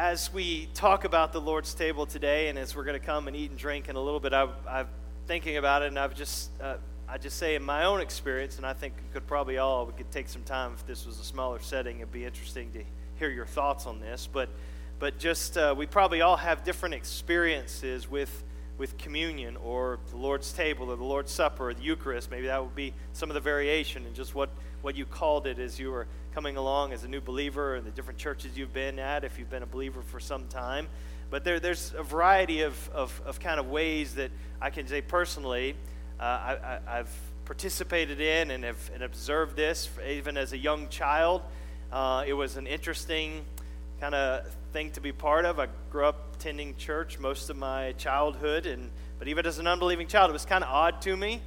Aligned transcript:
as 0.00 0.32
we 0.32 0.66
talk 0.72 1.04
about 1.04 1.30
the 1.30 1.40
Lord's 1.42 1.74
table 1.74 2.06
today, 2.06 2.48
and 2.48 2.58
as 2.58 2.74
we're 2.74 2.84
going 2.84 2.98
to 2.98 3.04
come 3.04 3.28
and 3.28 3.36
eat 3.36 3.50
and 3.50 3.58
drink 3.58 3.90
in 3.90 3.96
a 3.96 4.00
little 4.00 4.18
bit, 4.18 4.32
I've, 4.32 4.54
I've 4.66 4.86
thinking 5.26 5.58
about 5.58 5.82
it, 5.82 5.88
and 5.88 5.98
I've 5.98 6.14
just, 6.14 6.48
uh, 6.58 6.76
I 7.06 7.18
just 7.18 7.36
say 7.36 7.54
in 7.54 7.62
my 7.62 7.84
own 7.84 8.00
experience, 8.00 8.56
and 8.56 8.64
I 8.64 8.72
think 8.72 8.94
we 8.96 9.12
could 9.12 9.26
probably 9.26 9.58
all, 9.58 9.84
we 9.84 9.92
could 9.92 10.10
take 10.10 10.30
some 10.30 10.42
time 10.42 10.72
if 10.72 10.86
this 10.86 11.04
was 11.04 11.20
a 11.20 11.22
smaller 11.22 11.58
setting. 11.60 11.98
It'd 11.98 12.10
be 12.10 12.24
interesting 12.24 12.72
to 12.72 12.82
hear 13.18 13.28
your 13.28 13.44
thoughts 13.44 13.84
on 13.84 14.00
this, 14.00 14.26
but, 14.26 14.48
but 14.98 15.18
just 15.18 15.58
uh, 15.58 15.74
we 15.76 15.84
probably 15.84 16.22
all 16.22 16.38
have 16.38 16.64
different 16.64 16.94
experiences 16.94 18.10
with 18.10 18.42
with 18.78 18.96
communion 18.96 19.58
or 19.58 19.98
the 20.08 20.16
Lord's 20.16 20.54
table 20.54 20.90
or 20.90 20.96
the 20.96 21.04
Lord's 21.04 21.30
Supper 21.30 21.68
or 21.68 21.74
the 21.74 21.82
Eucharist. 21.82 22.30
Maybe 22.30 22.46
that 22.46 22.62
would 22.64 22.74
be 22.74 22.94
some 23.12 23.28
of 23.28 23.34
the 23.34 23.40
variation 23.40 24.06
in 24.06 24.14
just 24.14 24.34
what, 24.34 24.48
what 24.82 24.96
you 24.96 25.04
called 25.04 25.46
it 25.46 25.58
as 25.58 25.78
you 25.78 25.90
were 25.90 26.06
coming 26.34 26.56
along 26.56 26.92
as 26.92 27.04
a 27.04 27.08
new 27.08 27.20
believer 27.20 27.74
and 27.74 27.86
the 27.86 27.90
different 27.90 28.18
churches 28.18 28.56
you've 28.56 28.72
been 28.72 28.98
at 28.98 29.24
if 29.24 29.38
you've 29.38 29.50
been 29.50 29.62
a 29.62 29.66
believer 29.66 30.02
for 30.02 30.20
some 30.20 30.46
time. 30.48 30.88
But 31.30 31.44
there, 31.44 31.60
there's 31.60 31.92
a 31.96 32.02
variety 32.02 32.62
of, 32.62 32.90
of, 32.90 33.20
of 33.24 33.40
kind 33.40 33.60
of 33.60 33.68
ways 33.68 34.14
that 34.14 34.30
I 34.60 34.70
can 34.70 34.86
say 34.86 35.00
personally 35.00 35.76
uh, 36.20 36.22
I, 36.22 36.78
I, 36.86 36.96
have 36.98 37.10
participated 37.46 38.20
in 38.20 38.50
and 38.50 38.62
have 38.64 38.90
and 38.92 39.02
observed 39.02 39.56
this 39.56 39.88
even 40.06 40.36
as 40.36 40.52
a 40.52 40.58
young 40.58 40.88
child. 40.88 41.40
Uh, 41.90 42.24
it 42.26 42.34
was 42.34 42.58
an 42.58 42.66
interesting 42.66 43.42
kind 44.00 44.14
of 44.14 44.46
thing 44.72 44.90
to 44.92 45.00
be 45.00 45.12
part 45.12 45.46
of. 45.46 45.58
I 45.58 45.68
grew 45.90 46.04
up 46.04 46.36
attending 46.36 46.76
church 46.76 47.18
most 47.18 47.48
of 47.48 47.56
my 47.56 47.92
childhood, 47.92 48.66
and 48.66 48.90
but 49.18 49.28
even 49.28 49.46
as 49.46 49.58
an 49.58 49.66
unbelieving 49.66 50.08
child, 50.08 50.28
it 50.28 50.34
was 50.34 50.44
kind 50.44 50.62
of 50.62 50.68
odd 50.68 51.00
to 51.02 51.16
me. 51.16 51.40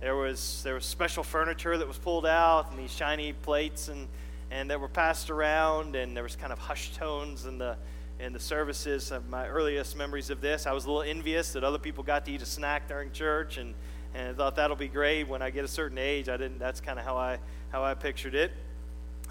There 0.00 0.14
was 0.14 0.62
there 0.62 0.74
was 0.74 0.84
special 0.84 1.24
furniture 1.24 1.76
that 1.76 1.88
was 1.88 1.98
pulled 1.98 2.24
out, 2.24 2.70
and 2.70 2.78
these 2.78 2.92
shiny 2.92 3.32
plates 3.32 3.88
and 3.88 4.06
and 4.50 4.70
that 4.70 4.80
were 4.80 4.88
passed 4.88 5.28
around, 5.28 5.96
and 5.96 6.16
there 6.16 6.22
was 6.22 6.36
kind 6.36 6.52
of 6.52 6.58
hushed 6.58 6.94
tones 6.94 7.46
in 7.46 7.58
the 7.58 7.76
in 8.20 8.32
the 8.32 8.38
services. 8.38 9.10
Of 9.10 9.28
my 9.28 9.48
earliest 9.48 9.96
memories 9.96 10.30
of 10.30 10.40
this, 10.40 10.66
I 10.66 10.72
was 10.72 10.84
a 10.84 10.88
little 10.88 11.02
envious 11.02 11.52
that 11.52 11.64
other 11.64 11.78
people 11.78 12.04
got 12.04 12.24
to 12.26 12.32
eat 12.32 12.42
a 12.42 12.46
snack 12.46 12.86
during 12.86 13.10
church, 13.10 13.58
and 13.58 13.74
and 14.14 14.28
I 14.28 14.32
thought 14.34 14.54
that'll 14.54 14.76
be 14.76 14.86
great 14.86 15.26
when 15.26 15.42
I 15.42 15.50
get 15.50 15.64
a 15.64 15.68
certain 15.68 15.98
age. 15.98 16.28
I 16.28 16.36
didn't. 16.36 16.60
That's 16.60 16.80
kind 16.80 17.00
of 17.00 17.04
how 17.04 17.16
I 17.16 17.40
how 17.70 17.82
I 17.82 17.94
pictured 17.94 18.36
it. 18.36 18.52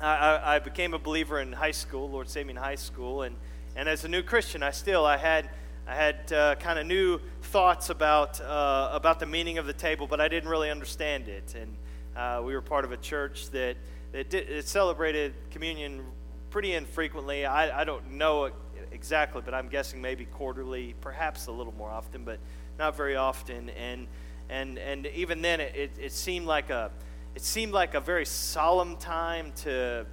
I, 0.01 0.55
I 0.55 0.59
became 0.59 0.93
a 0.93 0.99
believer 0.99 1.39
in 1.39 1.53
high 1.53 1.71
school. 1.71 2.09
Lord 2.09 2.29
saved 2.29 2.47
me 2.47 2.51
in 2.51 2.57
high 2.57 2.75
school, 2.75 3.21
and 3.21 3.37
and 3.77 3.87
as 3.87 4.03
a 4.03 4.09
new 4.09 4.21
Christian, 4.21 4.63
I 4.63 4.71
still 4.71 5.05
I 5.05 5.15
had 5.15 5.49
I 5.87 5.95
had 5.95 6.33
uh, 6.33 6.55
kind 6.55 6.77
of 6.77 6.85
new 6.85 7.19
thoughts 7.43 7.89
about 7.89 8.41
uh, 8.41 8.89
about 8.91 9.19
the 9.19 9.25
meaning 9.25 9.57
of 9.57 9.65
the 9.65 9.73
table, 9.73 10.05
but 10.05 10.19
I 10.19 10.27
didn't 10.27 10.49
really 10.49 10.69
understand 10.69 11.29
it. 11.29 11.55
And 11.55 11.77
uh, 12.15 12.41
we 12.43 12.53
were 12.53 12.61
part 12.61 12.83
of 12.83 12.91
a 12.91 12.97
church 12.97 13.49
that 13.51 13.77
that 14.11 14.29
did, 14.29 14.67
celebrated 14.67 15.33
communion 15.49 16.03
pretty 16.49 16.73
infrequently. 16.73 17.45
I, 17.45 17.81
I 17.81 17.83
don't 17.85 18.11
know 18.11 18.51
exactly, 18.91 19.41
but 19.45 19.53
I'm 19.53 19.69
guessing 19.69 20.01
maybe 20.01 20.25
quarterly, 20.25 20.93
perhaps 20.99 21.47
a 21.47 21.51
little 21.53 21.73
more 21.73 21.89
often, 21.89 22.25
but 22.25 22.39
not 22.77 22.97
very 22.97 23.15
often. 23.15 23.69
And 23.69 24.07
and 24.49 24.77
and 24.77 25.05
even 25.07 25.41
then, 25.41 25.61
it, 25.61 25.73
it, 25.73 25.91
it 25.97 26.11
seemed 26.11 26.47
like 26.47 26.69
a 26.69 26.91
it 27.33 27.43
seemed 27.43 27.71
like 27.71 27.93
a 27.93 28.01
very 28.01 28.25
solemn 28.25 28.97
time 28.97 29.53
to 29.63 30.05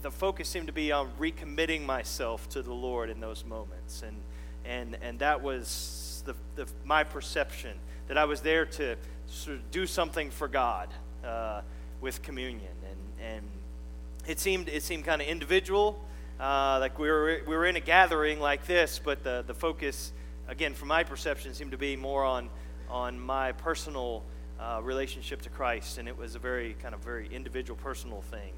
the 0.00 0.10
focus 0.10 0.48
seemed 0.48 0.68
to 0.68 0.72
be 0.72 0.90
on 0.90 1.10
recommitting 1.20 1.84
myself 1.84 2.48
to 2.48 2.62
the 2.62 2.72
Lord 2.72 3.10
in 3.10 3.20
those 3.20 3.44
moments, 3.44 4.02
and 4.02 4.16
and 4.68 4.96
and 5.02 5.18
that 5.18 5.42
was 5.42 6.22
the, 6.26 6.34
the 6.56 6.70
my 6.84 7.02
perception 7.02 7.76
that 8.06 8.18
I 8.18 8.24
was 8.24 8.40
there 8.40 8.66
to 8.66 8.96
sort 9.26 9.56
of 9.56 9.70
do 9.70 9.86
something 9.86 10.30
for 10.30 10.48
God 10.48 10.88
uh, 11.24 11.62
with 12.00 12.22
communion, 12.22 12.72
and 12.90 13.26
and 13.34 13.46
it 14.26 14.38
seemed 14.38 14.68
it 14.68 14.82
seemed 14.82 15.04
kind 15.04 15.22
of 15.22 15.28
individual, 15.28 16.04
uh, 16.38 16.78
like 16.80 16.98
we 16.98 17.10
were 17.10 17.40
we 17.46 17.56
were 17.56 17.66
in 17.66 17.76
a 17.76 17.80
gathering 17.80 18.40
like 18.40 18.66
this, 18.66 19.00
but 19.02 19.24
the 19.24 19.42
the 19.46 19.54
focus 19.54 20.12
again, 20.48 20.74
from 20.74 20.88
my 20.88 21.02
perception, 21.02 21.54
seemed 21.54 21.72
to 21.72 21.78
be 21.78 21.96
more 21.96 22.24
on 22.24 22.50
on 22.88 23.18
my 23.18 23.52
personal 23.52 24.22
uh, 24.60 24.80
relationship 24.82 25.42
to 25.42 25.48
Christ, 25.48 25.98
and 25.98 26.08
it 26.08 26.16
was 26.16 26.34
a 26.34 26.38
very 26.38 26.76
kind 26.82 26.94
of 26.94 27.00
very 27.00 27.28
individual, 27.32 27.78
personal 27.82 28.22
thing. 28.22 28.52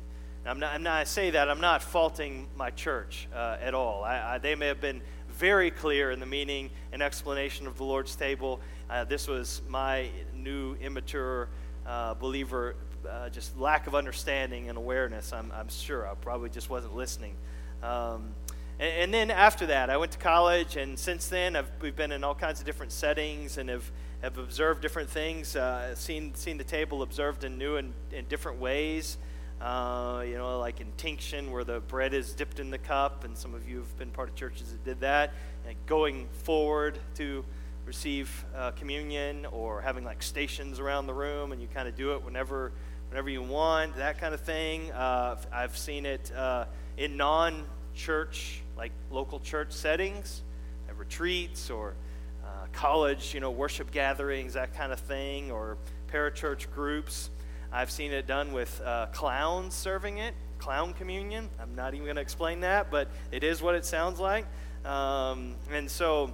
I'm 0.47 0.59
not, 0.59 0.73
I'm 0.73 0.83
not, 0.83 0.97
I 0.97 1.05
say 1.05 1.31
that, 1.31 1.51
I'm 1.51 1.61
not 1.61 1.83
faulting 1.83 2.47
my 2.57 2.71
church 2.71 3.29
uh, 3.35 3.59
at 3.61 3.75
all. 3.75 4.03
I, 4.05 4.37
I, 4.37 4.39
they 4.39 4.55
may 4.55 4.69
have 4.69 4.81
been 4.81 5.03
very 5.41 5.71
clear 5.71 6.11
in 6.11 6.21
the 6.21 6.27
meaning 6.27 6.69
and 6.93 7.03
explanation 7.03 7.67
of 7.67 7.79
the 7.79 7.83
Lord's 7.83 8.15
table. 8.15 8.61
Uh, 8.91 9.05
this 9.05 9.27
was 9.27 9.63
my 9.71 10.11
new, 10.35 10.75
immature 10.83 11.49
uh, 11.87 12.13
believer, 12.13 12.77
uh, 13.09 13.31
just 13.31 13.59
lack 13.59 13.87
of 13.87 13.95
understanding 13.95 14.69
and 14.69 14.77
awareness, 14.77 15.33
I'm, 15.33 15.51
I'm 15.57 15.71
sure. 15.71 16.07
I 16.07 16.13
probably 16.13 16.51
just 16.51 16.69
wasn't 16.69 16.95
listening. 16.95 17.37
Um, 17.83 18.35
and, 18.79 18.93
and, 19.05 19.15
then 19.15 19.31
after 19.31 19.65
that, 19.65 19.89
I 19.89 19.97
went 19.97 20.13
to 20.13 20.19
college, 20.19 20.77
and 20.77 20.99
since 20.99 21.29
then, 21.29 21.57
I've, 21.57 21.71
we've 21.81 21.97
been 21.97 22.13
in 22.13 22.23
all 22.23 22.35
kinds 22.35 22.61
of 22.61 22.67
different 22.67 22.93
settings 22.93 23.57
and 23.57 23.71
have, 23.71 23.91
have 24.21 24.37
observed 24.37 24.83
different 24.83 25.09
things, 25.09 25.57
uh, 25.57 25.95
seen, 25.95 26.35
seen 26.35 26.59
the 26.59 26.65
table 26.65 27.01
observed 27.01 27.45
in 27.45 27.57
new 27.57 27.77
and 27.77 27.95
in 28.13 28.27
different 28.27 28.61
ways. 28.61 29.17
Uh, 29.61 30.25
you 30.27 30.39
know, 30.39 30.59
like 30.59 30.81
intinction, 30.81 31.51
where 31.51 31.65
the 31.65 31.81
bread 31.81 32.15
is 32.15 32.33
dipped 32.33 32.61
in 32.61 32.71
the 32.71 32.79
cup, 32.79 33.25
and 33.25 33.37
some 33.37 33.55
of 33.55 33.69
you 33.69 33.77
have 33.77 33.99
been 33.99 34.11
part 34.11 34.31
of 34.31 34.35
churches 34.35 34.73
that 34.73 34.83
did 34.85 35.01
that. 35.01 35.35
And 35.69 35.77
going 35.85 36.29
forward 36.45 36.99
to 37.17 37.45
receive 37.85 38.45
uh, 38.57 38.71
communion, 38.71 39.45
or 39.45 39.83
having 39.83 40.03
like 40.03 40.23
stations 40.23 40.81
around 40.81 41.07
the 41.07 41.13
room, 41.13 41.53
and 41.53 41.61
you 41.61 41.69
kind 41.69 41.89
of 41.89 41.95
do 41.95 42.15
it 42.15 42.25
whenever, 42.25 42.73
whenever 43.11 43.29
you 43.29 43.43
want, 43.43 43.97
that 43.97 44.19
kind 44.19 44.33
of 44.33 44.41
thing. 44.41 44.91
Uh, 44.93 45.37
I've 45.53 45.77
seen 45.77 46.07
it 46.07 46.33
uh, 46.35 46.65
in 46.97 47.19
non-church, 47.19 48.63
like 48.79 48.93
local 49.11 49.41
church 49.41 49.73
settings, 49.73 50.43
at 50.89 50.97
retreats 50.97 51.69
or 51.69 51.95
uh, 52.43 52.67
college, 52.73 53.35
you 53.35 53.41
know, 53.41 53.51
worship 53.51 53.91
gatherings, 53.91 54.55
that 54.55 54.75
kind 54.75 54.91
of 54.91 55.01
thing, 55.01 55.51
or 55.51 55.77
parachurch 56.11 56.71
groups. 56.71 57.29
I've 57.73 57.91
seen 57.91 58.13
it 58.13 58.27
done 58.27 58.53
with 58.53 58.81
uh, 58.85 59.07
clowns 59.13 59.75
serving 59.75 60.19
it, 60.19 60.35
clown 60.59 60.93
communion. 60.93 61.49
I'm 61.61 61.75
not 61.75 61.95
even 61.95 62.05
going 62.05 62.17
to 62.17 62.23
explain 62.23 62.61
that, 62.61 62.91
but 62.91 63.09
it 63.31 63.45
is 63.45 63.63
what 63.63 63.75
it 63.75 63.85
sounds 63.85 64.19
like. 64.19 64.45
Um, 64.85 65.55
and 65.73 65.91
so 65.91 66.33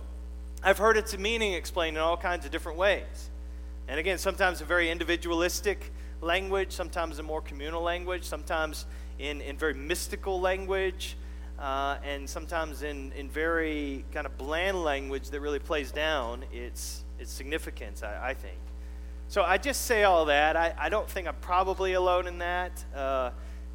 I've 0.62 0.78
heard 0.78 0.96
its 0.96 1.16
meaning 1.19 1.52
explained 1.52 1.96
in 1.96 2.02
all 2.02 2.16
kinds 2.16 2.46
of 2.46 2.52
different 2.52 2.78
ways. 2.78 3.30
And 3.88 4.00
again, 4.00 4.19
sometimes 4.19 4.60
a 4.60 4.64
very 4.64 4.91
individualistic 4.91 5.92
language, 6.20 6.72
sometimes 6.72 7.19
a 7.19 7.22
more 7.22 7.41
communal 7.41 7.82
language, 7.82 8.25
sometimes 8.25 8.86
in, 9.19 9.41
in 9.42 9.56
very 9.56 9.75
mystical 9.75 10.41
language, 10.41 11.16
uh, 11.58 11.98
and 12.02 12.28
sometimes 12.28 12.82
in, 12.82 13.12
in 13.12 13.28
very 13.28 14.04
kind 14.12 14.26
of 14.26 14.36
bland 14.38 14.82
language 14.82 15.30
that 15.30 15.41
really 15.41 15.58
plays 15.58 15.92
down 15.92 16.44
its, 16.52 17.04
its 17.19 17.30
significance, 17.30 18.02
I, 18.02 18.30
I 18.30 18.34
think. 18.34 18.58
So 19.28 19.42
I 19.42 19.59
just 19.59 19.87
say 19.87 20.04
all 20.04 20.26
that. 20.26 20.56
I, 20.56 20.72
I 20.78 20.88
don't 20.88 21.10
think 21.10 21.26
I'm 21.26 21.34
probably 21.41 21.94
alone 21.94 22.28
in 22.28 22.38
that. 22.38 22.84
Uh, 22.94 23.31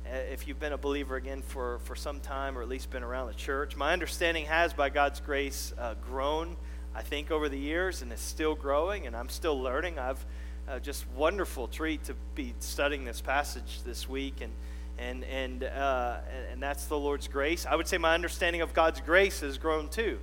if 0.05 0.47
you've 0.47 0.59
been 0.59 0.71
a 0.71 0.77
believer 0.77 1.17
again 1.17 1.41
for, 1.41 1.79
for 1.79 1.93
some 1.93 2.21
time 2.21 2.57
or 2.57 2.61
at 2.61 2.69
least 2.69 2.89
been 2.89 3.03
around 3.03 3.27
the 3.27 3.33
church, 3.33 3.75
my 3.75 3.91
understanding 3.91 4.45
has, 4.45 4.73
by 4.73 4.89
God's 4.89 5.19
grace, 5.19 5.73
uh, 5.77 5.95
grown, 6.07 6.55
I 6.95 7.01
think, 7.01 7.31
over 7.31 7.49
the 7.49 7.57
years 7.57 8.01
and 8.01 8.13
is 8.13 8.21
still 8.21 8.55
growing, 8.55 9.07
and 9.07 9.15
I'm 9.15 9.27
still 9.27 9.61
learning. 9.61 9.99
I've 9.99 10.25
uh, 10.69 10.79
just 10.79 11.05
wonderful 11.17 11.67
treat 11.67 12.05
to 12.05 12.15
be 12.33 12.53
studying 12.59 13.03
this 13.03 13.19
passage 13.19 13.83
this 13.85 14.07
week, 14.07 14.35
and 14.39 14.53
and 14.97 15.25
and 15.25 15.63
uh, 15.63 16.19
and 16.51 16.63
that's 16.63 16.85
the 16.85 16.97
Lord's 16.97 17.27
grace. 17.27 17.65
I 17.65 17.75
would 17.75 17.87
say 17.87 17.97
my 17.97 18.13
understanding 18.13 18.61
of 18.61 18.73
God's 18.73 19.01
grace 19.01 19.41
has 19.41 19.57
grown 19.57 19.89
too. 19.89 20.19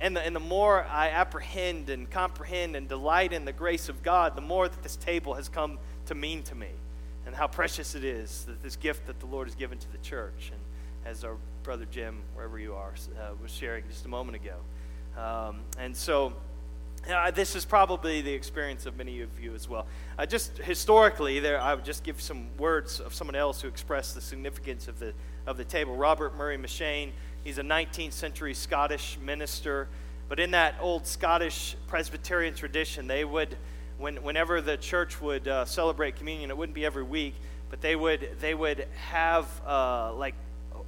And 0.00 0.16
the, 0.16 0.20
and 0.20 0.34
the 0.34 0.40
more 0.40 0.84
I 0.84 1.08
apprehend 1.08 1.88
and 1.88 2.10
comprehend 2.10 2.76
and 2.76 2.88
delight 2.88 3.32
in 3.32 3.44
the 3.44 3.52
grace 3.52 3.88
of 3.88 4.02
God, 4.02 4.36
the 4.36 4.42
more 4.42 4.68
that 4.68 4.82
this 4.82 4.96
table 4.96 5.34
has 5.34 5.48
come 5.48 5.78
to 6.06 6.14
mean 6.14 6.42
to 6.44 6.54
me 6.54 6.68
and 7.26 7.34
how 7.34 7.46
precious 7.46 7.94
it 7.94 8.04
is 8.04 8.44
that 8.44 8.62
this 8.62 8.76
gift 8.76 9.06
that 9.06 9.20
the 9.20 9.26
Lord 9.26 9.48
has 9.48 9.54
given 9.54 9.78
to 9.78 9.92
the 9.92 9.98
church. 9.98 10.52
And 10.52 10.60
as 11.06 11.24
our 11.24 11.36
brother 11.62 11.86
Jim, 11.90 12.22
wherever 12.34 12.58
you 12.58 12.74
are, 12.74 12.92
uh, 13.18 13.30
was 13.40 13.50
sharing 13.50 13.86
just 13.88 14.04
a 14.04 14.08
moment 14.08 14.36
ago. 14.36 14.56
Um, 15.20 15.60
and 15.78 15.96
so, 15.96 16.34
uh, 17.08 17.30
this 17.30 17.54
is 17.54 17.64
probably 17.64 18.22
the 18.22 18.32
experience 18.32 18.86
of 18.86 18.96
many 18.96 19.20
of 19.20 19.38
you 19.38 19.54
as 19.54 19.68
well. 19.68 19.86
Uh, 20.18 20.24
just 20.24 20.56
historically, 20.58 21.38
there 21.38 21.60
I 21.60 21.74
would 21.74 21.84
just 21.84 22.02
give 22.02 22.20
some 22.20 22.48
words 22.56 22.98
of 22.98 23.12
someone 23.12 23.34
else 23.34 23.60
who 23.60 23.68
expressed 23.68 24.14
the 24.14 24.20
significance 24.20 24.88
of 24.88 24.98
the 24.98 25.12
of 25.46 25.58
the 25.58 25.64
table. 25.64 25.96
Robert 25.96 26.34
Murray 26.34 26.56
M'Cheyne 26.56 27.10
He's 27.44 27.58
a 27.58 27.62
19th 27.62 28.12
century 28.12 28.54
Scottish 28.54 29.18
minister. 29.22 29.88
But 30.28 30.40
in 30.40 30.52
that 30.52 30.76
old 30.80 31.06
Scottish 31.06 31.76
Presbyterian 31.86 32.54
tradition, 32.54 33.06
they 33.06 33.24
would, 33.24 33.58
when, 33.98 34.16
whenever 34.16 34.62
the 34.62 34.78
church 34.78 35.20
would 35.20 35.46
uh, 35.46 35.66
celebrate 35.66 36.16
communion, 36.16 36.50
it 36.50 36.56
wouldn't 36.56 36.74
be 36.74 36.86
every 36.86 37.02
week, 37.02 37.34
but 37.68 37.82
they 37.82 37.94
would, 37.94 38.30
they 38.40 38.54
would 38.54 38.88
have 39.10 39.46
uh, 39.66 40.14
like 40.14 40.34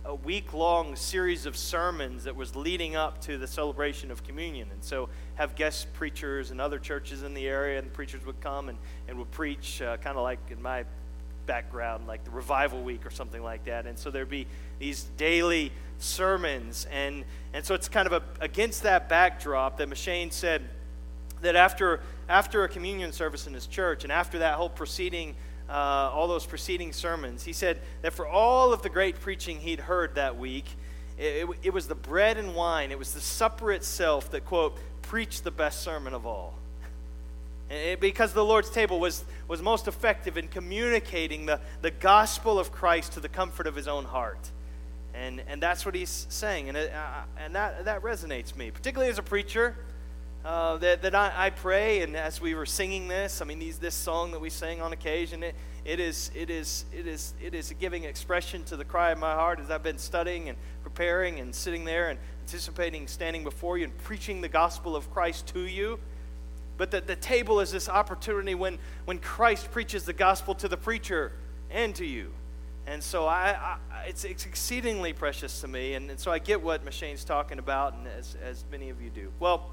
a 0.06 0.14
week 0.14 0.54
long 0.54 0.96
series 0.96 1.44
of 1.44 1.56
sermons 1.56 2.24
that 2.24 2.34
was 2.34 2.56
leading 2.56 2.96
up 2.96 3.20
to 3.20 3.36
the 3.36 3.46
celebration 3.46 4.10
of 4.10 4.24
communion. 4.24 4.68
And 4.72 4.82
so 4.82 5.10
have 5.34 5.56
guest 5.56 5.92
preachers 5.92 6.50
and 6.50 6.60
other 6.60 6.78
churches 6.78 7.22
in 7.22 7.34
the 7.34 7.46
area, 7.46 7.78
and 7.78 7.88
the 7.88 7.92
preachers 7.92 8.24
would 8.24 8.40
come 8.40 8.70
and, 8.70 8.78
and 9.08 9.18
would 9.18 9.30
preach, 9.30 9.82
uh, 9.82 9.98
kind 9.98 10.16
of 10.16 10.22
like 10.22 10.38
in 10.50 10.62
my 10.62 10.84
background, 11.46 12.06
like 12.06 12.24
the 12.24 12.30
revival 12.30 12.82
week 12.82 13.06
or 13.06 13.10
something 13.10 13.42
like 13.42 13.64
that. 13.64 13.86
And 13.86 13.98
so 13.98 14.10
there'd 14.10 14.28
be 14.28 14.46
these 14.78 15.04
daily 15.16 15.72
sermons. 15.98 16.86
And, 16.90 17.24
and 17.52 17.64
so 17.64 17.74
it's 17.74 17.88
kind 17.88 18.06
of 18.06 18.12
a, 18.12 18.22
against 18.40 18.82
that 18.82 19.08
backdrop 19.08 19.78
that 19.78 19.88
M'Cheyne 19.88 20.32
said 20.32 20.68
that 21.42 21.56
after, 21.56 22.00
after 22.28 22.64
a 22.64 22.68
communion 22.68 23.12
service 23.12 23.46
in 23.46 23.54
his 23.54 23.66
church 23.66 24.04
and 24.04 24.12
after 24.12 24.38
that 24.40 24.54
whole 24.54 24.70
preceding, 24.70 25.34
uh, 25.68 25.72
all 25.72 26.28
those 26.28 26.46
preceding 26.46 26.92
sermons, 26.92 27.44
he 27.44 27.52
said 27.52 27.80
that 28.02 28.12
for 28.12 28.26
all 28.26 28.72
of 28.72 28.82
the 28.82 28.88
great 28.88 29.20
preaching 29.20 29.60
he'd 29.60 29.80
heard 29.80 30.14
that 30.14 30.36
week, 30.38 30.66
it, 31.18 31.48
it, 31.48 31.48
it 31.64 31.72
was 31.72 31.88
the 31.88 31.94
bread 31.94 32.36
and 32.36 32.54
wine, 32.54 32.90
it 32.90 32.98
was 32.98 33.12
the 33.12 33.20
supper 33.20 33.72
itself 33.72 34.30
that, 34.30 34.44
quote, 34.44 34.78
preached 35.02 35.44
the 35.44 35.50
best 35.50 35.82
sermon 35.82 36.14
of 36.14 36.26
all. 36.26 36.54
It, 37.68 38.00
because 38.00 38.32
the 38.32 38.44
Lord's 38.44 38.70
table 38.70 39.00
was, 39.00 39.24
was 39.48 39.60
most 39.60 39.88
effective 39.88 40.36
in 40.36 40.48
communicating 40.48 41.46
the, 41.46 41.60
the 41.82 41.90
gospel 41.90 42.58
of 42.58 42.70
Christ 42.70 43.12
to 43.12 43.20
the 43.20 43.28
comfort 43.28 43.66
of 43.66 43.74
his 43.74 43.88
own 43.88 44.04
heart. 44.04 44.50
And, 45.14 45.42
and 45.48 45.60
that's 45.62 45.84
what 45.84 45.94
he's 45.94 46.26
saying. 46.28 46.68
And, 46.68 46.76
it, 46.76 46.92
uh, 46.92 47.22
and 47.38 47.54
that, 47.54 47.86
that 47.86 48.02
resonates 48.02 48.54
me, 48.54 48.70
particularly 48.70 49.10
as 49.10 49.18
a 49.18 49.22
preacher. 49.22 49.76
Uh, 50.44 50.76
that, 50.76 51.02
that 51.02 51.12
I, 51.12 51.32
I, 51.46 51.50
pray, 51.50 52.02
and 52.02 52.14
as 52.14 52.40
we 52.40 52.54
were 52.54 52.66
singing 52.66 53.08
this, 53.08 53.42
I 53.42 53.44
mean, 53.44 53.58
these, 53.58 53.78
this 53.78 53.96
song 53.96 54.30
that 54.30 54.40
we 54.40 54.48
sing 54.48 54.80
on 54.80 54.92
occasion, 54.92 55.42
it, 55.42 55.56
it, 55.84 55.98
is, 55.98 56.30
it, 56.36 56.50
is, 56.50 56.84
it, 56.92 57.08
is, 57.08 57.34
it 57.42 57.52
is 57.52 57.74
giving 57.80 58.04
expression 58.04 58.62
to 58.64 58.76
the 58.76 58.84
cry 58.84 59.10
of 59.10 59.18
my 59.18 59.34
heart 59.34 59.58
as 59.58 59.72
I've 59.72 59.82
been 59.82 59.98
studying 59.98 60.48
and 60.48 60.56
preparing 60.84 61.40
and 61.40 61.52
sitting 61.52 61.84
there 61.84 62.10
and 62.10 62.20
anticipating 62.42 63.08
standing 63.08 63.42
before 63.42 63.76
you 63.76 63.84
and 63.86 63.98
preaching 63.98 64.40
the 64.40 64.48
gospel 64.48 64.94
of 64.94 65.10
Christ 65.10 65.48
to 65.48 65.62
you. 65.62 65.98
But 66.76 66.90
the, 66.90 67.00
the 67.00 67.16
table 67.16 67.60
is 67.60 67.72
this 67.72 67.88
opportunity 67.88 68.54
when, 68.54 68.78
when 69.04 69.18
Christ 69.18 69.70
preaches 69.70 70.04
the 70.04 70.12
gospel 70.12 70.54
to 70.56 70.68
the 70.68 70.76
preacher 70.76 71.32
and 71.70 71.94
to 71.96 72.04
you. 72.04 72.32
And 72.86 73.02
so 73.02 73.26
I, 73.26 73.76
I 73.90 74.04
it's, 74.06 74.24
it's, 74.24 74.46
exceedingly 74.46 75.12
precious 75.12 75.60
to 75.62 75.68
me. 75.68 75.94
And, 75.94 76.10
and, 76.10 76.20
so 76.20 76.30
I 76.30 76.38
get 76.38 76.62
what 76.62 76.84
M'Cheyne's 76.84 77.24
talking 77.24 77.58
about, 77.58 77.94
and 77.94 78.06
as, 78.06 78.36
as 78.44 78.64
many 78.70 78.90
of 78.90 79.02
you 79.02 79.10
do. 79.10 79.32
Well, 79.40 79.70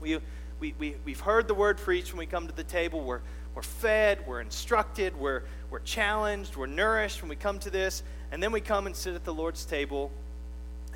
we, 0.00 0.18
we, 0.58 0.74
we, 0.78 0.96
we've 1.04 1.20
heard 1.20 1.46
the 1.46 1.54
word 1.54 1.78
preached 1.78 2.12
when 2.12 2.18
we 2.18 2.26
come 2.26 2.48
to 2.48 2.54
the 2.54 2.64
table. 2.64 3.02
We're, 3.02 3.20
we're 3.54 3.62
fed, 3.62 4.26
we're 4.26 4.40
instructed, 4.40 5.16
we're, 5.16 5.42
we're 5.70 5.80
challenged, 5.80 6.56
we're 6.56 6.66
nourished 6.66 7.22
when 7.22 7.28
we 7.28 7.36
come 7.36 7.58
to 7.60 7.70
this. 7.70 8.02
And 8.32 8.42
then 8.42 8.50
we 8.50 8.60
come 8.60 8.86
and 8.86 8.96
sit 8.96 9.14
at 9.14 9.24
the 9.24 9.34
Lord's 9.34 9.64
table. 9.64 10.10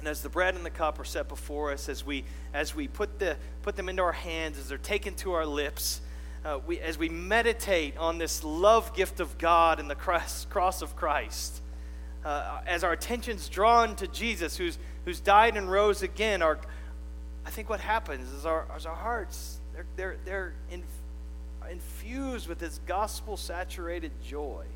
And 0.05 0.11
as 0.11 0.21
the 0.21 0.29
bread 0.29 0.55
and 0.55 0.67
the 0.67 0.71
cup 0.71 1.01
are 1.01 1.05
set 1.05 1.31
before 1.31 1.73
us, 1.73 1.89
as 1.89 2.05
we, 2.05 2.25
as 2.53 2.75
we 2.75 2.89
put, 2.89 3.19
the, 3.19 3.39
put 3.63 3.75
them 3.75 3.89
into 3.89 4.03
our 4.03 4.13
hands, 4.13 4.59
as 4.59 4.69
they're 4.69 4.77
taken 4.77 5.15
to 5.15 5.33
our 5.33 5.47
lips, 5.47 6.03
uh, 6.45 6.59
we, 6.67 6.79
as 6.79 6.99
we 6.99 7.09
meditate 7.09 7.97
on 7.97 8.19
this 8.19 8.45
love 8.45 8.95
gift 8.95 9.19
of 9.19 9.39
God 9.39 9.81
and 9.81 9.89
the 9.89 9.95
cross, 9.95 10.45
cross 10.51 10.83
of 10.83 10.95
Christ, 10.95 11.63
uh, 12.23 12.61
as 12.67 12.85
our 12.85 12.93
attention's 12.93 13.49
drawn 13.49 13.97
to 13.97 14.07
Jesus, 14.07 14.59
who's, 14.59 14.77
who's 15.07 15.21
died 15.21 15.57
and 15.57 15.73
rose 15.73 16.03
again, 16.03 16.43
our, 16.43 16.59
I 17.47 17.49
think 17.49 17.71
what 17.71 17.81
happens 17.81 18.31
is 18.31 18.45
our, 18.45 18.67
is 18.77 18.85
our 18.85 18.95
hearts, 18.95 19.59
they're, 19.73 19.87
they're, 19.97 20.17
they're 20.27 20.55
in, 20.71 20.83
infused 21.71 22.47
with 22.47 22.59
this 22.59 22.79
gospel 22.85 23.39
saturated 23.39 24.13
joy. 24.23 24.67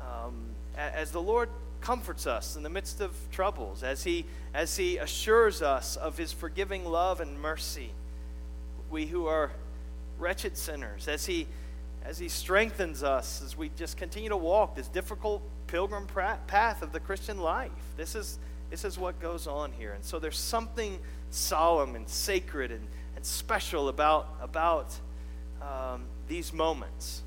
Um, 0.00 0.44
as 0.76 1.10
the 1.10 1.20
Lord 1.20 1.48
comforts 1.84 2.26
us 2.26 2.56
in 2.56 2.62
the 2.62 2.70
midst 2.70 3.00
of 3.00 3.14
troubles, 3.30 3.82
as 3.82 4.04
he, 4.04 4.24
as 4.54 4.76
he 4.76 4.96
assures 4.96 5.60
us 5.60 5.96
of 5.96 6.16
his 6.16 6.32
forgiving 6.32 6.84
love 6.84 7.20
and 7.20 7.40
mercy, 7.40 7.90
we 8.90 9.06
who 9.06 9.26
are 9.26 9.50
wretched 10.18 10.56
sinners, 10.56 11.08
as 11.08 11.26
He, 11.26 11.46
as 12.04 12.18
He 12.18 12.28
strengthens 12.28 13.02
us 13.02 13.42
as 13.42 13.56
we 13.56 13.70
just 13.76 13.96
continue 13.96 14.28
to 14.28 14.36
walk 14.36 14.76
this 14.76 14.88
difficult 14.88 15.42
pilgrim 15.66 16.06
path 16.06 16.82
of 16.82 16.92
the 16.92 17.00
Christian 17.00 17.38
life. 17.38 17.72
This 17.96 18.14
is, 18.14 18.38
this 18.70 18.84
is 18.84 18.98
what 18.98 19.20
goes 19.20 19.46
on 19.46 19.72
here. 19.72 19.92
And 19.92 20.04
so 20.04 20.18
there's 20.18 20.38
something 20.38 20.98
solemn 21.30 21.96
and 21.96 22.08
sacred 22.08 22.70
and, 22.70 22.86
and 23.16 23.24
special 23.24 23.88
about, 23.88 24.28
about 24.40 24.94
um, 25.60 26.04
these 26.28 26.52
moments. 26.52 27.23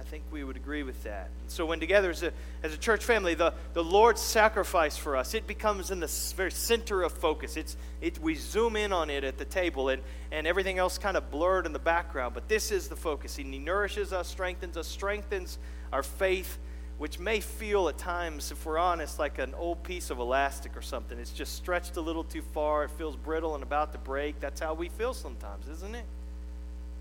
I 0.00 0.02
think 0.02 0.24
we 0.30 0.44
would 0.44 0.56
agree 0.56 0.82
with 0.82 1.02
that. 1.04 1.28
And 1.42 1.50
so, 1.50 1.66
when 1.66 1.78
together 1.78 2.08
as 2.08 2.22
a, 2.22 2.32
as 2.62 2.72
a 2.72 2.78
church 2.78 3.04
family, 3.04 3.34
the, 3.34 3.52
the 3.74 3.84
Lord's 3.84 4.22
sacrifice 4.22 4.96
for 4.96 5.14
us, 5.14 5.34
it 5.34 5.46
becomes 5.46 5.90
in 5.90 6.00
the 6.00 6.10
very 6.34 6.50
center 6.50 7.02
of 7.02 7.12
focus. 7.12 7.58
It's, 7.58 7.76
it, 8.00 8.18
we 8.18 8.34
zoom 8.34 8.76
in 8.76 8.94
on 8.94 9.10
it 9.10 9.24
at 9.24 9.36
the 9.36 9.44
table, 9.44 9.90
and, 9.90 10.02
and 10.32 10.46
everything 10.46 10.78
else 10.78 10.96
kind 10.96 11.18
of 11.18 11.30
blurred 11.30 11.66
in 11.66 11.74
the 11.74 11.78
background. 11.78 12.32
But 12.32 12.48
this 12.48 12.72
is 12.72 12.88
the 12.88 12.96
focus. 12.96 13.36
He 13.36 13.44
nourishes 13.44 14.10
us, 14.14 14.26
strengthens 14.26 14.78
us, 14.78 14.88
strengthens 14.88 15.58
our 15.92 16.02
faith, 16.02 16.58
which 16.96 17.18
may 17.18 17.40
feel 17.40 17.86
at 17.90 17.98
times, 17.98 18.50
if 18.50 18.64
we're 18.64 18.78
honest, 18.78 19.18
like 19.18 19.38
an 19.38 19.52
old 19.54 19.82
piece 19.82 20.08
of 20.08 20.18
elastic 20.18 20.78
or 20.78 20.82
something. 20.82 21.18
It's 21.18 21.30
just 21.30 21.56
stretched 21.56 21.98
a 21.98 22.00
little 22.00 22.24
too 22.24 22.42
far. 22.54 22.84
It 22.84 22.90
feels 22.92 23.16
brittle 23.16 23.54
and 23.54 23.62
about 23.62 23.92
to 23.92 23.98
break. 23.98 24.40
That's 24.40 24.60
how 24.60 24.72
we 24.72 24.88
feel 24.88 25.12
sometimes, 25.12 25.68
isn't 25.68 25.94
it? 25.94 26.06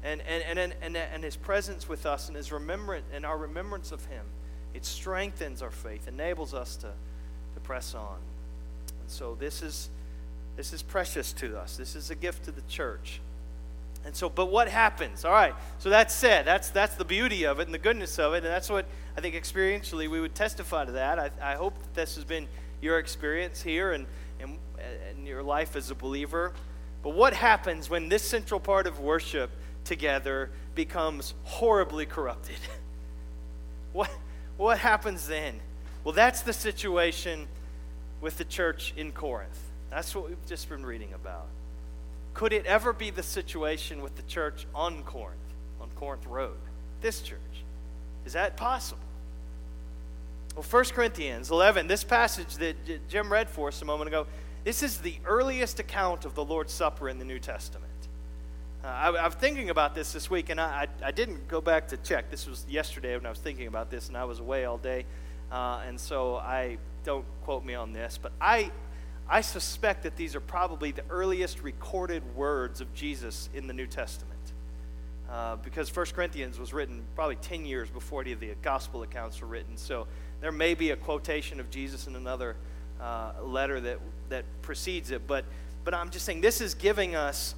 And, 0.04 0.22
and, 0.22 0.60
and, 0.60 0.74
and, 0.81 0.98
and 0.98 1.24
his 1.24 1.36
presence 1.36 1.90
with 1.90 2.06
us 2.06 2.28
and 2.28 2.38
his 2.38 2.51
remembrance 2.51 3.06
and 3.13 3.25
our 3.25 3.38
remembrance 3.38 3.92
of 3.92 4.06
him 4.06 4.25
it 4.74 4.86
strengthens 4.86 5.62
our 5.62 5.72
faith 5.72 6.07
enables 6.07 6.54
us 6.54 6.75
to, 6.78 6.92
to 7.54 7.60
press 7.62 7.96
on. 7.96 8.18
And 9.01 9.10
so 9.10 9.36
this 9.36 9.62
is 9.62 9.90
this 10.56 10.74
is 10.74 10.81
precious 10.81 11.31
to 11.34 11.57
us. 11.57 11.78
This 11.78 11.96
is 11.96 12.10
a 12.10 12.16
gift 12.16 12.44
to 12.46 12.51
the 12.51 12.62
church. 12.68 13.22
And 14.06 14.16
so 14.16 14.30
but 14.30 14.48
what 14.48 14.68
happens? 14.69 15.25
All 15.25 15.31
right 15.31 15.56
so 15.80 15.90
that's 15.90 16.13
said 16.13 16.46
that's 16.46 16.69
that's 16.69 16.96
the 16.96 17.06
beauty 17.06 17.46
of 17.46 17.60
it 17.60 17.63
and 17.63 17.74
the 17.74 17.80
goodness 17.80 18.19
of 18.19 18.34
it. 18.34 18.38
And 18.38 18.48
that's 18.48 18.69
what 18.69 18.86
i 19.18 19.22
think 19.22 19.36
experientially 19.36 20.07
we 20.07 20.22
would 20.22 20.36
testify 20.36 20.86
to 20.86 20.92
that. 20.94 21.19
I, 21.19 21.31
I 21.42 21.56
hope 21.56 21.78
that 21.80 21.94
this 21.94 22.16
has 22.16 22.24
been 22.24 22.48
your 22.81 23.00
experience 23.00 23.62
here 23.62 23.92
and, 23.92 24.06
and, 24.40 24.57
and 25.10 25.28
your 25.28 25.44
life 25.44 25.75
as 25.75 25.92
a 25.92 25.96
believer. 25.96 26.54
But 27.01 27.16
what 27.16 27.34
happens 27.34 27.90
when 27.90 28.10
this 28.10 28.24
central 28.24 28.60
part 28.60 28.88
of 28.88 29.00
worship 29.00 29.50
together 29.83 30.51
becomes 30.75 31.33
horribly 31.43 32.05
corrupted. 32.05 32.57
what, 33.93 34.11
what 34.57 34.77
happens 34.79 35.27
then? 35.27 35.59
Well, 36.03 36.13
that's 36.13 36.41
the 36.41 36.53
situation 36.53 37.47
with 38.21 38.37
the 38.37 38.45
church 38.45 38.93
in 38.95 39.11
Corinth. 39.11 39.59
That's 39.89 40.15
what 40.15 40.29
we've 40.29 40.45
just 40.47 40.69
been 40.69 40.85
reading 40.85 41.13
about. 41.13 41.47
Could 42.33 42.53
it 42.53 42.65
ever 42.65 42.93
be 42.93 43.09
the 43.09 43.23
situation 43.23 44.01
with 44.01 44.15
the 44.15 44.21
church 44.23 44.65
on 44.73 45.03
Corinth, 45.03 45.37
on 45.81 45.89
Corinth 45.95 46.25
Road, 46.27 46.57
this 47.01 47.21
church? 47.21 47.39
Is 48.25 48.33
that 48.33 48.55
possible? 48.55 49.01
Well, 50.55 50.65
1 50.69 50.85
Corinthians 50.85 51.51
11, 51.51 51.87
this 51.87 52.03
passage 52.03 52.55
that 52.57 53.09
Jim 53.09 53.31
read 53.31 53.49
for 53.49 53.69
us 53.69 53.81
a 53.81 53.85
moment 53.85 54.07
ago, 54.07 54.27
this 54.63 54.83
is 54.83 54.97
the 54.97 55.15
earliest 55.25 55.79
account 55.79 56.25
of 56.25 56.35
the 56.35 56.43
Lord's 56.43 56.73
Supper 56.73 57.09
in 57.09 57.17
the 57.17 57.25
New 57.25 57.39
Testament. 57.39 57.88
Uh, 58.81 58.88
I, 58.88 59.25
was 59.25 59.36
thinking 59.36 59.69
about 59.69 59.93
this 59.93 60.13
this 60.13 60.29
week, 60.29 60.50
and 60.50 60.59
I, 60.59 60.88
I, 61.03 61.07
I, 61.07 61.12
didn't 61.12 61.50
go 61.50 61.59
back 61.59 61.89
to 61.89 61.98
check. 61.98 62.31
This 62.31 62.48
was 62.48 62.65
yesterday 62.69 63.13
when 63.17 63.25
I 63.25 63.29
was 63.29 63.39
thinking 63.39 63.67
about 63.67 63.91
this, 63.91 64.07
and 64.07 64.15
I 64.15 64.24
was 64.24 64.39
away 64.39 64.63
all 64.63 64.77
day. 64.77 65.05
Uh, 65.51 65.81
and 65.86 66.00
so 66.00 66.38
I 66.38 66.77
don't 67.03 67.25
quote 67.43 67.65
me 67.65 67.74
on 67.74 67.91
this, 67.91 68.17
but 68.21 68.31
I, 68.39 68.71
I 69.27 69.41
suspect 69.41 70.03
that 70.03 70.15
these 70.15 70.33
are 70.33 70.39
probably 70.39 70.93
the 70.93 71.03
earliest 71.09 71.62
recorded 71.62 72.24
words 72.38 72.79
of 72.79 72.93
Jesus 72.93 73.50
in 73.53 73.67
the 73.67 73.74
New 73.74 73.86
Testament. 73.86 74.39
Uh, 75.29 75.57
because 75.57 75.93
1 75.93 76.05
Corinthians 76.15 76.57
was 76.57 76.71
written 76.71 77.03
probably 77.15 77.36
10 77.36 77.65
years 77.65 77.89
before 77.89 78.21
any 78.21 78.31
of 78.31 78.39
the 78.39 78.55
gospel 78.62 79.03
accounts 79.03 79.41
were 79.41 79.48
written. 79.48 79.75
So 79.75 80.07
there 80.39 80.53
may 80.53 80.74
be 80.74 80.91
a 80.91 80.95
quotation 80.95 81.59
of 81.59 81.69
Jesus 81.69 82.07
in 82.07 82.15
another 82.15 82.55
uh, 83.01 83.33
letter 83.43 83.81
that, 83.81 84.00
that 84.29 84.45
precedes 84.62 85.12
it. 85.12 85.27
But, 85.27 85.43
but 85.83 85.93
I'm 85.93 86.09
just 86.12 86.25
saying 86.25 86.39
this 86.39 86.62
is 86.62 86.74
giving 86.75 87.15
us 87.15 87.55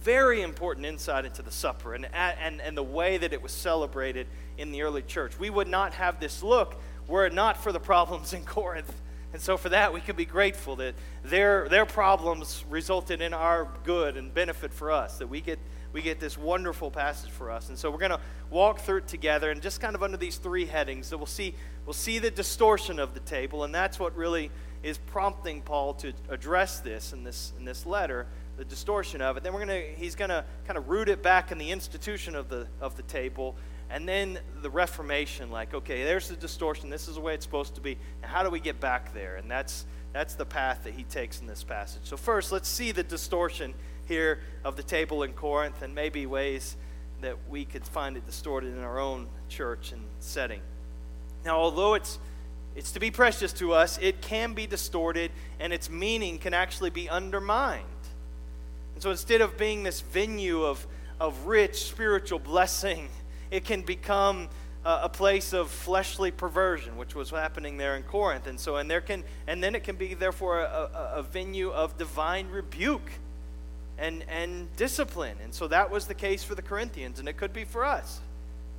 very 0.00 0.42
important 0.42 0.86
insight 0.86 1.24
into 1.24 1.42
the 1.42 1.50
supper 1.50 1.94
and, 1.94 2.06
and, 2.14 2.60
and 2.60 2.76
the 2.76 2.82
way 2.82 3.18
that 3.18 3.32
it 3.32 3.42
was 3.42 3.52
celebrated 3.52 4.26
in 4.56 4.72
the 4.72 4.82
early 4.82 5.02
church. 5.02 5.38
We 5.38 5.50
would 5.50 5.68
not 5.68 5.94
have 5.94 6.20
this 6.20 6.42
look 6.42 6.80
were 7.06 7.26
it 7.26 7.34
not 7.34 7.56
for 7.56 7.72
the 7.72 7.80
problems 7.80 8.32
in 8.32 8.44
Corinth. 8.44 8.92
And 9.32 9.40
so, 9.40 9.56
for 9.56 9.68
that, 9.68 9.92
we 9.92 10.00
can 10.00 10.16
be 10.16 10.24
grateful 10.24 10.76
that 10.76 10.94
their, 11.22 11.68
their 11.68 11.86
problems 11.86 12.64
resulted 12.68 13.20
in 13.20 13.32
our 13.32 13.68
good 13.84 14.16
and 14.16 14.34
benefit 14.34 14.72
for 14.72 14.90
us, 14.90 15.18
that 15.18 15.28
we 15.28 15.40
get, 15.40 15.60
we 15.92 16.02
get 16.02 16.18
this 16.18 16.36
wonderful 16.36 16.90
passage 16.90 17.30
for 17.30 17.48
us. 17.48 17.68
And 17.68 17.78
so, 17.78 17.92
we're 17.92 17.98
going 17.98 18.10
to 18.10 18.20
walk 18.50 18.80
through 18.80 18.98
it 18.98 19.08
together 19.08 19.52
and 19.52 19.62
just 19.62 19.80
kind 19.80 19.94
of 19.94 20.02
under 20.02 20.16
these 20.16 20.36
three 20.36 20.66
headings 20.66 21.10
that 21.10 21.18
we'll 21.18 21.26
see, 21.26 21.54
we'll 21.86 21.92
see 21.92 22.18
the 22.18 22.30
distortion 22.32 22.98
of 22.98 23.14
the 23.14 23.20
table, 23.20 23.62
and 23.62 23.72
that's 23.72 24.00
what 24.00 24.16
really 24.16 24.50
is 24.82 24.98
prompting 24.98 25.62
Paul 25.62 25.94
to 25.94 26.12
address 26.28 26.80
this 26.80 27.12
in 27.12 27.22
this, 27.22 27.52
in 27.56 27.64
this 27.64 27.86
letter 27.86 28.26
the 28.56 28.64
distortion 28.64 29.20
of 29.22 29.36
it. 29.36 29.42
Then 29.42 29.52
we're 29.52 29.60
gonna 29.60 29.82
he's 29.96 30.14
gonna 30.14 30.44
kind 30.66 30.76
of 30.76 30.88
root 30.88 31.08
it 31.08 31.22
back 31.22 31.52
in 31.52 31.58
the 31.58 31.70
institution 31.70 32.34
of 32.34 32.48
the 32.48 32.66
of 32.80 32.96
the 32.96 33.02
table, 33.02 33.56
and 33.88 34.08
then 34.08 34.38
the 34.62 34.70
Reformation. 34.70 35.50
Like, 35.50 35.74
okay, 35.74 36.04
there's 36.04 36.28
the 36.28 36.36
distortion. 36.36 36.90
This 36.90 37.08
is 37.08 37.14
the 37.14 37.20
way 37.20 37.34
it's 37.34 37.44
supposed 37.44 37.74
to 37.76 37.80
be. 37.80 37.98
And 38.22 38.30
how 38.30 38.42
do 38.42 38.50
we 38.50 38.60
get 38.60 38.80
back 38.80 39.14
there? 39.14 39.36
And 39.36 39.50
that's 39.50 39.86
that's 40.12 40.34
the 40.34 40.46
path 40.46 40.84
that 40.84 40.94
he 40.94 41.04
takes 41.04 41.40
in 41.40 41.46
this 41.46 41.62
passage. 41.62 42.02
So 42.04 42.16
first, 42.16 42.52
let's 42.52 42.68
see 42.68 42.92
the 42.92 43.02
distortion 43.02 43.74
here 44.06 44.40
of 44.64 44.76
the 44.76 44.82
table 44.82 45.22
in 45.22 45.32
Corinth, 45.32 45.82
and 45.82 45.94
maybe 45.94 46.26
ways 46.26 46.76
that 47.20 47.36
we 47.48 47.64
could 47.64 47.84
find 47.84 48.16
it 48.16 48.26
distorted 48.26 48.76
in 48.76 48.82
our 48.82 48.98
own 48.98 49.28
church 49.48 49.92
and 49.92 50.02
setting. 50.18 50.60
Now, 51.44 51.58
although 51.58 51.94
it's 51.94 52.18
it's 52.76 52.92
to 52.92 53.00
be 53.00 53.10
precious 53.10 53.52
to 53.54 53.72
us, 53.72 53.98
it 53.98 54.20
can 54.20 54.54
be 54.54 54.66
distorted 54.66 55.32
and 55.58 55.72
its 55.72 55.90
meaning 55.90 56.38
can 56.38 56.54
actually 56.54 56.90
be 56.90 57.08
undermined. 57.08 57.84
And 58.94 59.02
so 59.02 59.10
instead 59.10 59.40
of 59.40 59.56
being 59.56 59.82
this 59.82 60.00
venue 60.00 60.64
of, 60.64 60.86
of 61.18 61.46
rich 61.46 61.84
spiritual 61.84 62.38
blessing, 62.38 63.08
it 63.50 63.64
can 63.64 63.82
become 63.82 64.48
a, 64.84 65.00
a 65.04 65.08
place 65.08 65.52
of 65.52 65.70
fleshly 65.70 66.30
perversion, 66.30 66.96
which 66.96 67.14
was 67.14 67.30
happening 67.30 67.76
there 67.76 67.96
in 67.96 68.02
Corinth. 68.02 68.46
And 68.46 68.58
so, 68.58 68.76
and 68.76 68.90
there 68.90 69.00
can, 69.00 69.24
and 69.46 69.62
then 69.62 69.74
it 69.74 69.84
can 69.84 69.96
be 69.96 70.14
therefore 70.14 70.60
a, 70.60 70.90
a, 70.94 71.12
a 71.18 71.22
venue 71.22 71.70
of 71.70 71.98
divine 71.98 72.48
rebuke 72.48 73.10
and, 73.98 74.24
and 74.28 74.74
discipline. 74.76 75.36
And 75.42 75.52
so 75.52 75.68
that 75.68 75.90
was 75.90 76.06
the 76.06 76.14
case 76.14 76.42
for 76.42 76.54
the 76.54 76.62
Corinthians, 76.62 77.20
and 77.20 77.28
it 77.28 77.36
could 77.36 77.52
be 77.52 77.64
for 77.64 77.84
us 77.84 78.20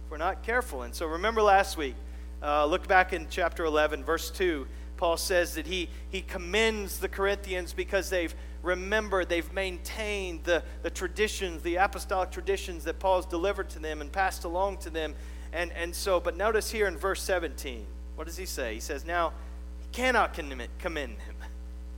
if 0.06 0.12
we're 0.12 0.18
not 0.18 0.44
careful. 0.44 0.82
And 0.82 0.94
so 0.94 1.06
remember 1.06 1.42
last 1.42 1.78
week, 1.78 1.96
uh, 2.42 2.66
look 2.66 2.88
back 2.88 3.14
in 3.14 3.28
chapter 3.30 3.66
11, 3.66 4.04
verse 4.04 4.32
2. 4.32 4.68
Paul 4.98 5.18
says 5.18 5.56
that 5.56 5.68
he, 5.68 5.90
he 6.10 6.22
commends 6.22 7.00
the 7.00 7.08
Corinthians 7.08 7.74
because 7.74 8.10
they've 8.10 8.34
remembered, 8.64 9.30
they've 9.30 9.52
maintained 9.54 10.44
the, 10.44 10.64
the 10.84 10.90
traditions, 10.90 11.62
the 11.64 11.76
apostolic 11.78 12.32
traditions 12.32 12.84
that 12.84 13.00
Paul's 13.00 13.26
delivered 13.26 13.70
to 13.72 13.80
them 13.80 14.02
and 14.02 14.12
passed 14.12 14.44
along 14.44 14.78
to 14.80 14.90
them. 14.90 15.16
And, 15.54 15.72
and 15.74 15.94
so, 15.94 16.20
but 16.20 16.38
notice 16.38 16.72
here 16.72 16.88
in 16.88 16.98
verse 16.98 17.22
17, 17.22 17.86
what 18.16 18.28
does 18.28 18.38
he 18.38 18.46
say? 18.46 18.74
He 18.76 18.80
says, 18.80 19.06
Now, 19.06 19.34
he 19.80 19.88
cannot 19.92 20.34
commend 20.34 21.18
them. 21.18 21.36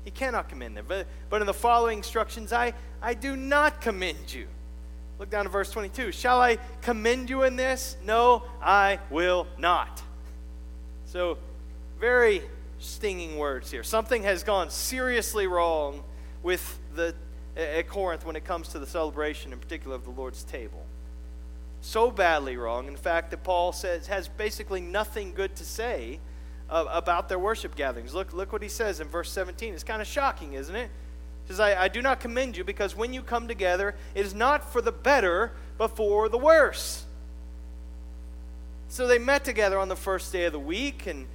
He 0.03 0.11
cannot 0.11 0.49
commend 0.49 0.75
them. 0.75 0.85
But, 0.87 1.07
but 1.29 1.41
in 1.41 1.47
the 1.47 1.53
following 1.53 1.97
instructions, 1.99 2.51
I, 2.51 2.73
I 3.01 3.13
do 3.13 3.35
not 3.35 3.81
commend 3.81 4.33
you. 4.33 4.47
Look 5.19 5.29
down 5.29 5.45
to 5.45 5.49
verse 5.49 5.71
22. 5.71 6.11
Shall 6.11 6.41
I 6.41 6.57
commend 6.81 7.29
you 7.29 7.43
in 7.43 7.55
this? 7.55 7.95
No, 8.03 8.43
I 8.61 8.99
will 9.09 9.47
not. 9.57 10.01
So, 11.05 11.37
very 11.99 12.41
stinging 12.79 13.37
words 13.37 13.71
here. 13.71 13.83
Something 13.83 14.23
has 14.23 14.43
gone 14.43 14.69
seriously 14.69 15.47
wrong 15.47 16.03
with 16.43 16.79
the 16.95 17.15
at 17.55 17.87
Corinth 17.87 18.25
when 18.25 18.35
it 18.35 18.45
comes 18.45 18.69
to 18.69 18.79
the 18.79 18.87
celebration, 18.87 19.53
in 19.53 19.59
particular 19.59 19.95
of 19.95 20.03
the 20.03 20.09
Lord's 20.09 20.43
table. 20.43 20.85
So 21.81 22.09
badly 22.09 22.57
wrong, 22.57 22.87
in 22.87 22.95
fact, 22.95 23.31
that 23.31 23.43
Paul 23.43 23.73
says 23.73 24.07
has 24.07 24.27
basically 24.27 24.81
nothing 24.81 25.33
good 25.33 25.55
to 25.57 25.65
say 25.65 26.19
uh, 26.69 26.85
about 26.89 27.29
their 27.29 27.39
worship 27.39 27.75
gatherings. 27.75 28.13
Look, 28.13 28.33
look 28.33 28.51
what 28.51 28.61
he 28.61 28.69
says 28.69 28.99
in 28.99 29.07
verse 29.07 29.31
17. 29.31 29.73
It's 29.73 29.83
kind 29.83 30.01
of 30.01 30.07
shocking, 30.07 30.53
isn't 30.53 30.75
it? 30.75 30.89
He 31.45 31.49
says, 31.49 31.59
I, 31.59 31.83
I 31.83 31.87
do 31.89 32.01
not 32.01 32.19
commend 32.19 32.55
you 32.55 32.63
because 32.63 32.95
when 32.95 33.13
you 33.13 33.21
come 33.21 33.47
together, 33.47 33.95
it 34.15 34.25
is 34.25 34.33
not 34.33 34.71
for 34.71 34.81
the 34.81 34.93
better, 34.93 35.51
but 35.77 35.89
for 35.89 36.29
the 36.29 36.37
worse. 36.37 37.05
So 38.87 39.07
they 39.07 39.19
met 39.19 39.43
together 39.43 39.77
on 39.77 39.89
the 39.89 39.95
first 39.95 40.31
day 40.31 40.45
of 40.45 40.53
the 40.53 40.59
week 40.59 41.05
and 41.05 41.27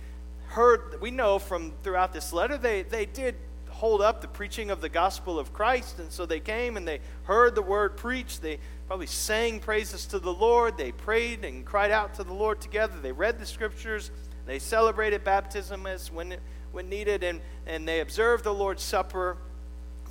heard, 0.46 1.00
we 1.00 1.10
know 1.10 1.38
from 1.38 1.72
throughout 1.82 2.12
this 2.12 2.32
letter, 2.32 2.56
they, 2.56 2.82
they 2.82 3.04
did 3.04 3.34
hold 3.78 4.02
up 4.02 4.20
the 4.20 4.26
preaching 4.26 4.72
of 4.72 4.80
the 4.80 4.88
gospel 4.88 5.38
of 5.38 5.52
Christ. 5.52 6.00
And 6.00 6.10
so 6.10 6.26
they 6.26 6.40
came 6.40 6.76
and 6.76 6.86
they 6.86 6.98
heard 7.22 7.54
the 7.54 7.62
word 7.62 7.96
preached. 7.96 8.42
They 8.42 8.58
probably 8.88 9.06
sang 9.06 9.60
praises 9.60 10.04
to 10.06 10.18
the 10.18 10.32
Lord. 10.32 10.76
They 10.76 10.90
prayed 10.90 11.44
and 11.44 11.64
cried 11.64 11.92
out 11.92 12.14
to 12.14 12.24
the 12.24 12.32
Lord 12.32 12.60
together. 12.60 12.94
They 13.00 13.12
read 13.12 13.38
the 13.38 13.46
scriptures. 13.46 14.10
They 14.46 14.58
celebrated 14.58 15.22
baptism 15.22 15.86
as 15.86 16.10
when, 16.10 16.38
when 16.72 16.88
needed. 16.88 17.22
And, 17.22 17.40
and 17.68 17.86
they 17.86 18.00
observed 18.00 18.42
the 18.42 18.52
Lord's 18.52 18.82
Supper. 18.82 19.36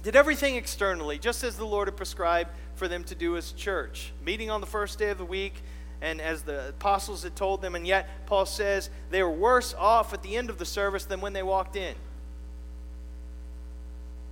Did 0.02 0.16
everything 0.16 0.56
externally, 0.56 1.20
just 1.20 1.44
as 1.44 1.58
the 1.58 1.66
Lord 1.66 1.90
had 1.90 1.98
prescribed 1.98 2.52
for 2.76 2.88
them 2.88 3.04
to 3.04 3.16
do 3.16 3.36
as 3.36 3.52
church. 3.52 4.14
Meeting 4.24 4.50
on 4.50 4.62
the 4.62 4.68
first 4.68 4.98
day 4.98 5.10
of 5.10 5.18
the 5.18 5.26
week 5.26 5.56
and 6.02 6.22
as 6.22 6.44
the 6.44 6.70
apostles 6.70 7.24
had 7.24 7.36
told 7.36 7.62
them, 7.62 7.76
and 7.76 7.86
yet 7.86 8.08
Paul 8.28 8.46
says 8.46 8.90
they 9.10 9.24
were 9.24 9.32
worse 9.32 9.74
off 9.74 10.14
at 10.14 10.24
the 10.24 10.38
end 10.38 10.50
of 10.50 10.58
the 10.58 10.66
service 10.66 11.04
than 11.04 11.20
when 11.20 11.34
they 11.34 11.44
walked 11.44 11.76
in. 11.76 11.96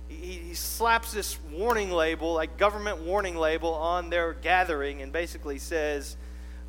He, 0.08 0.32
he 0.32 0.54
slaps 0.54 1.12
this 1.12 1.38
warning 1.52 1.90
label, 1.90 2.34
like 2.34 2.56
government 2.56 2.98
warning 2.98 3.36
label, 3.36 3.74
on 3.74 4.10
their 4.10 4.34
gathering 4.34 5.02
and 5.02 5.12
basically 5.12 5.58
says, 5.58 6.16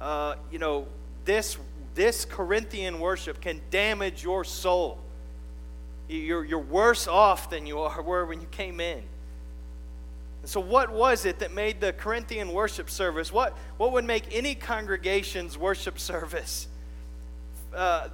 uh, 0.01 0.35
you 0.51 0.59
know, 0.59 0.87
this, 1.25 1.57
this 1.95 2.25
Corinthian 2.25 2.99
worship 2.99 3.41
can 3.41 3.61
damage 3.69 4.23
your 4.23 4.43
soul. 4.43 4.99
You're, 6.07 6.45
you're 6.45 6.59
worse 6.59 7.07
off 7.07 7.49
than 7.49 7.65
you 7.65 7.79
are, 7.79 8.01
were 8.03 8.25
when 8.25 8.41
you 8.41 8.47
came 8.47 8.79
in. 8.79 9.03
So, 10.45 10.61
what 10.61 10.91
was 10.91 11.25
it 11.25 11.39
that 11.39 11.53
made 11.53 11.81
the 11.81 11.91
Corinthian 11.91 12.53
worship 12.53 12.89
service? 12.89 13.33
What, 13.33 13.57
what 13.75 13.91
would 13.91 14.05
make 14.05 14.33
any 14.33 14.55
congregation's 14.55 15.57
worship 15.57 15.99
service 15.99 16.69
uh, 17.75 18.09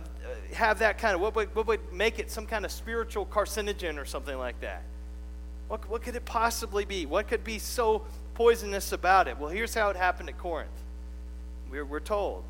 have 0.53 0.79
that 0.79 0.97
kind 0.97 1.15
of, 1.15 1.21
what 1.21 1.35
would, 1.35 1.55
what 1.55 1.67
would 1.67 1.93
make 1.93 2.19
it 2.19 2.31
some 2.31 2.45
kind 2.45 2.65
of 2.65 2.71
spiritual 2.71 3.25
carcinogen 3.25 3.97
or 3.97 4.05
something 4.05 4.37
like 4.37 4.59
that? 4.61 4.83
What, 5.67 5.89
what 5.89 6.01
could 6.01 6.15
it 6.15 6.25
possibly 6.25 6.85
be? 6.85 7.05
What 7.05 7.27
could 7.27 7.43
be 7.43 7.59
so 7.59 8.03
poisonous 8.33 8.91
about 8.91 9.27
it? 9.27 9.37
Well, 9.39 9.49
here's 9.49 9.73
how 9.73 9.89
it 9.89 9.95
happened 9.95 10.29
at 10.29 10.37
Corinth. 10.37 10.69
We're, 11.69 11.85
we're 11.85 11.99
told. 11.99 12.43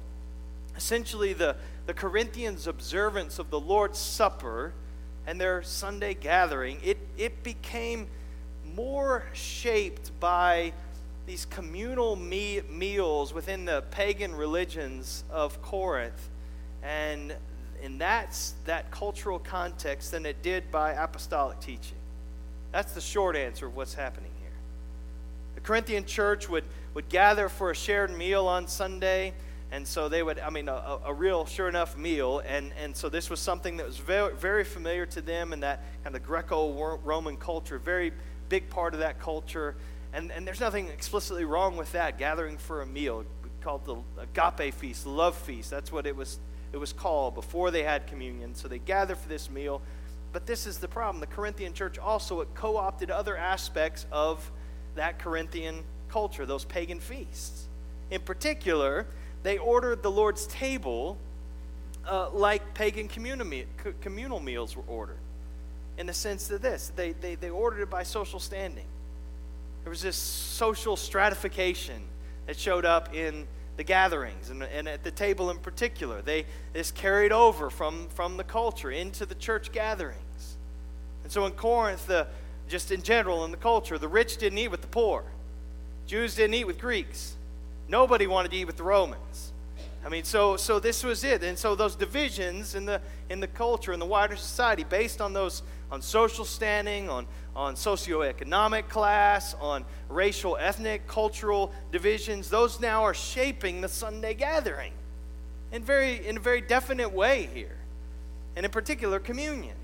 Essentially, 0.75 1.34
the, 1.34 1.55
the 1.86 1.93
Corinthians' 1.93 2.67
observance 2.67 3.39
of 3.39 3.50
the 3.50 3.60
Lord's 3.60 4.00
Supper 4.00 4.74
and 5.25 5.39
their 5.39 5.63
Sunday 5.63 6.13
gathering, 6.13 6.79
it, 6.84 6.98
it 7.17 7.43
became 7.43 8.08
more 8.75 9.24
shaped 9.34 10.12
by 10.20 10.74
these 11.25 11.46
communal 11.46 12.15
me- 12.15 12.62
meals 12.70 13.34
within 13.34 13.65
the 13.65 13.84
pagan 13.91 14.36
religions 14.36 15.24
of 15.32 15.62
Corinth 15.62 16.29
and 16.82 17.34
in 17.82 17.98
that, 17.98 18.38
that 18.65 18.91
cultural 18.91 19.39
context 19.39 20.12
than 20.12 20.25
it 20.25 20.41
did 20.41 20.72
by 20.72 20.93
apostolic 20.93 21.60
teaching. 21.60 21.98
That's 22.74 22.94
the 22.94 23.01
short 23.01 23.36
answer 23.36 23.68
of 23.68 23.75
what's 23.75 23.94
happening 23.94 24.32
here. 24.42 24.51
The 25.56 25.62
Corinthian 25.62 26.06
church 26.06 26.50
would, 26.50 26.65
would 26.96 27.08
gather 27.08 27.48
for 27.48 27.70
a 27.70 27.75
shared 27.75 28.12
meal 28.18 28.48
on 28.48 28.68
Sunday, 28.68 29.34
and 29.72 29.88
so 29.88 30.10
they 30.10 30.24
would, 30.24 30.39
I 30.39 30.50
mean, 30.50 30.68
a, 30.68 31.00
a 31.06 31.13
real, 31.13 31.46
sure 31.46 31.70
enough 31.70 31.96
meal, 31.96 32.42
and, 32.46 32.74
and 32.82 32.96
so 32.96 33.10
this 33.10 33.30
was 33.30 33.39
something 33.39 33.77
that 33.77 33.86
was 33.86 33.98
very, 33.98 34.36
very 34.36 34.63
familiar 34.63 35.06
to 35.06 35.22
them 35.22 35.53
in 35.53 35.60
that 35.60 35.84
kind 36.03 36.15
of 36.15 36.24
Greco 36.24 36.98
Roman 37.03 37.38
culture, 37.38 37.77
very 37.77 38.12
big 38.50 38.70
part 38.72 38.96
of 38.96 39.00
that 39.01 39.20
culture. 39.20 39.75
And, 40.12 40.32
and 40.32 40.46
there's 40.46 40.60
nothing 40.60 40.88
explicitly 40.88 41.46
wrong 41.46 41.77
with 41.77 41.92
that, 41.92 42.18
gathering 42.18 42.58
for 42.58 42.82
a 42.82 42.88
meal. 42.88 43.24
called 43.62 43.86
the 43.86 43.98
agape 44.22 44.74
feast, 44.74 45.06
love 45.06 45.36
feast. 45.36 45.70
That's 45.70 45.92
what 45.92 46.08
it 46.08 46.15
was, 46.15 46.39
it 46.72 46.77
was 46.77 46.92
called 46.92 47.36
before 47.36 47.70
they 47.70 47.84
had 47.84 48.08
communion. 48.08 48.56
So 48.56 48.68
they 48.68 48.80
gather 48.80 49.15
for 49.15 49.30
this 49.30 49.50
meal. 49.50 49.82
But 50.33 50.47
this 50.47 50.67
is 50.67 50.79
the 50.79 50.87
problem. 50.87 51.21
The 51.21 51.27
Corinthian 51.27 51.73
church 51.73 51.97
also 51.97 52.45
co 52.55 52.75
opted 52.75 53.11
other 53.11 53.37
aspects 53.37 54.05
of 54.11 54.51
that 54.95 55.19
Corinthian 55.19 55.83
culture, 56.09 56.45
those 56.45 56.65
pagan 56.65 56.99
feasts. 56.99 57.67
In 58.11 58.21
particular, 58.21 59.05
they 59.43 59.57
ordered 59.57 60.03
the 60.03 60.11
Lord's 60.11 60.47
table 60.47 61.17
uh, 62.07 62.29
like 62.31 62.73
pagan 62.73 63.07
communal 63.07 64.39
meals 64.39 64.75
were 64.75 64.83
ordered 64.87 65.19
in 65.97 66.07
the 66.07 66.13
sense 66.13 66.49
of 66.51 66.61
this 66.61 66.91
they, 66.95 67.13
they, 67.13 67.35
they 67.35 67.49
ordered 67.49 67.81
it 67.81 67.89
by 67.89 68.03
social 68.03 68.39
standing. 68.39 68.85
There 69.83 69.89
was 69.89 70.01
this 70.01 70.15
social 70.15 70.95
stratification 70.95 72.01
that 72.45 72.57
showed 72.57 72.85
up 72.85 73.13
in 73.13 73.47
the 73.75 73.83
gatherings 73.83 74.49
and, 74.49 74.63
and 74.63 74.87
at 74.87 75.03
the 75.03 75.11
table 75.11 75.49
in 75.49 75.57
particular. 75.57 76.21
They, 76.21 76.45
this 76.71 76.91
carried 76.91 77.31
over 77.31 77.69
from, 77.69 78.07
from 78.09 78.37
the 78.37 78.43
culture 78.43 78.91
into 78.91 79.25
the 79.25 79.35
church 79.35 79.71
gatherings. 79.71 80.23
And 81.24 81.32
so 81.32 81.46
in 81.46 81.53
Corinth, 81.53 82.08
the, 82.08 82.27
just 82.68 82.92
in 82.92 83.01
general 83.01 83.46
in 83.46 83.51
the 83.51 83.58
culture, 83.58 83.98
the 83.98 84.08
rich 84.08 84.38
didn't 84.38 84.58
eat 84.58 84.70
with 84.70 84.82
the 84.82 84.88
poor, 84.88 85.24
Jews 86.06 86.36
didn't 86.36 86.53
eat 86.53 86.65
with 86.65 86.80
Greeks, 86.80 87.36
nobody 87.88 88.27
wanted 88.27 88.51
to 88.51 88.58
eat 88.58 88.65
with 88.65 88.77
the 88.77 88.84
Romans. 88.84 89.53
I 90.06 90.10
mean, 90.10 90.25
so 90.25 90.58
so 90.58 90.80
this 90.80 91.01
was 91.03 91.24
it, 91.24 91.44
and 91.44 91.58
so 91.58 91.75
those 91.75 91.96
divisions 91.96 92.75
in 92.75 92.86
the 92.86 93.00
in 93.30 93.39
the 93.39 93.48
culture 93.48 93.94
in 93.94 94.00
the 94.00 94.06
wider 94.06 94.36
society, 94.36 94.84
based 94.84 95.22
on 95.22 95.32
those 95.32 95.63
on 95.92 96.01
social 96.01 96.44
standing, 96.44 97.10
on 97.10 97.25
on 97.56 97.75
socioeconomic 97.75 98.89
class, 98.89 99.56
on 99.62 99.86
racial, 100.10 100.58
ethnic, 100.58 101.08
cultural 101.08 101.72
divisions, 101.92 102.50
those 102.50 102.82
now 102.82 103.03
are 103.03 103.13
shaping 103.13 103.80
the 103.80 103.88
Sunday 103.88 104.34
gathering 104.34 104.92
in 105.72 105.84
very 105.84 106.27
in 106.27 106.36
a 106.36 106.39
very 106.39 106.60
definite 106.60 107.13
way 107.13 107.48
here, 107.53 107.77
and 108.58 108.65
in 108.65 108.72
particular 108.72 109.20
communion. 109.20 109.75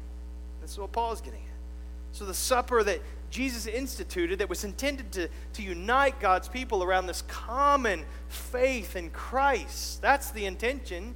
That's 0.69 0.77
what 0.77 0.91
Paul's 0.91 1.19
getting 1.19 1.39
at. 1.39 2.15
So 2.15 2.25
the 2.25 2.33
supper 2.35 2.83
that 2.83 3.01
Jesus 3.31 3.65
instituted 3.65 4.38
that 4.38 4.49
was 4.49 4.63
intended 4.63 5.11
to, 5.13 5.27
to 5.53 5.63
unite 5.63 6.19
God's 6.19 6.47
people 6.47 6.83
around 6.83 7.07
this 7.07 7.23
common 7.23 8.05
faith 8.27 8.95
in 8.95 9.09
Christ. 9.09 9.99
That's 9.99 10.29
the 10.29 10.45
intention. 10.45 11.15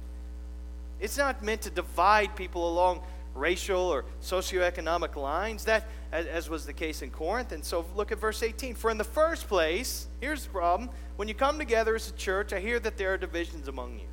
It's 0.98 1.16
not 1.16 1.40
meant 1.44 1.62
to 1.62 1.70
divide 1.70 2.34
people 2.34 2.68
along 2.68 3.02
racial 3.32 3.80
or 3.80 4.04
socioeconomic 4.20 5.14
lines, 5.14 5.64
that 5.66 5.86
as, 6.10 6.26
as 6.26 6.50
was 6.50 6.66
the 6.66 6.72
case 6.72 7.02
in 7.02 7.10
Corinth. 7.10 7.52
And 7.52 7.64
so 7.64 7.84
look 7.94 8.10
at 8.10 8.18
verse 8.18 8.42
18. 8.42 8.74
For 8.74 8.90
in 8.90 8.98
the 8.98 9.04
first 9.04 9.46
place, 9.46 10.08
here's 10.20 10.42
the 10.42 10.50
problem. 10.50 10.90
When 11.14 11.28
you 11.28 11.34
come 11.34 11.60
together 11.60 11.94
as 11.94 12.08
a 12.08 12.14
church, 12.14 12.52
I 12.52 12.58
hear 12.58 12.80
that 12.80 12.96
there 12.96 13.14
are 13.14 13.18
divisions 13.18 13.68
among 13.68 14.00
you. 14.00 14.06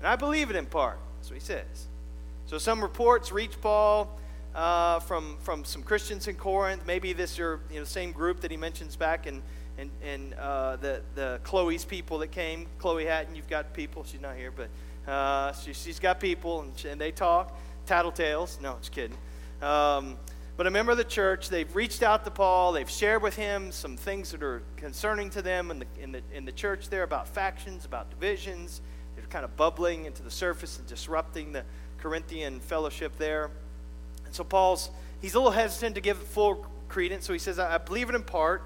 And 0.00 0.08
I 0.08 0.16
believe 0.16 0.50
it 0.50 0.56
in 0.56 0.66
part. 0.66 0.98
What 1.22 1.34
he 1.34 1.38
says. 1.38 1.86
So 2.46 2.58
some 2.58 2.82
reports 2.82 3.32
reach 3.32 3.60
Paul 3.60 4.18
uh, 4.54 5.00
from, 5.00 5.36
from 5.40 5.64
some 5.64 5.82
Christians 5.82 6.28
in 6.28 6.36
Corinth. 6.36 6.82
Maybe 6.86 7.12
this 7.12 7.38
are 7.38 7.60
you 7.70 7.78
know, 7.78 7.84
same 7.84 8.12
group 8.12 8.40
that 8.40 8.50
he 8.50 8.56
mentions 8.56 8.96
back 8.96 9.26
in, 9.26 9.42
in, 9.78 9.90
in 10.02 10.34
uh, 10.34 10.76
the, 10.76 11.02
the 11.14 11.40
Chloe's 11.42 11.84
people 11.84 12.18
that 12.18 12.30
came. 12.30 12.66
Chloe 12.78 13.04
Hatton, 13.04 13.34
you've 13.34 13.48
got 13.48 13.72
people. 13.72 14.04
She's 14.04 14.20
not 14.20 14.36
here, 14.36 14.52
but 14.52 14.68
uh, 15.10 15.52
she, 15.52 15.70
has 15.70 15.98
got 15.98 16.20
people, 16.20 16.62
and, 16.62 16.72
she, 16.76 16.88
and, 16.88 17.00
they 17.00 17.10
talk. 17.10 17.58
Tattletales. 17.86 18.60
No, 18.60 18.76
just 18.80 18.92
kidding. 18.92 19.16
Um, 19.60 20.16
but 20.56 20.68
a 20.68 20.70
member 20.70 20.92
of 20.92 20.98
the 20.98 21.04
church, 21.04 21.48
they've 21.48 21.74
reached 21.74 22.02
out 22.02 22.24
to 22.24 22.30
Paul. 22.30 22.72
They've 22.72 22.88
shared 22.88 23.22
with 23.22 23.34
him 23.34 23.72
some 23.72 23.96
things 23.96 24.30
that 24.30 24.42
are 24.42 24.62
concerning 24.76 25.28
to 25.30 25.42
them 25.42 25.72
in 25.72 25.80
the, 25.80 25.86
in 26.00 26.12
the, 26.12 26.22
in 26.32 26.44
the 26.44 26.52
church 26.52 26.88
there 26.88 27.02
about 27.02 27.26
factions, 27.26 27.84
about 27.84 28.08
divisions. 28.08 28.80
They're 29.16 29.26
kind 29.26 29.44
of 29.44 29.56
bubbling 29.56 30.04
into 30.04 30.22
the 30.22 30.30
surface 30.30 30.78
and 30.78 30.86
disrupting 30.86 31.52
the 31.52 31.64
Corinthian 31.98 32.60
fellowship 32.60 33.18
there. 33.18 33.50
So 34.34 34.42
Paul's, 34.42 34.90
he's 35.22 35.34
a 35.34 35.38
little 35.38 35.52
hesitant 35.52 35.94
to 35.94 36.00
give 36.00 36.18
full 36.18 36.66
credence. 36.88 37.24
So 37.26 37.32
he 37.32 37.38
says, 37.38 37.58
I, 37.58 37.76
I 37.76 37.78
believe 37.78 38.08
it 38.08 38.14
in 38.14 38.24
part. 38.24 38.62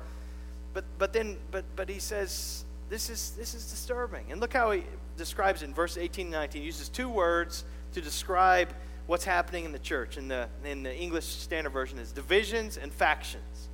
But, 0.73 0.85
but 0.99 1.13
then, 1.13 1.37
but, 1.51 1.65
but 1.77 1.89
he 1.89 1.99
says, 1.99 2.65
this 2.89 3.11
is, 3.11 3.33
this 3.33 3.55
is 3.55 3.71
disturbing. 3.71 4.25
And 4.31 4.41
look 4.41 4.55
how 4.55 4.71
he 4.71 4.85
describes 5.17 5.63
it 5.63 5.67
in 5.67 5.75
verse 5.75 5.99
18 5.99 6.27
and 6.27 6.33
19. 6.33 6.63
He 6.63 6.67
uses 6.67 6.89
two 6.89 7.11
words 7.11 7.65
to 7.93 8.01
describe 8.01 8.73
what's 9.07 9.25
happening 9.25 9.67
in 9.67 9.73
the 9.73 9.79
church. 9.79 10.17
In 10.17 10.29
the, 10.29 10.49
in 10.65 10.83
the 10.83 10.95
English 10.95 11.27
Standard 11.27 11.71
Version 11.71 11.99
is 11.99 12.13
divisions 12.13 12.79
and 12.79 12.91
factions. 12.93 13.69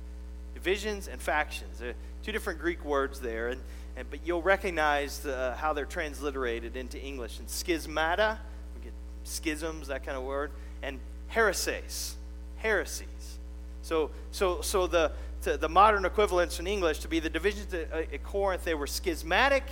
Divisions 0.53 1.07
and 1.07 1.21
factions. 1.21 1.81
Two 2.23 2.31
different 2.31 2.59
Greek 2.59 2.83
words 2.83 3.21
there, 3.21 3.49
and, 3.49 3.61
and 3.95 4.09
but 4.09 4.19
you'll 4.25 4.41
recognize 4.41 5.19
the, 5.19 5.35
uh, 5.35 5.55
how 5.55 5.73
they're 5.73 5.85
transliterated 5.85 6.75
into 6.75 6.99
English. 6.99 7.39
And 7.39 7.47
schismata, 7.47 8.37
we 8.75 8.83
get 8.83 8.93
schisms, 9.23 9.87
that 9.87 10.03
kind 10.03 10.17
of 10.17 10.23
word, 10.23 10.51
and 10.81 10.99
heresies, 11.35 12.15
heresies. 12.55 13.39
So, 13.81 14.09
so, 14.31 14.61
so 14.61 14.87
the, 14.87 15.11
the 15.43 15.67
modern 15.67 16.05
equivalents 16.05 16.61
in 16.61 16.65
English 16.65 16.99
to 16.99 17.09
be 17.09 17.19
the 17.19 17.29
divisions 17.29 17.73
uh, 17.73 18.05
at 18.11 18.23
Corinth, 18.23 18.63
they 18.63 18.73
were 18.73 18.87
schismatic 18.87 19.63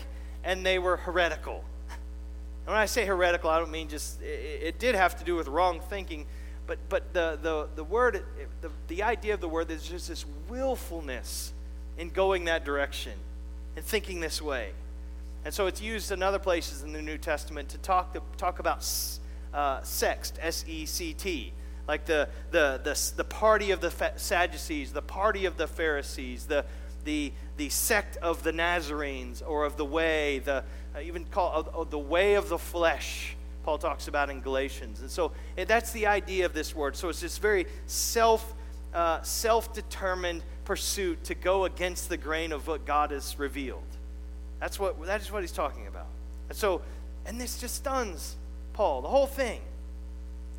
and 0.44 0.66
they 0.66 0.78
were 0.78 0.98
heretical. 0.98 1.64
And 1.90 2.68
when 2.68 2.76
I 2.76 2.86
say 2.86 3.06
heretical, 3.06 3.50
I 3.50 3.60
don't 3.60 3.72
mean 3.72 3.88
just, 3.88 4.22
it, 4.22 4.62
it 4.62 4.80
did 4.80 4.94
have 4.94 5.18
to 5.20 5.24
do 5.24 5.36
with 5.36 5.48
wrong 5.48 5.80
thinking, 5.80 6.26
but, 6.68 6.80
but 6.90 7.14
the, 7.14 7.40
the, 7.42 7.70
the 7.76 7.84
word, 7.86 8.24
the, 8.60 8.70
the 8.90 9.04
idea 9.04 9.34
of 9.34 9.40
the 9.40 9.48
word 9.48 9.72
is 9.72 9.88
just 9.88 10.10
this 10.10 10.26
willfulness 10.50 11.54
in 11.98 12.10
going 12.10 12.44
that 12.46 12.66
direction 12.66 13.14
and 13.78 13.86
thinking 13.86 14.20
this 14.20 14.42
way. 14.42 14.72
And 15.46 15.54
so 15.54 15.68
it's 15.68 15.82
used 15.82 16.12
in 16.12 16.24
other 16.24 16.40
places 16.40 16.84
in 16.84 16.92
the 16.92 17.02
New 17.02 17.18
Testament 17.18 17.70
to 17.70 17.78
talk, 17.78 18.14
to, 18.16 18.22
talk 18.36 18.60
about 18.60 18.84
uh, 19.54 19.82
sects, 19.84 20.34
S 20.42 20.66
E 20.68 20.86
C 20.86 21.14
T, 21.14 21.54
like 21.88 22.06
the, 22.06 22.30
the, 22.52 22.80
the, 22.84 23.12
the 23.18 23.24
party 23.24 23.72
of 23.72 23.82
the 23.82 23.92
Sadducees, 24.16 24.94
the 24.94 25.02
party 25.02 25.46
of 25.46 25.58
the 25.58 25.68
Pharisees, 25.68 26.46
the, 26.46 26.66
the, 27.04 27.32
the 27.58 27.70
sect 27.70 28.18
of 28.18 28.44
the 28.44 28.52
Nazarenes 28.52 29.42
or 29.42 29.66
of 29.66 29.76
the 29.76 29.86
way, 29.86 30.40
the, 30.40 30.64
uh, 30.96 31.02
even 31.02 31.26
called 31.26 31.70
uh, 31.74 31.84
the 31.84 32.00
way 32.00 32.36
of 32.36 32.48
the 32.50 32.58
flesh, 32.58 33.36
Paul 33.64 33.78
talks 33.78 34.08
about 34.08 34.30
in 34.30 34.42
Galatians. 34.42 35.02
And 35.02 35.10
so 35.10 35.32
and 35.58 35.68
that's 35.68 35.92
the 35.92 36.08
idea 36.08 36.46
of 36.46 36.54
this 36.54 36.76
word. 36.76 36.96
So 36.96 37.10
it's 37.10 37.22
this 37.22 37.38
very 37.38 37.66
self, 37.88 38.54
uh, 38.94 39.22
self-determined 39.22 40.44
pursuit 40.66 41.24
to 41.26 41.36
go 41.36 41.66
against 41.66 42.10
the 42.10 42.18
grain 42.18 42.52
of 42.54 42.68
what 42.68 42.86
God 42.86 43.12
has 43.12 43.38
revealed. 43.38 43.84
That's 44.60 44.80
what, 44.80 45.02
that 45.06 45.22
is 45.22 45.32
what 45.32 45.42
he's 45.42 45.52
talking 45.52 45.88
about. 45.88 46.08
And 46.48 46.58
so, 46.58 46.82
and 47.26 47.40
this 47.40 47.60
just 47.60 47.76
stuns 47.76 48.38
Paul, 48.74 49.02
the 49.02 49.08
whole 49.08 49.28
thing. 49.28 49.62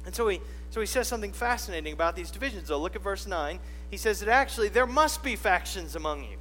And 0.07 0.15
so 0.15 0.29
he, 0.29 0.41
so 0.71 0.81
he 0.81 0.87
says 0.87 1.09
something 1.09 1.33
fascinating 1.33 1.93
about 1.93 2.17
these 2.17 2.31
divisions. 2.31 2.69
Though, 2.69 2.81
look 2.81 2.97
at 2.97 3.03
verse 3.03 3.27
9. 3.27 3.59
He 3.91 3.97
says 3.97 4.21
that 4.21 4.29
actually 4.29 4.69
there 4.69 4.87
must 4.87 5.23
be 5.23 5.37
factions 5.37 5.97
among 5.97 6.25
you. 6.25 6.37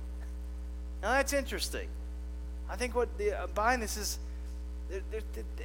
Now 1.01 1.11
that's 1.11 1.33
interesting. 1.33 1.87
I 2.69 2.75
think 2.75 2.95
what 2.95 3.17
the, 3.17 3.39
uh, 3.39 3.47
behind 3.47 3.81
this 3.81 3.97
is, 3.97 4.19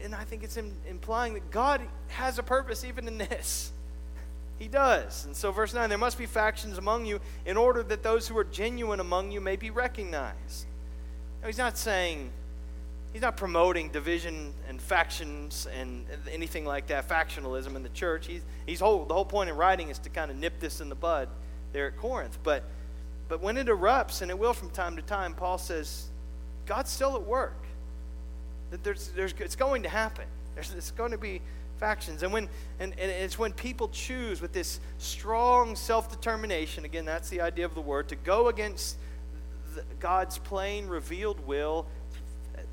and 0.03 0.15
I 0.15 0.25
think 0.25 0.43
it's 0.43 0.57
in, 0.57 0.75
implying 0.89 1.35
that 1.35 1.51
God 1.51 1.81
has 2.09 2.39
a 2.39 2.43
purpose 2.43 2.85
even 2.85 3.09
in 3.09 3.19
this. 3.19 3.73
He 4.59 4.67
does. 4.67 5.25
And 5.25 5.37
so, 5.37 5.53
verse 5.53 5.73
9 5.73 5.89
there 5.89 5.97
must 5.97 6.19
be 6.19 6.27
factions 6.27 6.79
among 6.79 7.07
you 7.07 7.21
in 7.47 7.57
order 7.57 7.85
that 7.85 8.03
those 8.03 8.27
who 8.27 8.37
are 8.37 8.43
genuine 8.43 8.99
among 8.99 9.31
you 9.31 9.41
may 9.41 9.55
be 9.55 9.71
recognized. 9.71 10.67
Now, 11.41 11.47
he's 11.47 11.59
not 11.59 11.79
saying, 11.79 12.33
he's 13.13 13.23
not 13.23 13.37
promoting 13.37 13.91
division 13.91 14.53
and 14.69 14.81
factions 14.81 15.67
and 15.79 16.05
anything 16.31 16.65
like 16.65 16.87
that, 16.89 17.09
factionalism 17.09 17.77
in 17.77 17.83
the 17.83 17.89
church. 17.91 18.27
He's, 18.27 18.43
he's 18.67 18.81
whole, 18.81 19.05
the 19.05 19.15
whole 19.15 19.25
point 19.25 19.51
in 19.51 19.57
writing 19.57 19.89
is 19.89 19.99
to 20.01 20.11
kind 20.11 20.31
of 20.31 20.37
nip 20.37 20.61
this 20.61 20.81
in 20.81 20.89
the 20.89 20.95
bud 20.95 21.29
there 21.73 21.87
at 21.87 21.97
Corinth. 21.97 22.39
But, 22.43 22.65
but 23.29 23.41
when 23.41 23.57
it 23.57 23.67
erupts, 23.67 24.23
and 24.23 24.31
it 24.31 24.39
will 24.39 24.55
from 24.55 24.71
time 24.71 24.97
to 24.97 25.03
time, 25.03 25.35
Paul 25.35 25.59
says, 25.59 26.09
God's 26.67 26.91
still 26.91 27.17
at 27.17 27.23
work. 27.23 27.57
That 28.71 28.85
There's, 28.85 29.09
there's, 29.09 29.35
it's 29.39 29.57
going 29.57 29.83
to 29.85 29.89
happen. 29.89 30.27
There's, 30.55 30.73
it's 30.75 30.91
going 30.91 31.13
to 31.13 31.19
be 31.19 31.41
factions. 31.79 32.23
And, 32.23 32.33
when, 32.33 32.49
and, 32.79 32.93
and 32.99 33.11
it's 33.11 33.39
when 33.39 33.53
people 33.53 33.89
choose 33.89 34.43
with 34.43 34.53
this 34.53 34.81
strong 34.99 35.77
self 35.77 36.11
determination, 36.11 36.85
again, 36.85 37.05
that's 37.05 37.31
the 37.31 37.41
idea 37.41 37.65
of 37.65 37.75
the 37.75 37.81
word, 37.81 38.09
to 38.09 38.17
go 38.17 38.49
against 38.49 38.99
the, 39.75 39.83
God's 40.01 40.39
plain 40.39 40.87
revealed 40.87 41.47
will, 41.47 41.87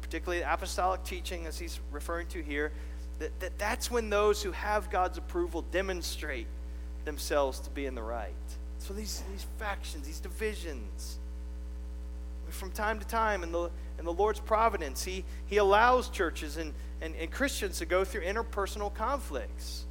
particularly 0.06 0.44
the 0.44 0.54
apostolic 0.54 1.04
teaching, 1.04 1.48
as 1.48 1.58
he's 1.58 1.80
referring 1.92 2.28
to 2.28 2.44
here, 2.44 2.72
that, 3.18 3.40
that 3.40 3.58
that's 3.58 3.90
when 3.90 4.12
those 4.12 4.44
who 4.44 4.52
have 4.52 4.92
God's 4.92 5.18
approval 5.18 5.64
demonstrate 5.72 6.46
themselves 7.06 7.60
to 7.62 7.72
be 7.72 7.88
in 7.88 7.96
the 7.96 8.04
right. 8.04 8.34
So 8.78 8.94
these, 8.94 9.24
these 9.32 9.48
factions, 9.58 10.06
these 10.06 10.20
divisions, 10.20 11.18
from 12.50 12.70
time 12.72 13.00
to 13.00 13.08
time 13.08 13.42
in 13.42 13.52
the, 13.52 13.72
in 13.98 14.06
the 14.06 14.14
Lord's 14.14 14.40
providence, 14.40 15.04
He, 15.04 15.26
he 15.48 15.58
allows 15.58 16.10
churches 16.10 16.58
and, 16.58 16.72
and, 17.02 17.16
and 17.16 17.32
Christians 17.32 17.80
to 17.80 17.86
go 17.86 18.06
through 18.06 18.22
interpersonal 18.22 18.94
conflicts 18.94 19.86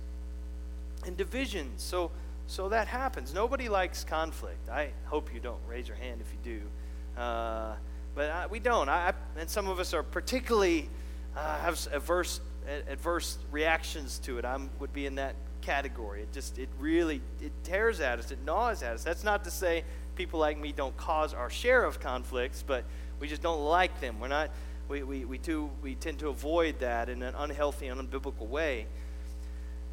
and 1.04 1.16
divisions. 1.16 1.82
So, 1.82 2.12
so 2.46 2.68
that 2.68 2.86
happens. 2.86 3.34
Nobody 3.34 3.68
likes 3.68 4.04
conflict. 4.04 4.68
I 4.68 4.90
hope 5.06 5.34
you 5.34 5.40
don't. 5.40 5.60
Raise 5.68 5.88
your 5.88 5.96
hand 5.96 6.20
if 6.20 6.32
you 6.32 6.60
do. 6.60 7.20
Uh, 7.20 7.74
but 8.14 8.30
I, 8.30 8.46
we 8.46 8.58
don't. 8.58 8.88
I, 8.88 9.12
and 9.36 9.48
some 9.48 9.68
of 9.68 9.78
us 9.78 9.92
are 9.94 10.02
particularly 10.02 10.88
uh, 11.36 11.58
have 11.58 11.86
adverse, 11.92 12.40
adverse 12.88 13.38
reactions 13.50 14.18
to 14.20 14.38
it. 14.38 14.44
I 14.44 14.58
would 14.78 14.92
be 14.92 15.06
in 15.06 15.16
that 15.16 15.34
category. 15.62 16.22
It 16.22 16.32
just, 16.32 16.58
it 16.58 16.68
really, 16.78 17.20
it 17.40 17.52
tears 17.64 18.00
at 18.00 18.18
us. 18.18 18.30
It 18.30 18.38
gnaws 18.44 18.82
at 18.82 18.94
us. 18.94 19.04
That's 19.04 19.24
not 19.24 19.44
to 19.44 19.50
say 19.50 19.84
people 20.14 20.38
like 20.38 20.58
me 20.58 20.72
don't 20.72 20.96
cause 20.96 21.34
our 21.34 21.50
share 21.50 21.84
of 21.84 22.00
conflicts, 22.00 22.62
but 22.64 22.84
we 23.18 23.28
just 23.28 23.42
don't 23.42 23.64
like 23.64 24.00
them. 24.00 24.20
We're 24.20 24.28
not, 24.28 24.50
we, 24.88 25.02
we, 25.02 25.24
we, 25.24 25.38
do, 25.38 25.70
we 25.82 25.94
tend 25.94 26.18
to 26.20 26.28
avoid 26.28 26.80
that 26.80 27.08
in 27.08 27.22
an 27.22 27.34
unhealthy 27.36 27.88
and 27.88 28.00
unbiblical 28.00 28.46
way. 28.46 28.86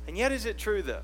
And 0.07 0.17
yet, 0.17 0.31
is 0.31 0.45
it 0.45 0.57
true, 0.57 0.81
though? 0.81 1.01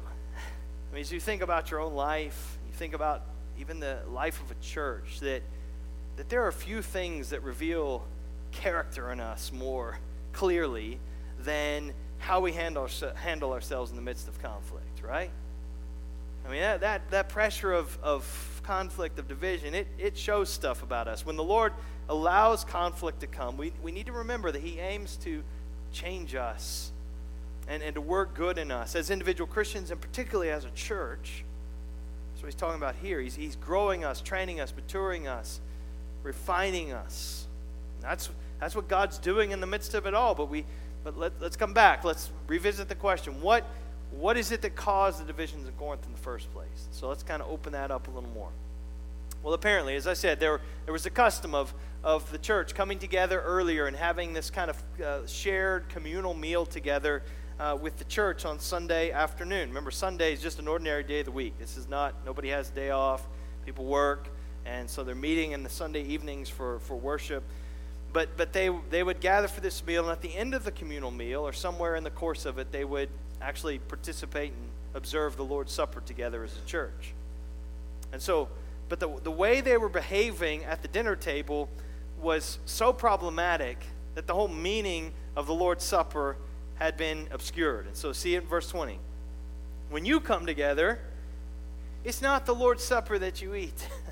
I 0.92 0.94
mean, 0.94 1.02
as 1.02 1.12
you 1.12 1.20
think 1.20 1.42
about 1.42 1.72
your 1.72 1.80
own 1.80 1.94
life, 1.94 2.58
you 2.68 2.74
think 2.74 2.94
about 2.94 3.24
even 3.60 3.80
the 3.80 4.00
life 4.10 4.42
of 4.42 4.52
a 4.52 4.56
church, 4.56 5.20
that, 5.22 5.42
that 6.18 6.30
there 6.30 6.46
are 6.46 6.52
few 6.52 6.82
things 6.82 7.30
that 7.30 7.44
reveal 7.44 8.04
character 8.52 9.12
in 9.12 9.20
us 9.20 9.52
more 9.52 10.00
clearly 10.34 11.00
than 11.40 11.94
how 12.20 12.40
we 12.40 12.52
handle, 12.52 12.88
handle 13.16 13.54
ourselves 13.54 13.92
in 13.92 13.96
the 13.96 14.02
midst 14.02 14.28
of 14.28 14.42
conflict, 14.42 15.02
right? 15.04 15.30
I 16.46 16.52
mean, 16.52 16.62
that, 16.62 16.82
that, 16.82 17.12
that 17.12 17.30
pressure 17.30 17.72
of, 17.74 17.98
of 18.02 18.62
conflict, 18.64 19.20
of 19.20 19.28
division, 19.28 19.76
it, 19.76 19.88
it 19.98 20.18
shows 20.18 20.50
stuff 20.50 20.82
about 20.82 21.08
us. 21.08 21.26
When 21.26 21.36
the 21.36 21.44
Lord 21.44 21.74
allows 22.10 22.64
conflict 22.64 23.20
to 23.20 23.28
come, 23.28 23.58
we, 23.58 23.74
we 23.84 23.92
need 23.92 24.08
to 24.08 24.14
remember 24.14 24.52
that 24.52 24.62
He 24.62 24.80
aims 24.80 25.18
to 25.18 25.44
change 25.92 26.36
us 26.36 26.92
and, 27.68 27.84
and 27.84 27.94
to 27.96 28.02
work 28.02 28.34
good 28.34 28.58
in 28.58 28.72
us 28.72 28.96
as 28.96 29.10
individual 29.10 29.48
Christians 29.48 29.92
and 29.92 30.00
particularly 30.00 30.50
as 30.50 30.66
a 30.66 30.72
church. 30.72 31.44
So 32.40 32.46
He's 32.46 32.56
talking 32.56 32.78
about 32.78 32.96
here. 33.02 33.20
He's, 33.20 33.36
he's 33.36 33.56
growing 33.56 34.06
us, 34.06 34.22
training 34.22 34.62
us, 34.62 34.74
maturing 34.76 35.28
us, 35.28 35.60
refining 36.24 36.92
us. 36.92 37.48
That's, 38.02 38.30
that's 38.60 38.76
what 38.76 38.88
God's 38.88 39.18
doing 39.18 39.52
in 39.52 39.62
the 39.62 39.68
midst 39.68 39.94
of 39.94 40.06
it 40.06 40.14
all. 40.14 40.36
But, 40.36 40.50
we, 40.50 40.66
but 41.04 41.18
let, 41.18 41.34
let's 41.42 41.58
come 41.58 41.74
back. 41.74 42.04
Let's 42.04 42.32
revisit 42.48 42.90
the 42.90 42.96
question. 42.96 43.42
What 43.42 43.66
what 44.12 44.38
is 44.38 44.52
it 44.52 44.62
that 44.62 44.76
caused 44.76 45.20
the 45.22 45.26
divisions 45.26 45.68
in 45.68 45.74
Corinth 45.74 46.06
in 46.06 46.12
the 46.12 46.18
first 46.20 46.52
place? 46.54 46.88
So 46.92 47.10
let's 47.10 47.24
kind 47.24 47.42
of 47.42 47.50
open 47.50 47.74
that 47.74 47.92
up 47.92 48.08
a 48.08 48.12
little 48.12 48.30
more. 48.30 48.50
Well, 49.44 49.54
apparently, 49.54 49.96
as 49.96 50.08
I 50.08 50.14
said, 50.14 50.40
there, 50.40 50.62
there 50.86 50.94
was 50.94 51.06
a 51.06 51.10
custom 51.10 51.54
of, 51.54 51.74
of 52.04 52.30
the 52.32 52.38
church 52.38 52.74
coming 52.74 53.00
together 53.00 53.42
earlier 53.42 53.86
and 53.86 53.96
having 53.96 54.34
this 54.34 54.50
kind 54.50 54.70
of 54.70 54.84
uh, 55.02 55.28
shared 55.28 55.90
communal 55.90 56.34
meal 56.34 56.66
together 56.66 57.22
uh, 57.60 57.78
with 57.80 57.98
the 57.98 58.04
church 58.06 58.46
on 58.46 58.60
Sunday 58.60 59.12
afternoon. 59.12 59.70
Remember, 59.70 59.92
Sunday 59.92 60.34
is 60.34 60.42
just 60.42 60.60
an 60.60 60.68
ordinary 60.68 61.04
day 61.04 61.20
of 61.20 61.26
the 61.26 61.32
week. 61.32 61.58
This 61.60 61.78
is 61.78 61.88
not, 61.88 62.16
nobody 62.26 62.50
has 62.50 62.70
a 62.70 62.74
day 62.74 62.90
off, 62.90 63.28
people 63.66 63.86
work, 63.86 64.30
and 64.68 64.90
so 64.90 65.04
they're 65.04 65.16
meeting 65.16 65.54
in 65.54 65.64
the 65.64 65.70
Sunday 65.70 66.04
evenings 66.04 66.50
for, 66.50 66.80
for 66.80 66.96
worship. 66.96 67.44
but, 68.14 68.36
but 68.38 68.54
they, 68.54 68.70
they 68.90 69.04
would 69.04 69.20
gather 69.20 69.48
for 69.48 69.62
this 69.62 69.86
meal, 69.86 70.04
and 70.04 70.12
at 70.12 70.22
the 70.22 70.36
end 70.36 70.54
of 70.54 70.64
the 70.64 70.72
communal 70.72 71.12
meal, 71.12 71.42
or 71.42 71.54
somewhere 71.54 71.96
in 71.96 72.04
the 72.04 72.10
course 72.10 72.46
of 72.46 72.58
it, 72.58 72.72
they 72.72 72.84
would 72.84 73.10
actually 73.42 73.80
participate 73.80 74.52
and 74.52 74.70
observe 74.94 75.38
the 75.38 75.44
Lord's 75.44 75.72
Supper 75.72 76.02
together 76.02 76.44
as 76.44 76.56
a 76.58 76.68
church. 76.68 77.14
And 78.12 78.22
so, 78.22 78.50
but 78.90 79.00
the, 79.00 79.10
the 79.24 79.32
way 79.32 79.62
they 79.62 79.78
were 79.78 79.90
behaving 79.90 80.64
at 80.64 80.82
the 80.82 80.88
dinner 80.88 81.16
table 81.16 81.70
was 82.22 82.60
so 82.66 82.92
problematic 82.92 83.78
that 84.16 84.28
the 84.28 84.34
whole 84.34 84.48
meaning 84.48 85.14
of 85.36 85.46
the 85.46 85.54
Lord's 85.54 85.84
Supper 85.84 86.38
had 86.76 86.98
been 86.98 87.28
obscured. 87.32 87.86
And 87.86 87.96
so, 87.96 88.12
see 88.12 88.36
it 88.36 88.44
in 88.44 88.50
verse 88.50 88.70
20. 88.70 89.00
When 89.90 90.06
you 90.06 90.20
come 90.20 90.46
together, 90.46 91.00
it's 92.04 92.22
not 92.22 92.46
the 92.46 92.56
Lord's 92.56 92.84
Supper 92.84 93.20
that 93.20 93.42
you 93.42 93.54
eat. 93.56 93.88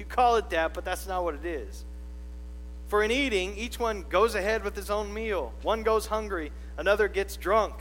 you 0.00 0.06
call 0.06 0.36
it 0.36 0.50
that, 0.50 0.74
but 0.74 0.84
that's 0.84 1.06
not 1.06 1.22
what 1.22 1.34
it 1.34 1.44
is. 1.44 1.84
For 2.88 3.04
in 3.04 3.12
eating, 3.12 3.56
each 3.56 3.78
one 3.78 4.04
goes 4.08 4.34
ahead 4.34 4.64
with 4.64 4.74
his 4.74 4.90
own 4.90 5.14
meal. 5.14 5.52
One 5.62 5.84
goes 5.84 6.06
hungry, 6.06 6.50
another 6.76 7.06
gets 7.06 7.36
drunk. 7.36 7.74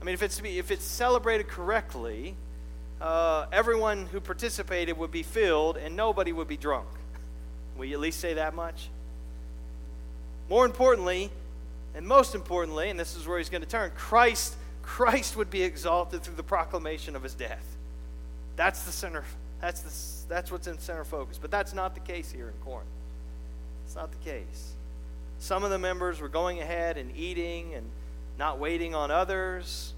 I 0.00 0.04
mean, 0.04 0.14
if 0.14 0.22
it's, 0.22 0.36
to 0.36 0.42
be, 0.42 0.58
if 0.58 0.70
it's 0.70 0.84
celebrated 0.84 1.48
correctly, 1.48 2.36
uh, 3.02 3.46
everyone 3.52 4.06
who 4.06 4.20
participated 4.20 4.96
would 4.96 5.10
be 5.10 5.22
filled 5.22 5.76
and 5.76 5.94
nobody 5.94 6.32
would 6.32 6.48
be 6.48 6.56
drunk. 6.56 6.88
Will 7.76 7.84
you 7.84 7.94
at 7.94 8.00
least 8.00 8.20
say 8.20 8.34
that 8.34 8.54
much? 8.54 8.88
More 10.48 10.64
importantly, 10.64 11.30
and 11.94 12.06
most 12.06 12.34
importantly, 12.34 12.88
and 12.88 12.98
this 12.98 13.14
is 13.16 13.26
where 13.26 13.38
he's 13.38 13.50
going 13.50 13.62
to 13.62 13.68
turn, 13.68 13.90
Christ, 13.94 14.56
Christ 14.82 15.36
would 15.36 15.50
be 15.50 15.62
exalted 15.62 16.22
through 16.22 16.36
the 16.36 16.42
proclamation 16.42 17.14
of 17.14 17.22
his 17.22 17.34
death. 17.34 17.64
That's 18.56 18.84
the 18.84 18.92
center. 18.92 19.24
That's, 19.60 19.80
the, 19.80 20.28
that's 20.28 20.50
what's 20.50 20.66
in 20.66 20.78
center 20.78 21.04
focus. 21.04 21.38
But 21.40 21.50
that's 21.50 21.74
not 21.74 21.94
the 21.94 22.00
case 22.00 22.32
here 22.32 22.48
in 22.48 22.54
Corinth. 22.64 22.88
It's 23.84 23.96
not 23.96 24.10
the 24.10 24.30
case. 24.30 24.74
Some 25.38 25.64
of 25.64 25.70
the 25.70 25.78
members 25.78 26.20
were 26.20 26.28
going 26.28 26.60
ahead 26.60 26.96
and 26.96 27.14
eating 27.16 27.74
and 27.74 27.86
not 28.38 28.58
waiting 28.58 28.94
on 28.94 29.10
others. 29.10 29.92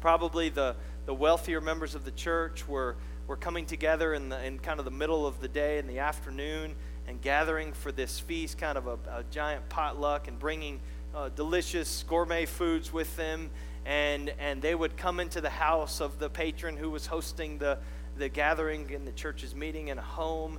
Probably 0.00 0.48
the, 0.48 0.74
the 1.04 1.14
wealthier 1.14 1.60
members 1.60 1.94
of 1.94 2.04
the 2.04 2.10
church 2.10 2.66
were, 2.66 2.96
were 3.26 3.36
coming 3.36 3.66
together 3.66 4.14
in, 4.14 4.28
the, 4.28 4.44
in 4.44 4.58
kind 4.58 4.78
of 4.78 4.84
the 4.84 4.90
middle 4.90 5.26
of 5.26 5.40
the 5.40 5.48
day 5.48 5.78
in 5.78 5.86
the 5.86 5.98
afternoon 5.98 6.74
and 7.08 7.20
gathering 7.22 7.72
for 7.72 7.92
this 7.92 8.18
feast, 8.18 8.58
kind 8.58 8.76
of 8.76 8.86
a, 8.86 8.98
a 9.10 9.24
giant 9.30 9.68
potluck, 9.68 10.26
and 10.26 10.38
bringing 10.38 10.80
uh, 11.14 11.28
delicious 11.30 12.04
gourmet 12.08 12.46
foods 12.46 12.92
with 12.92 13.14
them. 13.16 13.50
And, 13.84 14.32
and 14.40 14.60
they 14.60 14.74
would 14.74 14.96
come 14.96 15.20
into 15.20 15.40
the 15.40 15.50
house 15.50 16.00
of 16.00 16.18
the 16.18 16.28
patron 16.28 16.76
who 16.76 16.90
was 16.90 17.06
hosting 17.06 17.58
the, 17.58 17.78
the 18.18 18.28
gathering 18.28 18.90
in 18.90 19.04
the 19.04 19.12
church's 19.12 19.54
meeting 19.54 19.88
in 19.88 19.98
a 19.98 20.02
home 20.02 20.58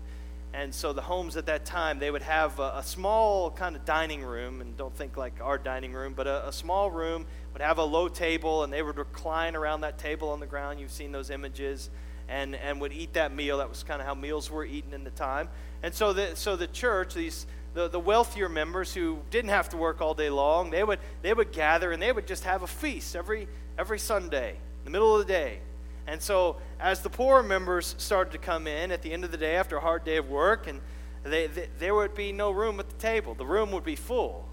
and 0.54 0.74
so 0.74 0.94
the 0.94 1.02
homes 1.02 1.38
at 1.38 1.46
that 1.48 1.66
time, 1.66 2.00
they 2.00 2.10
would 2.10 2.22
have 2.22 2.60
a, 2.60 2.78
a 2.78 2.84
small 2.84 3.52
kind 3.52 3.76
of 3.76 3.86
dining 3.86 4.24
room, 4.24 4.62
and 4.62 4.76
don't 4.78 4.96
think 4.96 5.18
like 5.18 5.40
our 5.42 5.58
dining 5.58 5.94
room, 5.94 6.14
but 6.16 6.26
a, 6.26 6.48
a, 6.48 6.52
small 6.52 6.90
room 6.90 7.26
would 7.54 7.62
have 7.62 7.78
a 7.78 7.84
low 7.84 8.08
table, 8.08 8.64
and 8.64 8.72
they 8.72 8.82
would 8.82 8.98
recline 8.98 9.56
around 9.56 9.82
that 9.82 9.98
table 9.98 10.30
on 10.30 10.40
the 10.40 10.46
ground. 10.46 10.80
You've 10.80 10.92
seen 10.92 11.12
those 11.12 11.30
images, 11.30 11.90
and, 12.30 12.56
and 12.56 12.82
would 12.82 12.94
eat 12.94 13.14
that 13.14 13.34
meal. 13.34 13.58
That 13.58 13.70
was 13.70 13.84
kind 13.84 14.02
of 14.02 14.08
how 14.08 14.16
meals 14.16 14.50
were 14.50 14.66
eaten 14.66 14.94
in 14.94 15.04
the 15.04 15.12
time. 15.12 15.50
And 15.84 15.94
so 15.94 16.12
the, 16.12 16.36
so 16.36 16.56
the 16.56 16.68
church, 16.68 17.14
these 17.14 17.46
the, 17.74 17.88
the 17.88 18.00
wealthier 18.00 18.50
members 18.50 18.94
who 18.94 19.20
didn't 19.30 19.52
have 19.52 19.70
to 19.70 19.78
work 19.78 20.02
all 20.02 20.16
day 20.16 20.32
long, 20.32 20.72
they 20.72 20.84
would, 20.84 21.00
they 21.22 21.34
would 21.34 21.52
gather 21.52 21.92
and 21.92 22.02
they 22.02 22.12
would 22.12 22.26
just 22.26 22.44
have 22.46 22.64
a 22.64 22.68
feast 22.68 23.16
every, 23.16 23.48
every 23.78 24.00
Sunday, 24.00 24.52
in 24.52 24.86
the 24.86 24.90
middle 24.90 25.16
of 25.16 25.28
the 25.28 25.32
day. 25.32 25.60
And 26.08 26.22
so, 26.22 26.56
as 26.80 27.02
the 27.02 27.10
poorer 27.10 27.44
members 27.44 27.94
started 27.98 28.32
to 28.32 28.38
come 28.38 28.66
in 28.66 28.92
at 28.92 29.02
the 29.02 29.12
end 29.12 29.26
of 29.26 29.32
the 29.32 29.38
day 29.38 29.56
after 29.56 29.78
a 29.78 29.82
hard 29.82 30.06
day 30.06 30.16
of 30.16 30.30
work, 30.30 30.66
and 30.68 30.80
they, 31.24 31.48
they, 31.48 31.68
there 31.80 31.94
would 31.94 32.16
be 32.16 32.32
no 32.32 32.52
room 32.52 32.80
at 32.80 32.90
the 32.90 32.96
table. 32.96 33.34
The 33.34 33.46
room 33.46 33.72
would 33.72 33.84
be 33.84 33.98
full. 33.98 34.48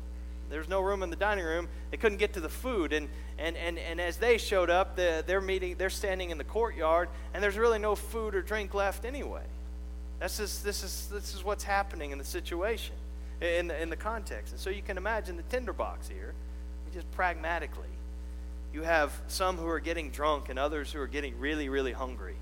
There's 0.51 0.69
no 0.69 0.81
room 0.81 1.03
in 1.03 1.11
the 1.11 1.17
dining 1.17 1.45
room. 1.45 1.69
They 1.90 1.97
couldn't 1.97 2.19
get 2.19 2.33
to 2.35 2.40
the 2.40 2.49
food. 2.49 2.93
And, 2.93 3.09
and, 3.38 3.57
and, 3.57 3.79
and 3.79 4.01
as 4.01 4.17
they 4.17 4.37
showed 4.37 4.69
up, 4.69 4.97
the, 4.97 5.23
they're 5.27 5.40
meeting, 5.40 5.77
they're 5.77 5.90
standing 5.90 6.31
in 6.31 6.38
the 6.38 6.45
courtyard, 6.45 7.09
and 7.33 7.43
there's 7.43 7.57
really 7.57 7.79
no 7.79 7.95
food 7.95 8.35
or 8.35 8.43
drink 8.43 8.75
left 8.75 9.05
anyway. 9.05 9.45
That's 10.19 10.38
just, 10.38 10.64
this, 10.64 10.83
is, 10.83 11.09
this 11.12 11.35
is 11.35 11.45
what's 11.45 11.64
happening 11.64 12.11
in 12.11 12.19
the 12.19 12.25
situation, 12.25 12.95
in 13.40 13.69
the, 13.69 13.81
in 13.81 13.90
the 13.90 13.97
context. 13.97 14.53
And 14.53 14.61
so 14.61 14.71
you 14.71 14.83
can 14.83 14.97
imagine 14.97 15.37
the 15.37 15.43
tinderbox 15.45 16.09
here, 16.09 16.35
just 16.93 17.11
pragmatically 17.12 17.88
you 18.75 18.83
have 18.83 19.13
some 19.29 19.57
who 19.57 19.69
are 19.69 19.79
getting 19.79 20.11
drunk 20.11 20.49
and 20.49 20.59
others 20.59 20.91
who 20.91 21.01
are 21.01 21.07
getting 21.07 21.39
really, 21.39 21.69
really 21.69 21.93
hungry. 21.93 22.35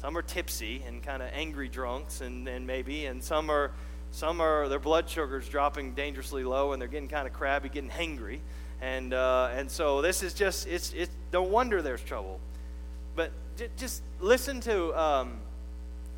Some 0.00 0.16
are 0.16 0.22
tipsy 0.22 0.82
and 0.86 1.02
kind 1.02 1.22
of 1.22 1.28
angry 1.34 1.68
drunks, 1.68 2.22
and, 2.22 2.48
and 2.48 2.66
maybe, 2.66 3.04
and 3.04 3.22
some 3.22 3.50
are 3.50 3.70
some 4.12 4.40
are 4.40 4.66
their 4.68 4.78
blood 4.78 5.08
sugar's 5.08 5.46
dropping 5.48 5.92
dangerously 5.92 6.42
low, 6.42 6.72
and 6.72 6.80
they're 6.80 6.88
getting 6.88 7.08
kind 7.08 7.26
of 7.26 7.34
crabby, 7.34 7.68
getting 7.68 7.90
hangry, 7.90 8.40
and 8.80 9.12
uh, 9.12 9.50
and 9.52 9.70
so 9.70 10.00
this 10.00 10.22
is 10.22 10.32
just 10.32 10.66
it's 10.66 10.94
it's 10.94 11.12
no 11.34 11.42
wonder 11.42 11.82
there's 11.82 12.02
trouble. 12.02 12.40
But 13.14 13.30
j- 13.58 13.68
just 13.76 14.02
listen 14.20 14.60
to 14.62 14.98
um, 14.98 15.36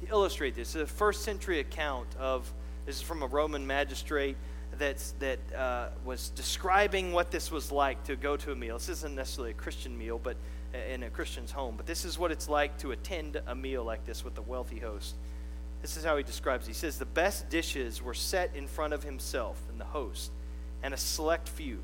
illustrate 0.09 0.55
this. 0.55 0.77
It's 0.77 0.91
a 0.91 0.95
first 0.95 1.23
century 1.23 1.59
account 1.59 2.07
of 2.21 2.51
this 2.87 2.97
is 2.97 3.03
from 3.03 3.23
a 3.23 3.27
Roman 3.27 3.67
magistrate 3.67 4.37
that's, 4.79 5.13
that 5.21 5.39
uh, 5.55 5.89
was 6.05 6.31
describing 6.31 7.13
what 7.13 7.31
this 7.31 7.51
was 7.51 7.73
like 7.73 8.03
to 8.05 8.17
go 8.17 8.37
to 8.37 8.53
a 8.53 8.57
meal. 8.57 8.79
This 8.79 8.89
isn't 8.89 9.15
necessarily 9.15 9.51
a 9.51 9.55
Christian 9.55 9.97
meal, 9.97 10.21
but 10.23 10.37
uh, 10.75 10.79
in 10.93 11.03
a 11.05 11.11
Christian's 11.11 11.53
home. 11.53 11.75
But 11.77 11.87
this 11.87 12.05
is 12.05 12.19
what 12.19 12.33
it's 12.33 12.49
like 12.49 12.77
to 12.79 12.93
attend 12.93 13.41
a 13.47 13.55
meal 13.55 13.85
like 13.85 14.05
this 14.05 14.25
with 14.25 14.37
a 14.39 14.43
wealthy 14.43 14.79
host. 14.79 15.15
This 15.83 15.97
is 15.97 16.05
how 16.05 16.17
he 16.17 16.23
describes 16.23 16.67
it. 16.67 16.71
He 16.71 16.75
says, 16.75 16.99
The 16.99 17.05
best 17.05 17.49
dishes 17.51 18.03
were 18.03 18.15
set 18.15 18.51
in 18.55 18.67
front 18.67 18.93
of 18.93 19.03
himself 19.03 19.61
and 19.71 19.81
the 19.81 19.85
host, 19.85 20.33
and 20.83 20.95
a 20.95 20.97
select 20.97 21.49
few, 21.49 21.81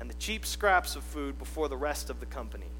and 0.00 0.08
the 0.08 0.14
cheap 0.14 0.46
scraps 0.46 0.96
of 0.96 1.04
food 1.04 1.38
before 1.38 1.68
the 1.68 1.76
rest 1.76 2.10
of 2.10 2.18
the 2.18 2.26
company. 2.26 2.70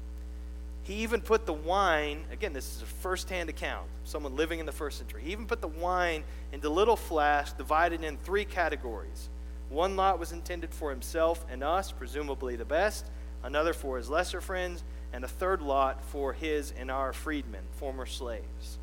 He 0.83 0.95
even 0.95 1.21
put 1.21 1.45
the 1.45 1.53
wine, 1.53 2.23
again, 2.31 2.53
this 2.53 2.75
is 2.75 2.81
a 2.81 2.85
first 2.85 3.29
hand 3.29 3.49
account, 3.49 3.87
someone 4.05 4.35
living 4.35 4.59
in 4.59 4.65
the 4.65 4.71
first 4.71 4.97
century. 4.97 5.21
He 5.21 5.31
even 5.31 5.45
put 5.45 5.61
the 5.61 5.67
wine 5.67 6.23
into 6.53 6.69
little 6.69 6.95
flasks 6.95 7.57
divided 7.57 8.03
in 8.03 8.17
three 8.17 8.45
categories 8.45 9.29
one 9.69 9.95
lot 9.95 10.19
was 10.19 10.31
intended 10.31 10.73
for 10.73 10.89
himself 10.89 11.45
and 11.51 11.63
us, 11.63 11.91
presumably 11.91 12.55
the 12.55 12.65
best, 12.65 13.05
another 13.43 13.73
for 13.73 13.97
his 13.97 14.09
lesser 14.09 14.41
friends, 14.41 14.83
and 15.13 15.23
a 15.23 15.27
third 15.27 15.61
lot 15.61 16.03
for 16.05 16.33
his 16.33 16.73
and 16.77 16.91
our 16.91 17.13
freedmen, 17.13 17.63
former 17.77 18.05
slaves. 18.05 18.77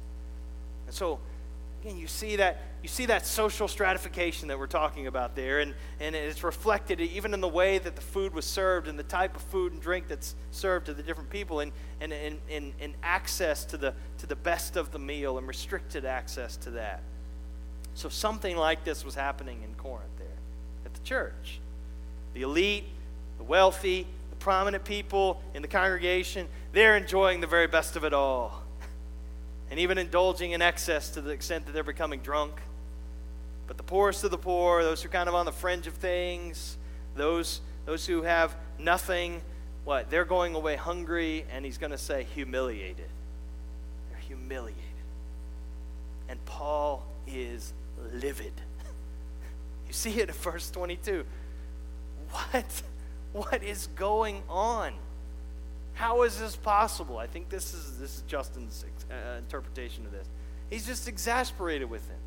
And 0.87 0.95
so, 0.95 1.19
again, 1.83 1.97
you 1.97 2.07
see 2.07 2.37
that 2.37 2.63
you 2.83 2.89
see 2.89 3.07
that 3.07 3.25
social 3.25 3.67
stratification 3.67 4.49
that 4.49 4.59
we're 4.59 4.67
talking 4.67 5.07
about 5.07 5.35
there, 5.35 5.61
and, 5.61 5.75
and 6.01 6.15
it's 6.15 6.45
reflected 6.45 7.01
even 7.01 7.33
in 7.33 7.41
the 7.41 7.49
way 7.49 7.79
that 7.79 7.97
the 7.97 8.03
food 8.03 8.35
was 8.35 8.45
served 8.45 8.89
and 8.89 8.99
the 8.99 9.05
type 9.05 9.35
of 9.35 9.41
food 9.41 9.73
and 9.73 9.81
drink 9.81 10.07
that's 10.07 10.35
served 10.51 10.85
to 10.85 10.93
the 10.93 11.03
different 11.03 11.31
people, 11.31 11.61
and, 11.61 11.73
and, 12.03 12.13
and, 12.13 12.39
and, 12.51 12.75
and 12.79 12.93
access 13.03 13.65
to 13.65 13.79
the, 13.79 13.95
to 14.19 14.27
the 14.27 14.37
best 14.37 14.77
of 14.77 14.93
the 14.93 14.99
meal 14.99 15.39
and 15.39 15.49
restricted 15.49 16.05
access 16.05 16.59
to 16.59 16.73
that. 16.73 17.01
So 17.95 18.11
something 18.11 18.55
like 18.55 18.85
this 18.85 19.03
was 19.03 19.15
happening 19.15 19.63
in 19.63 19.75
Corinth 19.77 20.14
church. 21.05 21.61
The 22.35 22.43
elite, 22.43 22.85
the 23.39 23.45
wealthy, 23.45 24.07
the 24.31 24.37
prominent 24.37 24.85
people 24.85 25.41
in 25.55 25.63
the 25.63 25.69
congregation, 25.69 26.49
they're 26.73 26.97
enjoying 26.97 27.41
the 27.41 27.47
very 27.47 27.67
best 27.67 27.97
of 27.97 28.05
it 28.05 28.13
all. 28.13 28.63
And 29.71 29.81
even 29.81 29.99
indulging 29.99 30.53
in 30.53 30.63
excess 30.63 31.11
to 31.11 31.21
the 31.21 31.31
extent 31.31 31.67
that 31.67 31.73
they're 31.73 31.83
becoming 31.83 32.21
drunk. 32.21 32.61
But 33.67 33.77
the 33.77 33.83
poorest 33.83 34.25
of 34.25 34.31
the 34.31 34.39
poor, 34.39 34.83
those 34.83 35.03
who 35.03 35.09
are 35.09 35.13
kind 35.13 35.29
of 35.29 35.35
on 35.35 35.47
the 35.47 35.53
fringe 35.53 35.87
of 35.87 35.95
things, 35.95 36.77
those, 37.17 37.61
those 37.87 38.07
who 38.07 38.23
have 38.23 38.55
nothing, 38.79 39.41
what? 39.85 40.11
They're 40.11 40.25
going 40.25 40.55
away 40.55 40.77
hungry, 40.77 41.45
and 41.51 41.65
he's 41.65 41.79
going 41.79 41.93
to 41.93 41.99
say 41.99 42.27
humiliated. 42.35 43.09
They're 44.11 44.21
humiliated. 44.21 44.83
And 46.29 46.45
Paul 46.47 47.05
is 47.27 47.73
livid 48.13 48.53
see 49.95 50.21
it 50.21 50.29
in 50.29 50.35
verse 50.35 50.71
22. 50.71 51.25
What? 52.31 52.83
What 53.33 53.63
is 53.63 53.89
going 53.97 54.43
on? 54.49 54.95
How 55.95 56.23
is 56.23 56.39
this 56.39 56.57
possible? 56.57 57.19
I 57.19 57.27
think 57.27 57.49
this 57.49 57.75
is 57.75 57.99
this 57.99 58.17
is 58.17 58.23
Justin's 58.23 58.85
uh, 59.11 59.39
interpretation 59.39 60.07
of 60.07 60.13
this. 60.13 60.29
He's 60.71 60.87
just 60.87 61.09
exasperated 61.09 61.89
with 61.89 62.09
him. 62.09 62.19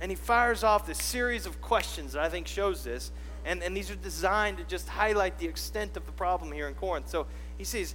And 0.00 0.10
he 0.10 0.16
fires 0.16 0.62
off 0.62 0.86
this 0.86 1.02
series 1.02 1.46
of 1.46 1.60
questions 1.60 2.12
that 2.12 2.22
I 2.22 2.28
think 2.28 2.46
shows 2.46 2.84
this. 2.84 3.10
And, 3.44 3.62
and 3.62 3.76
these 3.76 3.90
are 3.90 3.96
designed 3.96 4.58
to 4.58 4.64
just 4.64 4.88
highlight 4.88 5.38
the 5.38 5.46
extent 5.46 5.96
of 5.96 6.04
the 6.04 6.12
problem 6.12 6.52
here 6.52 6.68
in 6.68 6.74
Corinth. 6.74 7.08
So 7.08 7.26
he 7.58 7.64
says, 7.64 7.94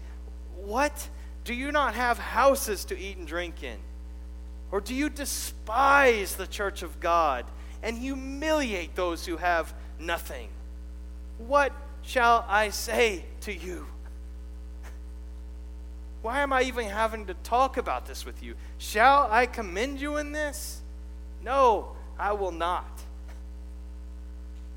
What? 0.56 1.10
Do 1.44 1.54
you 1.54 1.72
not 1.72 1.96
have 1.96 2.20
houses 2.20 2.86
to 2.86 2.98
eat 2.98 3.18
and 3.18 3.28
drink 3.28 3.64
in? 3.64 3.78
Or 4.72 4.80
do 4.80 4.94
you 4.94 5.10
despise 5.10 6.36
the 6.36 6.48
church 6.48 6.84
of 6.84 7.00
God 7.00 7.46
and 7.84 7.98
humiliate 7.98 8.96
those 8.96 9.26
who 9.26 9.38
have 9.38 9.74
nothing. 10.00 10.50
What 11.38 11.72
shall 12.04 12.46
I 12.48 12.70
say 12.70 13.26
to 13.42 13.54
you? 13.54 13.88
Why 16.22 16.42
am 16.42 16.54
I 16.54 16.64
even 16.64 16.86
having 16.88 17.26
to 17.28 17.34
talk 17.34 17.78
about 17.78 18.06
this 18.06 18.26
with 18.26 18.44
you? 18.44 18.56
Shall 18.78 19.28
I 19.32 19.48
commend 19.48 20.00
you 20.00 20.18
in 20.18 20.32
this? 20.32 20.82
No, 21.44 21.94
I 22.20 22.34
will 22.34 22.52
not. 22.52 22.86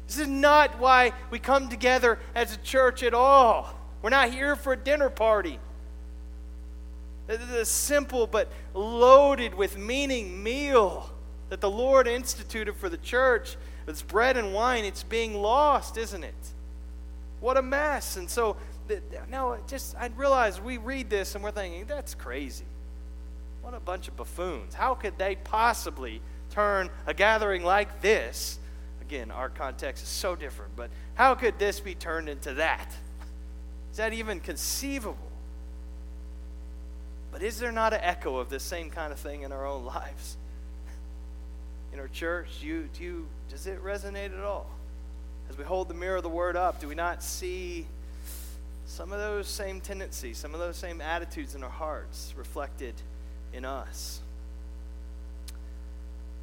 This 0.07 0.19
is 0.19 0.29
not 0.29 0.79
why 0.79 1.13
we 1.31 1.39
come 1.39 1.69
together 1.69 2.19
as 2.35 2.55
a 2.55 2.59
church 2.59 3.03
at 3.03 3.15
all. 3.15 3.75
We're 4.01 4.11
not 4.11 4.31
here 4.31 4.57
for 4.57 4.73
a 4.73 4.77
dinner 4.77 5.11
party. 5.11 5.59
This 7.27 7.41
is 7.41 7.51
a 7.51 7.65
simple 7.65 8.27
but 8.27 8.49
loaded 8.75 9.55
with 9.55 9.79
meaning 9.79 10.43
meal 10.43 11.11
that 11.49 11.61
the 11.61 11.71
Lord 11.71 12.07
instituted 12.07 12.77
for 12.77 12.89
the 12.89 12.97
church. 12.99 13.57
It's 13.87 14.03
bread 14.03 14.37
and 14.37 14.55
wine. 14.55 14.85
It's 14.85 15.03
being 15.03 15.35
lost, 15.35 15.97
isn't 15.97 16.25
it? 16.25 16.35
What 17.41 17.57
a 17.57 17.63
mess. 17.63 18.17
And 18.17 18.29
so, 18.29 18.57
now, 19.31 19.59
just, 19.67 19.97
I 19.97 20.11
realize 20.17 20.61
we 20.61 20.79
read 20.79 21.11
this 21.11 21.35
and 21.35 21.45
we're 21.45 21.51
thinking, 21.51 21.85
that's 21.87 22.15
crazy. 22.15 22.65
What 23.63 23.75
a 23.75 23.81
bunch 23.81 24.09
of 24.09 24.17
buffoons. 24.17 24.75
How 24.75 24.95
could 24.95 25.17
they 25.19 25.37
possibly 25.37 26.21
turn 26.51 26.91
a 27.07 27.15
gathering 27.15 27.65
like 27.65 28.01
this? 28.01 28.59
Again, 29.01 29.31
our 29.31 29.49
context 29.49 30.03
is 30.03 30.09
so 30.09 30.35
different, 30.35 30.77
but 30.77 30.91
how 31.15 31.35
could 31.35 31.59
this 31.59 31.81
be 31.81 31.95
turned 31.95 32.29
into 32.29 32.55
that? 32.55 32.95
Is 33.91 33.99
that 33.99 34.13
even 34.13 34.41
conceivable? 34.41 35.17
But 37.31 37.43
is 37.43 37.59
there 37.59 37.73
not 37.73 37.93
an 37.93 38.01
echo 38.03 38.37
of 38.37 38.49
this 38.49 38.63
same 38.63 38.91
kind 38.91 39.13
of 39.13 39.19
thing 39.19 39.43
in 39.43 39.53
our 39.53 39.67
own 39.67 39.85
lives? 39.87 40.37
In 41.95 42.01
our 42.01 42.09
church, 42.09 42.49
do 42.61 42.67
you, 42.67 42.89
do 42.99 43.05
you, 43.05 43.27
does 43.49 43.69
it 43.69 43.81
resonate 43.85 44.37
at 44.37 44.45
all? 44.45 44.67
As 45.49 45.57
we 45.57 45.63
hold 45.63 45.87
the 45.87 45.95
mirror 45.95 46.17
of 46.17 46.25
the 46.25 46.29
Word 46.29 46.57
up, 46.57 46.81
do 46.81 46.89
we 46.89 46.97
not 46.97 47.23
see 47.23 47.87
some 48.85 49.13
of 49.13 49.21
those 49.21 49.47
same 49.47 49.81
tendencies, 49.81 50.37
some 50.37 50.55
of 50.55 50.59
those 50.59 50.77
same 50.77 51.01
attitudes 51.01 51.55
in 51.55 51.63
our 51.63 51.71
hearts 51.71 52.35
reflected 52.37 52.95
in 53.53 53.65
us? 53.65 54.21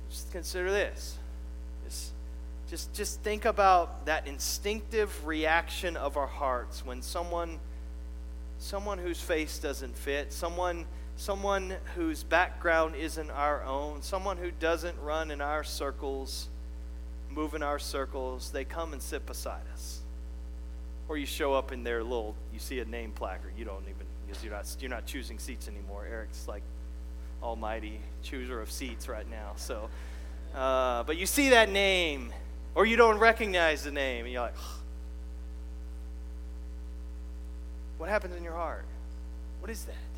Just 0.10 0.32
consider 0.32 0.72
this. 0.72 1.18
Just, 1.84 2.12
just, 2.70 2.94
just 2.94 3.20
think 3.20 3.44
about 3.44 4.06
that 4.06 4.28
instinctive 4.28 5.28
reaction 5.28 5.98
of 5.98 6.16
our 6.16 6.28
hearts 6.28 6.86
when 6.86 7.02
someone, 7.02 7.60
someone 8.58 9.00
whose 9.00 9.20
face 9.20 9.60
doesn't 9.60 9.98
fit, 9.98 10.32
someone 10.32 10.86
someone 11.22 11.76
whose 11.96 12.24
background 12.24 12.96
isn't 12.96 13.30
our 13.30 13.64
own, 13.64 14.02
someone 14.02 14.38
who 14.38 14.50
doesn't 14.50 15.00
run 15.04 15.30
in 15.30 15.40
our 15.40 15.64
circles, 15.64 16.48
move 17.30 17.54
in 17.54 17.62
our 17.62 17.78
circles, 17.78 18.50
they 18.50 18.66
come 18.66 18.92
and 18.92 19.00
sit 19.00 19.24
beside 19.28 19.62
us. 19.72 20.00
Or 21.08 21.18
you 21.18 21.28
show 21.28 21.54
up 21.54 21.72
in 21.72 21.84
their 21.84 22.02
little, 22.02 22.34
you 22.52 22.58
see 22.58 22.80
a 22.80 22.86
name 22.86 23.12
placard, 23.12 23.54
you 23.56 23.66
don't 23.66 23.84
even, 23.84 24.08
because 24.26 24.44
you're 24.44 24.52
not, 24.52 24.76
you're 24.80 24.90
not 24.90 25.06
choosing 25.06 25.38
seats 25.38 25.68
anymore. 25.68 26.08
Eric's 26.10 26.48
like 26.48 26.64
almighty 27.44 28.00
chooser 28.24 28.60
of 28.60 28.72
seats 28.72 29.08
right 29.08 29.30
now. 29.30 29.52
So, 29.58 29.92
uh, 30.56 31.04
but 31.04 31.18
you 31.18 31.28
see 31.28 31.50
that 31.50 31.70
name, 31.70 32.34
or 32.74 32.88
you 32.88 32.96
don't 32.96 33.20
recognize 33.20 33.84
the 33.84 33.92
name, 33.92 34.26
and 34.26 34.34
you're 34.34 34.42
like, 34.42 34.56
what 38.00 38.10
happens 38.10 38.36
in 38.36 38.44
your 38.44 38.56
heart? 38.56 38.86
What 39.60 39.70
is 39.70 39.84
that? 39.84 40.11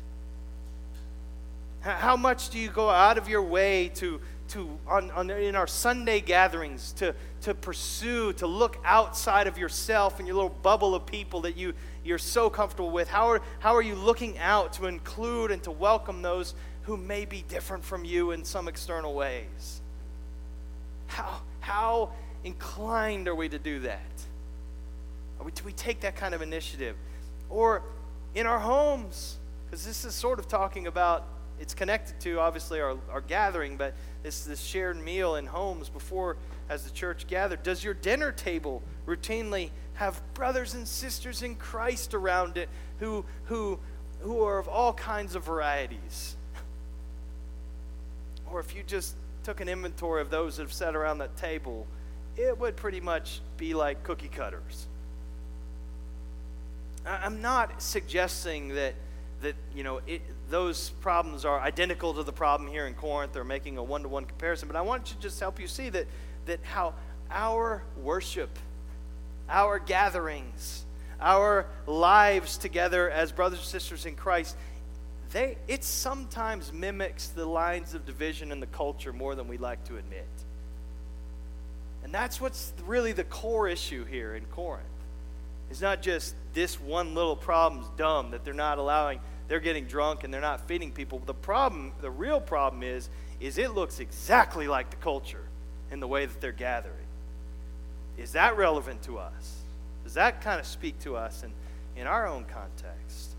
How 1.84 2.16
much 2.16 2.48
do 2.48 2.58
you 2.58 2.70
go 2.70 2.88
out 2.88 3.18
of 3.18 3.28
your 3.28 3.42
way 3.42 3.90
to, 3.96 4.18
to 4.48 4.78
on, 4.86 5.10
on, 5.10 5.28
in 5.28 5.54
our 5.54 5.66
Sunday 5.66 6.22
gatherings 6.22 6.92
to, 6.92 7.14
to 7.42 7.52
pursue, 7.52 8.32
to 8.34 8.46
look 8.46 8.78
outside 8.86 9.46
of 9.46 9.58
yourself 9.58 10.18
and 10.18 10.26
your 10.26 10.34
little 10.34 10.56
bubble 10.62 10.94
of 10.94 11.04
people 11.04 11.42
that 11.42 11.58
you, 11.58 11.74
you're 12.02 12.16
so 12.16 12.48
comfortable 12.48 12.90
with? 12.90 13.08
How 13.08 13.28
are, 13.28 13.42
how 13.58 13.74
are 13.74 13.82
you 13.82 13.96
looking 13.96 14.38
out 14.38 14.72
to 14.74 14.86
include 14.86 15.50
and 15.50 15.62
to 15.64 15.70
welcome 15.70 16.22
those 16.22 16.54
who 16.84 16.96
may 16.96 17.26
be 17.26 17.44
different 17.48 17.84
from 17.84 18.02
you 18.02 18.30
in 18.30 18.46
some 18.46 18.66
external 18.66 19.12
ways? 19.12 19.82
How, 21.08 21.42
how 21.60 22.12
inclined 22.44 23.28
are 23.28 23.34
we 23.34 23.50
to 23.50 23.58
do 23.58 23.80
that? 23.80 24.00
Are 25.38 25.44
we, 25.44 25.52
do 25.52 25.62
we 25.64 25.72
take 25.72 26.00
that 26.00 26.16
kind 26.16 26.32
of 26.32 26.40
initiative? 26.40 26.96
Or 27.50 27.82
in 28.34 28.46
our 28.46 28.58
homes, 28.58 29.36
because 29.66 29.84
this 29.84 30.06
is 30.06 30.14
sort 30.14 30.38
of 30.38 30.48
talking 30.48 30.86
about 30.86 31.26
it's 31.60 31.74
connected 31.74 32.18
to 32.20 32.40
obviously 32.40 32.80
our, 32.80 32.96
our 33.10 33.20
gathering, 33.20 33.76
but 33.76 33.94
this 34.22 34.44
this 34.44 34.60
shared 34.60 34.96
meal 34.96 35.36
in 35.36 35.46
homes 35.46 35.88
before 35.88 36.36
as 36.68 36.84
the 36.84 36.90
church 36.90 37.26
gathered. 37.26 37.62
Does 37.62 37.84
your 37.84 37.94
dinner 37.94 38.32
table 38.32 38.82
routinely 39.06 39.70
have 39.94 40.20
brothers 40.34 40.74
and 40.74 40.86
sisters 40.86 41.42
in 41.42 41.54
Christ 41.54 42.14
around 42.14 42.56
it 42.56 42.68
who 42.98 43.24
who 43.44 43.78
who 44.20 44.42
are 44.42 44.58
of 44.58 44.68
all 44.68 44.92
kinds 44.92 45.34
of 45.34 45.44
varieties? 45.44 46.36
Or 48.50 48.60
if 48.60 48.74
you 48.74 48.82
just 48.82 49.14
took 49.44 49.60
an 49.60 49.68
inventory 49.68 50.22
of 50.22 50.30
those 50.30 50.56
that 50.56 50.62
have 50.62 50.72
sat 50.72 50.96
around 50.96 51.18
that 51.18 51.36
table, 51.36 51.86
it 52.36 52.58
would 52.58 52.76
pretty 52.76 53.00
much 53.00 53.40
be 53.56 53.74
like 53.74 54.02
cookie 54.02 54.28
cutters. 54.28 54.86
I'm 57.06 57.42
not 57.42 57.82
suggesting 57.82 58.74
that 58.74 58.94
that 59.42 59.54
you 59.74 59.84
know 59.84 60.00
it, 60.06 60.22
those 60.50 60.90
problems 61.00 61.44
are 61.44 61.60
identical 61.60 62.14
to 62.14 62.22
the 62.22 62.32
problem 62.32 62.68
here 62.68 62.86
in 62.86 62.94
Corinth. 62.94 63.32
They're 63.32 63.44
making 63.44 63.78
a 63.78 63.82
one-to-one 63.82 64.24
comparison, 64.26 64.68
but 64.68 64.76
I 64.76 64.82
want 64.82 65.06
to 65.06 65.18
just 65.18 65.40
help 65.40 65.60
you 65.60 65.66
see 65.66 65.88
that 65.90 66.06
that 66.46 66.60
how 66.62 66.94
our 67.30 67.82
worship, 68.02 68.58
our 69.48 69.78
gatherings, 69.78 70.84
our 71.20 71.66
lives 71.86 72.58
together 72.58 73.10
as 73.10 73.32
brothers 73.32 73.60
and 73.60 73.68
sisters 73.68 74.06
in 74.06 74.14
Christ, 74.14 74.56
they 75.32 75.56
it 75.68 75.84
sometimes 75.84 76.72
mimics 76.72 77.28
the 77.28 77.46
lines 77.46 77.94
of 77.94 78.06
division 78.06 78.52
in 78.52 78.60
the 78.60 78.66
culture 78.66 79.12
more 79.12 79.34
than 79.34 79.48
we 79.48 79.58
like 79.58 79.84
to 79.84 79.96
admit. 79.96 80.28
And 82.02 82.12
that's 82.12 82.40
what's 82.40 82.72
really 82.86 83.12
the 83.12 83.24
core 83.24 83.66
issue 83.66 84.04
here 84.04 84.34
in 84.34 84.44
Corinth. 84.46 84.84
It's 85.70 85.80
not 85.80 86.02
just 86.02 86.34
this 86.52 86.78
one 86.78 87.14
little 87.14 87.34
problem's 87.34 87.88
dumb 87.96 88.32
that 88.32 88.44
they're 88.44 88.52
not 88.52 88.76
allowing 88.76 89.20
they're 89.48 89.60
getting 89.60 89.84
drunk 89.84 90.24
and 90.24 90.32
they're 90.32 90.40
not 90.40 90.66
feeding 90.66 90.90
people. 90.90 91.20
The 91.24 91.34
problem, 91.34 91.92
the 92.00 92.10
real 92.10 92.40
problem 92.40 92.82
is, 92.82 93.08
is 93.40 93.58
it 93.58 93.74
looks 93.74 94.00
exactly 94.00 94.68
like 94.68 94.90
the 94.90 94.96
culture 94.96 95.44
in 95.90 96.00
the 96.00 96.08
way 96.08 96.26
that 96.26 96.40
they're 96.40 96.52
gathering. 96.52 96.94
Is 98.16 98.32
that 98.32 98.56
relevant 98.56 99.02
to 99.02 99.18
us? 99.18 99.58
Does 100.04 100.14
that 100.14 100.40
kind 100.40 100.60
of 100.60 100.66
speak 100.66 100.98
to 101.00 101.16
us 101.16 101.42
in, 101.42 101.52
in 102.00 102.06
our 102.06 102.26
own 102.26 102.44
context? 102.44 103.34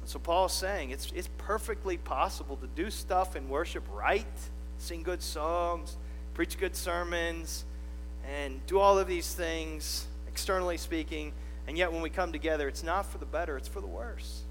And 0.00 0.08
So 0.08 0.18
Paul's 0.18 0.52
saying 0.52 0.90
it's, 0.90 1.12
it's 1.14 1.28
perfectly 1.38 1.96
possible 1.96 2.56
to 2.56 2.66
do 2.66 2.90
stuff 2.90 3.36
in 3.36 3.48
worship 3.48 3.84
right, 3.92 4.26
sing 4.78 5.02
good 5.02 5.22
songs, 5.22 5.96
preach 6.34 6.58
good 6.58 6.76
sermons, 6.76 7.64
and 8.28 8.64
do 8.66 8.78
all 8.78 8.98
of 8.98 9.06
these 9.06 9.32
things, 9.34 10.06
externally 10.26 10.76
speaking, 10.76 11.32
and 11.66 11.76
yet 11.76 11.92
when 11.92 12.02
we 12.02 12.10
come 12.10 12.32
together, 12.32 12.68
it's 12.68 12.82
not 12.82 13.06
for 13.06 13.18
the 13.18 13.26
better, 13.26 13.56
it's 13.56 13.68
for 13.68 13.80
the 13.80 13.86
worse. 13.86 14.42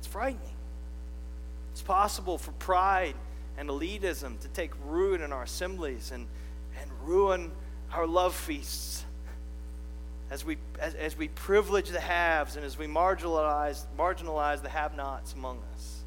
That's 0.00 0.10
frightening. 0.10 0.56
It's 1.72 1.82
possible 1.82 2.38
for 2.38 2.52
pride 2.52 3.14
and 3.58 3.68
elitism 3.68 4.40
to 4.40 4.48
take 4.48 4.70
root 4.86 5.20
in 5.20 5.30
our 5.30 5.42
assemblies 5.42 6.10
and, 6.10 6.26
and 6.80 6.90
ruin 7.04 7.50
our 7.92 8.06
love 8.06 8.34
feasts 8.34 9.04
as 10.30 10.42
we, 10.42 10.56
as, 10.78 10.94
as 10.94 11.18
we 11.18 11.28
privilege 11.28 11.90
the 11.90 12.00
haves 12.00 12.56
and 12.56 12.64
as 12.64 12.78
we 12.78 12.86
marginalize, 12.86 13.84
marginalize 13.98 14.62
the 14.62 14.70
have 14.70 14.96
nots 14.96 15.34
among 15.34 15.58
us. 15.74 15.98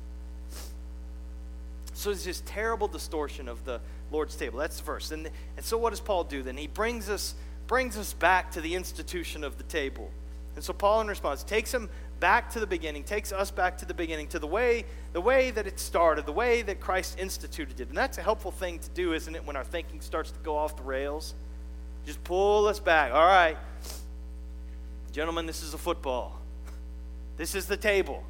So 1.94 2.10
there's 2.10 2.26
this 2.26 2.42
terrible 2.48 2.88
distortion 2.88 3.48
of 3.48 3.64
the 3.64 3.80
Lord's 4.12 4.36
table. 4.36 4.58
That's 4.58 4.78
the 4.78 4.84
verse. 4.84 5.12
And, 5.12 5.30
and 5.56 5.64
so 5.64 5.78
what 5.78 5.92
does 5.92 6.00
Paul 6.00 6.24
do 6.24 6.42
then? 6.42 6.58
He 6.58 6.66
brings 6.66 7.10
us, 7.10 7.36
brings 7.68 7.96
us 7.96 8.14
back 8.14 8.54
to 8.54 8.62
the 8.62 8.74
institution 8.74 9.44
of 9.44 9.60
the 9.60 9.64
table. 9.66 10.10
And 10.56 10.64
so 10.64 10.74
Paul, 10.74 11.02
in 11.02 11.08
response, 11.08 11.44
takes 11.44 11.74
him 11.74 11.90
back 12.20 12.52
to 12.52 12.60
the 12.60 12.68
beginning, 12.68 13.04
takes 13.04 13.32
us 13.32 13.52
back 13.52 13.78
to 13.80 13.86
the 13.86 13.94
beginning, 13.94 14.28
to 14.28 14.40
the 14.40 14.48
way, 14.48 14.86
the 15.12 15.22
way 15.22 15.52
that 15.52 15.68
it 15.68 15.80
started, 15.80 16.26
the 16.26 16.32
way 16.32 16.62
that 16.62 16.80
Christ 16.80 17.20
instituted 17.20 17.80
it. 17.80 17.90
And 17.90 17.98
that's 17.98 18.18
a 18.18 18.22
helpful 18.22 18.52
thing 18.52 18.80
to 18.80 18.90
do, 18.90 19.14
isn't 19.14 19.36
it, 19.36 19.46
when 19.46 19.56
our 19.56 19.64
thinking 19.64 20.02
starts 20.02 20.32
to 20.32 20.40
go 20.40 20.56
off 20.56 20.78
the 20.78 20.84
rails? 20.84 21.34
Just 22.06 22.24
pull 22.24 22.68
us 22.68 22.80
back. 22.80 23.14
All 23.14 23.26
right. 23.26 23.58
Gentlemen, 25.12 25.46
this 25.46 25.64
is 25.64 25.74
a 25.74 25.78
football. 25.78 26.40
This 27.38 27.56
is 27.56 27.66
the 27.66 27.78
table. 27.78 28.24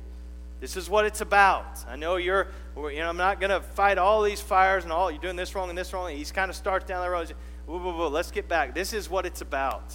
This 0.60 0.78
is 0.78 0.90
what 0.90 1.06
it's 1.06 1.22
about. 1.22 1.84
I 1.90 1.96
know 1.96 2.16
you're, 2.16 2.48
you 2.78 3.00
know, 3.00 3.10
I'm 3.10 3.18
not 3.18 3.40
going 3.40 3.50
to 3.50 3.62
fight 3.62 3.98
all 3.98 4.22
these 4.22 4.40
fires 4.40 4.84
and 4.84 4.94
all, 4.94 5.12
you're 5.12 5.22
doing 5.22 5.36
this 5.36 5.56
wrong 5.56 5.70
and 5.70 5.78
this 5.78 5.92
wrong. 5.92 6.10
He's 6.16 6.32
kind 6.32 6.50
of 6.50 6.56
starts 6.56 6.86
down 6.86 7.04
the 7.04 7.10
road. 7.10 7.34
Whoa, 7.66 7.80
whoa, 7.80 7.98
whoa, 7.98 8.08
let's 8.08 8.32
get 8.32 8.48
back. 8.48 8.74
This 8.74 8.94
is 8.94 9.10
what 9.10 9.26
it's 9.26 9.42
about. 9.42 9.94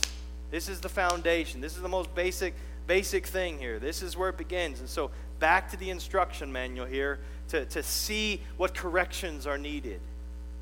This 0.51 0.68
is 0.68 0.81
the 0.81 0.88
foundation. 0.88 1.61
This 1.61 1.77
is 1.77 1.83
the 1.83 1.88
most 1.88 2.14
basic 2.14 2.55
basic 2.88 3.27
thing 3.27 3.59
here. 3.59 3.79
This 3.79 4.03
is 4.03 4.16
where 4.16 4.31
it 4.31 4.37
begins. 4.37 4.81
And 4.81 4.88
so 4.88 5.12
back 5.38 5.70
to 5.70 5.77
the 5.77 5.90
instruction 5.90 6.51
manual 6.51 6.87
here 6.87 7.20
to, 7.51 7.64
to 7.66 7.83
see 7.85 8.40
what 8.57 8.74
corrections 8.74 9.46
are 9.46 9.59
needed. 9.59 10.01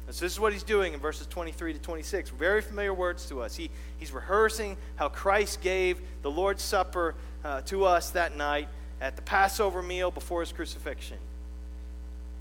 And 0.07 0.15
so 0.15 0.25
this 0.25 0.33
is 0.33 0.41
what 0.41 0.53
he's 0.53 0.63
doing 0.63 0.93
in 0.93 1.01
verses 1.01 1.27
23 1.29 1.73
to 1.73 1.79
26. 1.79 2.31
Very 2.31 2.61
familiar 2.61 2.93
words 2.93 3.27
to 3.29 3.41
us. 3.41 3.57
He, 3.57 3.71
he's 3.99 4.13
rehearsing 4.13 4.77
how 4.97 5.09
Christ 5.09 5.63
gave 5.63 6.01
the 6.23 6.31
Lord's 6.31 6.63
Supper 6.63 7.15
uh, 7.45 7.63
to 7.63 7.85
us 7.85 8.11
that 8.11 8.37
night 8.37 8.69
at 9.01 9.17
the 9.17 9.23
Passover 9.23 9.83
meal 9.83 10.11
before 10.11 10.41
his 10.41 10.53
crucifixion. 10.53 11.19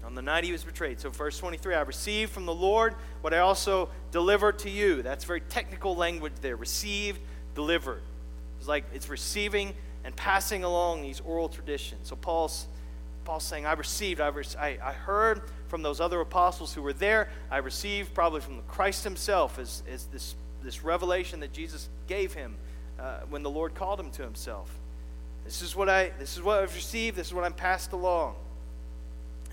on 0.06 0.16
the 0.16 0.22
night 0.22 0.44
he 0.44 0.52
was 0.52 0.64
betrayed. 0.64 1.00
So, 1.00 1.10
verse 1.10 1.38
23 1.40 1.76
I 1.76 1.82
received 1.82 2.32
from 2.32 2.46
the 2.46 2.54
Lord 2.54 2.96
what 3.22 3.34
I 3.34 3.40
also 3.40 3.90
delivered 4.12 4.60
to 4.60 4.70
you. 4.70 5.02
That's 5.02 5.26
very 5.26 5.42
technical 5.42 5.96
language 5.96 6.34
there. 6.42 6.56
Received, 6.56 7.20
delivered. 7.56 8.02
It's 8.66 8.70
like 8.70 8.86
it's 8.96 9.10
receiving 9.10 9.76
and 10.04 10.16
passing 10.16 10.64
along 10.64 11.04
these 11.04 11.20
oral 11.20 11.50
traditions. 11.50 12.10
So, 12.10 12.16
Paul's, 12.16 12.66
Paul's 13.24 13.44
saying, 13.44 13.68
I 13.68 13.74
received, 13.74 14.20
I, 14.20 14.30
I, 14.60 14.80
I 14.84 14.92
heard 14.92 15.44
from 15.68 15.84
those 15.84 16.02
other 16.02 16.20
apostles 16.20 16.74
who 16.74 16.82
were 16.82 16.92
there. 16.92 17.30
I 17.52 17.58
received 17.58 18.16
probably 18.16 18.42
from 18.42 18.64
Christ 18.68 19.04
himself 19.04 19.60
as, 19.60 19.84
as 19.88 20.06
this, 20.06 20.34
this 20.64 20.84
revelation 20.84 21.42
that 21.42 21.54
Jesus 21.54 21.90
gave 22.08 22.34
him 22.34 22.56
uh, 23.00 23.20
when 23.30 23.44
the 23.44 23.52
Lord 23.52 23.76
called 23.76 24.00
him 24.00 24.10
to 24.10 24.24
himself. 24.24 24.72
This 25.44 25.62
is 25.62 25.76
what 25.76 25.88
I 25.88 26.10
this 26.18 26.36
is 26.36 26.42
what 26.42 26.64
I've 26.64 26.74
received, 26.74 27.18
this 27.18 27.28
is 27.28 27.36
what 27.36 27.44
I'm 27.44 27.54
passed 27.54 27.92
along. 27.92 28.34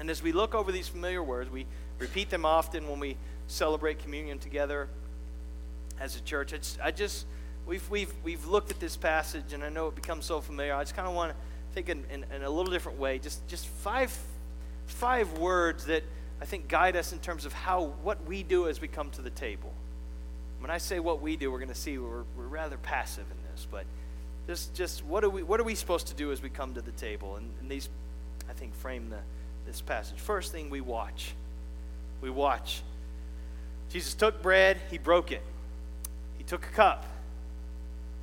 And 0.00 0.08
as 0.08 0.22
we 0.22 0.32
look 0.32 0.54
over 0.54 0.72
these 0.72 0.88
familiar 0.88 1.22
words, 1.22 1.50
we 1.50 1.66
repeat 1.98 2.30
them 2.30 2.46
often 2.46 2.88
when 2.88 2.98
we 2.98 3.18
celebrate 3.46 3.98
communion 3.98 4.38
together 4.38 4.88
as 6.00 6.16
a 6.16 6.20
church. 6.20 6.54
It's, 6.54 6.78
I 6.82 6.92
just, 6.92 7.26
we've, 7.72 7.90
we've, 7.90 8.12
we've 8.22 8.46
looked 8.46 8.70
at 8.70 8.80
this 8.80 8.98
passage, 8.98 9.54
and 9.54 9.64
I 9.64 9.70
know 9.70 9.88
it 9.88 9.94
becomes 9.94 10.26
so 10.26 10.42
familiar. 10.42 10.74
I 10.74 10.82
just 10.82 10.94
kind 10.94 11.08
of 11.08 11.14
want 11.14 11.32
to 11.32 11.36
think 11.72 11.88
in, 11.88 12.04
in, 12.10 12.26
in, 12.30 12.42
a 12.42 12.50
little 12.50 12.70
different 12.70 12.98
way. 12.98 13.18
Just, 13.18 13.48
just 13.48 13.66
five, 13.66 14.14
five 14.84 15.38
words 15.38 15.86
that 15.86 16.02
I 16.42 16.44
think 16.44 16.68
guide 16.68 16.96
us 16.96 17.14
in 17.14 17.18
terms 17.18 17.46
of 17.46 17.54
how, 17.54 17.94
what 18.02 18.22
we 18.26 18.42
do 18.42 18.68
as 18.68 18.82
we 18.82 18.88
come 18.88 19.08
to 19.12 19.22
the 19.22 19.30
table. 19.30 19.72
When 20.60 20.70
I 20.70 20.76
say 20.76 21.00
what 21.00 21.22
we 21.22 21.34
do, 21.36 21.50
we're 21.50 21.60
going 21.60 21.70
to 21.70 21.74
see 21.74 21.96
we're, 21.96 22.24
we're 22.36 22.46
rather 22.46 22.76
passive 22.76 23.24
in 23.30 23.50
this, 23.50 23.66
but 23.70 23.86
just, 24.46 24.74
just 24.74 25.02
what, 25.06 25.24
are 25.24 25.30
we, 25.30 25.42
what 25.42 25.58
are 25.58 25.64
we 25.64 25.74
supposed 25.74 26.08
to 26.08 26.14
do 26.14 26.30
as 26.30 26.42
we 26.42 26.50
come 26.50 26.74
to 26.74 26.82
the 26.82 26.92
table? 26.92 27.36
And, 27.36 27.48
and 27.62 27.70
these, 27.70 27.88
I 28.50 28.52
think, 28.52 28.74
frame 28.74 29.08
the, 29.08 29.20
this 29.64 29.80
passage. 29.80 30.18
First 30.18 30.52
thing, 30.52 30.68
we 30.68 30.82
watch. 30.82 31.32
We 32.20 32.28
watch. 32.28 32.82
Jesus 33.88 34.12
took 34.12 34.42
bread, 34.42 34.76
he 34.90 34.98
broke 34.98 35.32
it. 35.32 35.42
He 36.36 36.44
took 36.44 36.66
a 36.66 36.70
cup. 36.70 37.06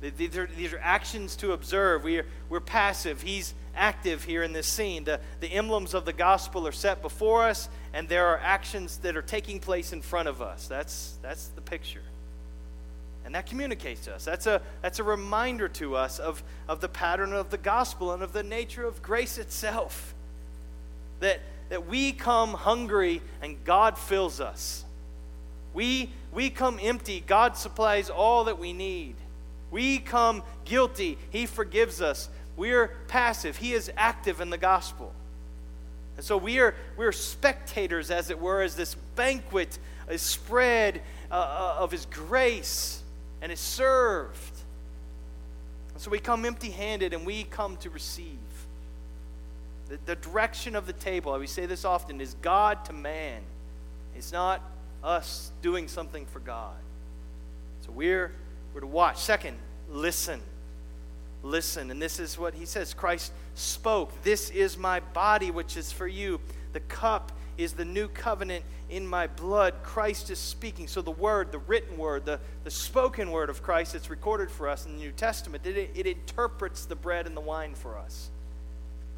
These 0.00 0.36
are, 0.36 0.48
these 0.56 0.72
are 0.72 0.80
actions 0.82 1.36
to 1.36 1.52
observe. 1.52 2.04
We 2.04 2.18
are, 2.18 2.26
we're 2.48 2.60
passive. 2.60 3.20
He's 3.20 3.54
active 3.74 4.24
here 4.24 4.42
in 4.42 4.52
this 4.52 4.66
scene. 4.66 5.04
The, 5.04 5.20
the 5.40 5.48
emblems 5.48 5.92
of 5.92 6.04
the 6.04 6.12
gospel 6.12 6.66
are 6.66 6.72
set 6.72 7.02
before 7.02 7.44
us, 7.44 7.68
and 7.92 8.08
there 8.08 8.26
are 8.28 8.38
actions 8.38 8.98
that 8.98 9.16
are 9.16 9.22
taking 9.22 9.60
place 9.60 9.92
in 9.92 10.00
front 10.00 10.28
of 10.28 10.40
us. 10.40 10.66
That's, 10.66 11.18
that's 11.22 11.48
the 11.48 11.60
picture. 11.60 12.02
And 13.24 13.34
that 13.34 13.46
communicates 13.46 14.06
to 14.06 14.14
us. 14.14 14.24
That's 14.24 14.46
a, 14.46 14.62
that's 14.80 14.98
a 14.98 15.04
reminder 15.04 15.68
to 15.68 15.96
us 15.96 16.18
of, 16.18 16.42
of 16.66 16.80
the 16.80 16.88
pattern 16.88 17.34
of 17.34 17.50
the 17.50 17.58
gospel 17.58 18.12
and 18.12 18.22
of 18.22 18.32
the 18.32 18.42
nature 18.42 18.86
of 18.86 19.02
grace 19.02 19.36
itself. 19.36 20.14
That, 21.20 21.40
that 21.68 21.86
we 21.86 22.12
come 22.12 22.54
hungry 22.54 23.20
and 23.42 23.62
God 23.64 23.98
fills 23.98 24.40
us. 24.40 24.84
We, 25.74 26.10
we 26.32 26.48
come 26.48 26.80
empty, 26.82 27.22
God 27.24 27.56
supplies 27.56 28.08
all 28.08 28.44
that 28.44 28.58
we 28.58 28.72
need. 28.72 29.16
We 29.70 29.98
come 29.98 30.42
guilty, 30.64 31.18
He 31.30 31.46
forgives 31.46 32.00
us. 32.00 32.28
We're 32.56 32.88
passive, 33.08 33.56
He 33.56 33.72
is 33.72 33.90
active 33.96 34.40
in 34.40 34.50
the 34.50 34.58
gospel. 34.58 35.12
And 36.16 36.24
so 36.24 36.36
we 36.36 36.58
are, 36.58 36.74
we 36.96 37.06
are 37.06 37.12
spectators, 37.12 38.10
as 38.10 38.30
it 38.30 38.38
were, 38.38 38.62
as 38.62 38.76
this 38.76 38.94
banquet 39.16 39.78
is 40.10 40.22
spread 40.22 41.00
uh, 41.30 41.34
uh 41.34 41.82
of 41.82 41.90
His 41.90 42.06
grace 42.06 43.02
and 43.40 43.50
is 43.50 43.60
served. 43.60 44.52
And 45.94 46.02
so 46.02 46.10
we 46.10 46.18
come 46.18 46.44
empty 46.44 46.70
handed 46.70 47.12
and 47.12 47.24
we 47.24 47.44
come 47.44 47.76
to 47.78 47.90
receive. 47.90 48.38
The, 49.88 49.98
the 50.06 50.16
direction 50.16 50.76
of 50.76 50.86
the 50.86 50.92
table, 50.92 51.38
we 51.38 51.46
say 51.46 51.66
this 51.66 51.84
often, 51.84 52.20
is 52.20 52.34
God 52.42 52.84
to 52.86 52.92
man. 52.92 53.42
It's 54.16 54.32
not 54.32 54.62
us 55.02 55.50
doing 55.62 55.88
something 55.88 56.26
for 56.26 56.40
God. 56.40 56.76
So 57.86 57.92
we're, 57.92 58.32
we're 58.74 58.80
to 58.80 58.86
watch. 58.86 59.18
Second, 59.18 59.56
listen. 59.90 60.40
Listen. 61.42 61.90
And 61.90 62.00
this 62.00 62.18
is 62.18 62.38
what 62.38 62.54
he 62.54 62.66
says 62.66 62.94
Christ 62.94 63.32
spoke. 63.54 64.22
This 64.22 64.50
is 64.50 64.76
my 64.76 65.00
body, 65.00 65.50
which 65.50 65.76
is 65.76 65.92
for 65.92 66.06
you. 66.06 66.40
The 66.72 66.80
cup 66.80 67.32
is 67.58 67.72
the 67.72 67.84
new 67.84 68.08
covenant 68.08 68.64
in 68.88 69.06
my 69.06 69.26
blood. 69.26 69.74
Christ 69.82 70.30
is 70.30 70.38
speaking. 70.38 70.86
So 70.88 71.02
the 71.02 71.10
word, 71.10 71.52
the 71.52 71.58
written 71.58 71.96
word, 71.98 72.24
the, 72.24 72.40
the 72.64 72.70
spoken 72.70 73.30
word 73.30 73.50
of 73.50 73.62
Christ 73.62 73.92
that's 73.92 74.10
recorded 74.10 74.50
for 74.50 74.68
us 74.68 74.86
in 74.86 74.92
the 74.92 74.98
New 74.98 75.12
Testament, 75.12 75.66
it, 75.66 75.90
it 75.94 76.06
interprets 76.06 76.86
the 76.86 76.96
bread 76.96 77.26
and 77.26 77.36
the 77.36 77.40
wine 77.40 77.74
for 77.74 77.98
us. 77.98 78.30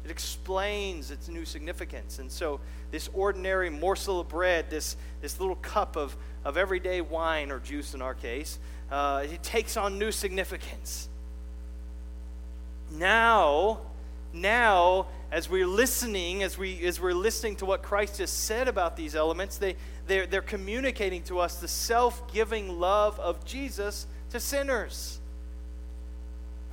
It 0.03 0.11
explains 0.11 1.11
its 1.11 1.29
new 1.29 1.45
significance. 1.45 2.19
And 2.19 2.29
so, 2.29 2.59
this 2.91 3.09
ordinary 3.13 3.69
morsel 3.69 4.19
of 4.19 4.27
bread, 4.27 4.69
this, 4.69 4.97
this 5.21 5.39
little 5.39 5.55
cup 5.55 5.95
of, 5.95 6.15
of 6.43 6.57
everyday 6.57 6.99
wine 6.99 7.51
or 7.51 7.59
juice 7.59 7.93
in 7.93 8.01
our 8.01 8.13
case, 8.13 8.59
uh, 8.91 9.25
it 9.29 9.43
takes 9.43 9.77
on 9.77 9.97
new 9.97 10.11
significance. 10.11 11.07
Now, 12.91 13.79
now, 14.33 15.07
as 15.31 15.49
we're 15.49 15.67
listening, 15.67 16.43
as, 16.43 16.57
we, 16.57 16.85
as 16.85 16.99
we're 16.99 17.13
listening 17.13 17.55
to 17.57 17.65
what 17.65 17.81
Christ 17.81 18.17
has 18.19 18.29
said 18.29 18.67
about 18.67 18.95
these 18.95 19.15
elements, 19.15 19.57
they, 19.57 19.75
they're, 20.07 20.27
they're 20.27 20.41
communicating 20.41 21.23
to 21.23 21.39
us 21.39 21.55
the 21.55 21.67
self 21.67 22.31
giving 22.33 22.79
love 22.79 23.19
of 23.19 23.45
Jesus 23.45 24.05
to 24.31 24.39
sinners 24.39 25.19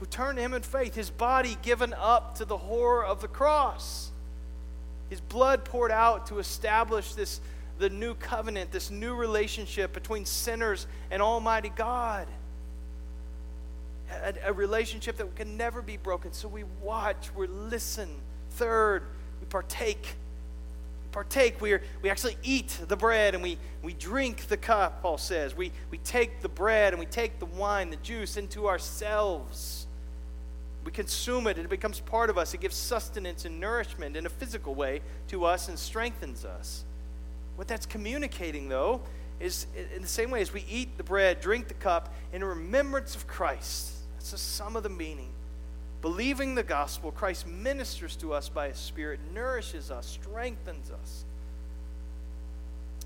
who 0.01 0.07
turn 0.07 0.37
to 0.37 0.43
him 0.43 0.55
in 0.55 0.63
faith, 0.63 0.95
his 0.95 1.11
body 1.11 1.59
given 1.61 1.95
up 1.97 2.37
to 2.37 2.47
the 2.47 2.57
horror 2.57 3.05
of 3.05 3.21
the 3.21 3.29
cross, 3.29 4.11
his 5.11 5.21
blood 5.21 5.63
poured 5.65 5.91
out 5.91 6.27
to 6.29 6.39
establish 6.39 7.13
this 7.13 7.41
the 7.81 7.91
new 7.91 8.15
covenant, 8.15 8.71
this 8.71 8.91
new 8.91 9.15
relationship 9.15 9.93
between 9.93 10.27
sinners 10.27 10.87
and 11.11 11.23
Almighty 11.23 11.73
God. 11.75 12.29
A, 14.23 14.35
a, 14.45 14.53
relationship 14.53 15.17
that 15.17 15.35
can 15.35 15.57
never 15.57 15.81
be 15.81 15.97
broken. 15.97 16.33
So 16.33 16.47
we 16.47 16.65
watch, 16.83 17.31
we 17.35 17.47
listen. 17.47 18.09
Third, 18.51 19.05
we 19.41 19.47
partake. 19.47 20.03
We 20.03 21.13
partake. 21.13 21.61
We, 21.61 21.73
are, 21.73 21.83
we 22.03 22.11
actually 22.11 22.37
eat 22.43 22.77
the 22.87 22.97
bread 22.97 23.35
and 23.35 23.43
we, 23.43 23.57
we 23.83 23.95
drink 23.95 24.49
the 24.49 24.57
cup, 24.57 25.01
Paul 25.01 25.17
says. 25.17 25.57
We, 25.57 25.73
we 25.91 25.99
take 25.99 26.43
the 26.43 26.49
bread 26.49 26.93
and 26.93 27.01
we 27.01 27.07
take 27.07 27.39
the 27.39 27.47
wine, 27.47 27.91
the 27.91 27.97
juice 27.97 28.37
into 28.37 28.69
ourselves. 28.69 29.87
We 30.85 30.91
consume 30.91 31.47
it, 31.47 31.57
it 31.57 31.71
becomes 31.71 32.01
part 32.01 32.31
of 32.31 32.37
us. 32.37 32.53
It 32.53 32.61
gives 32.61 32.77
sustenance 32.77 33.45
and 33.45 33.61
nourishment 33.61 34.17
in 34.17 34.27
a 34.27 34.31
physical 34.31 34.75
way 34.75 35.01
to 35.29 35.45
us 35.45 35.69
and 35.69 35.79
strengthens 35.79 36.45
us. 36.45 36.85
What 37.61 37.69
that's 37.69 37.85
communicating, 37.85 38.71
though, 38.71 39.03
is 39.39 39.67
in 39.95 40.01
the 40.01 40.09
same 40.09 40.31
way 40.31 40.41
as 40.41 40.51
we 40.51 40.65
eat 40.67 40.97
the 40.97 41.05
bread, 41.05 41.43
drink 41.43 41.69
the 41.69 41.75
cup, 41.75 42.11
in 42.33 42.43
remembrance 42.43 43.15
of 43.15 43.27
Christ. 43.27 43.97
That's 44.15 44.31
the 44.31 44.39
sum 44.39 44.77
of 44.77 44.83
the 44.83 44.89
meaning. 44.89 45.29
Believing 46.01 46.55
the 46.55 46.63
gospel, 46.63 47.13
Christ 47.13 47.47
ministers 47.47 48.17
to 48.17 48.33
us 48.33 48.49
by 48.49 48.69
His 48.69 48.79
Spirit, 48.79 49.21
nourishes 49.35 49.91
us, 49.91 50.07
strengthens 50.07 50.91
us. 50.91 51.27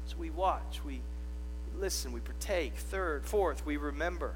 So 0.06 0.14
we 0.20 0.30
watch, 0.30 0.80
we 0.86 1.00
listen, 1.76 2.12
we 2.12 2.20
partake. 2.20 2.74
Third, 2.76 3.24
fourth, 3.24 3.66
we 3.66 3.76
remember. 3.76 4.34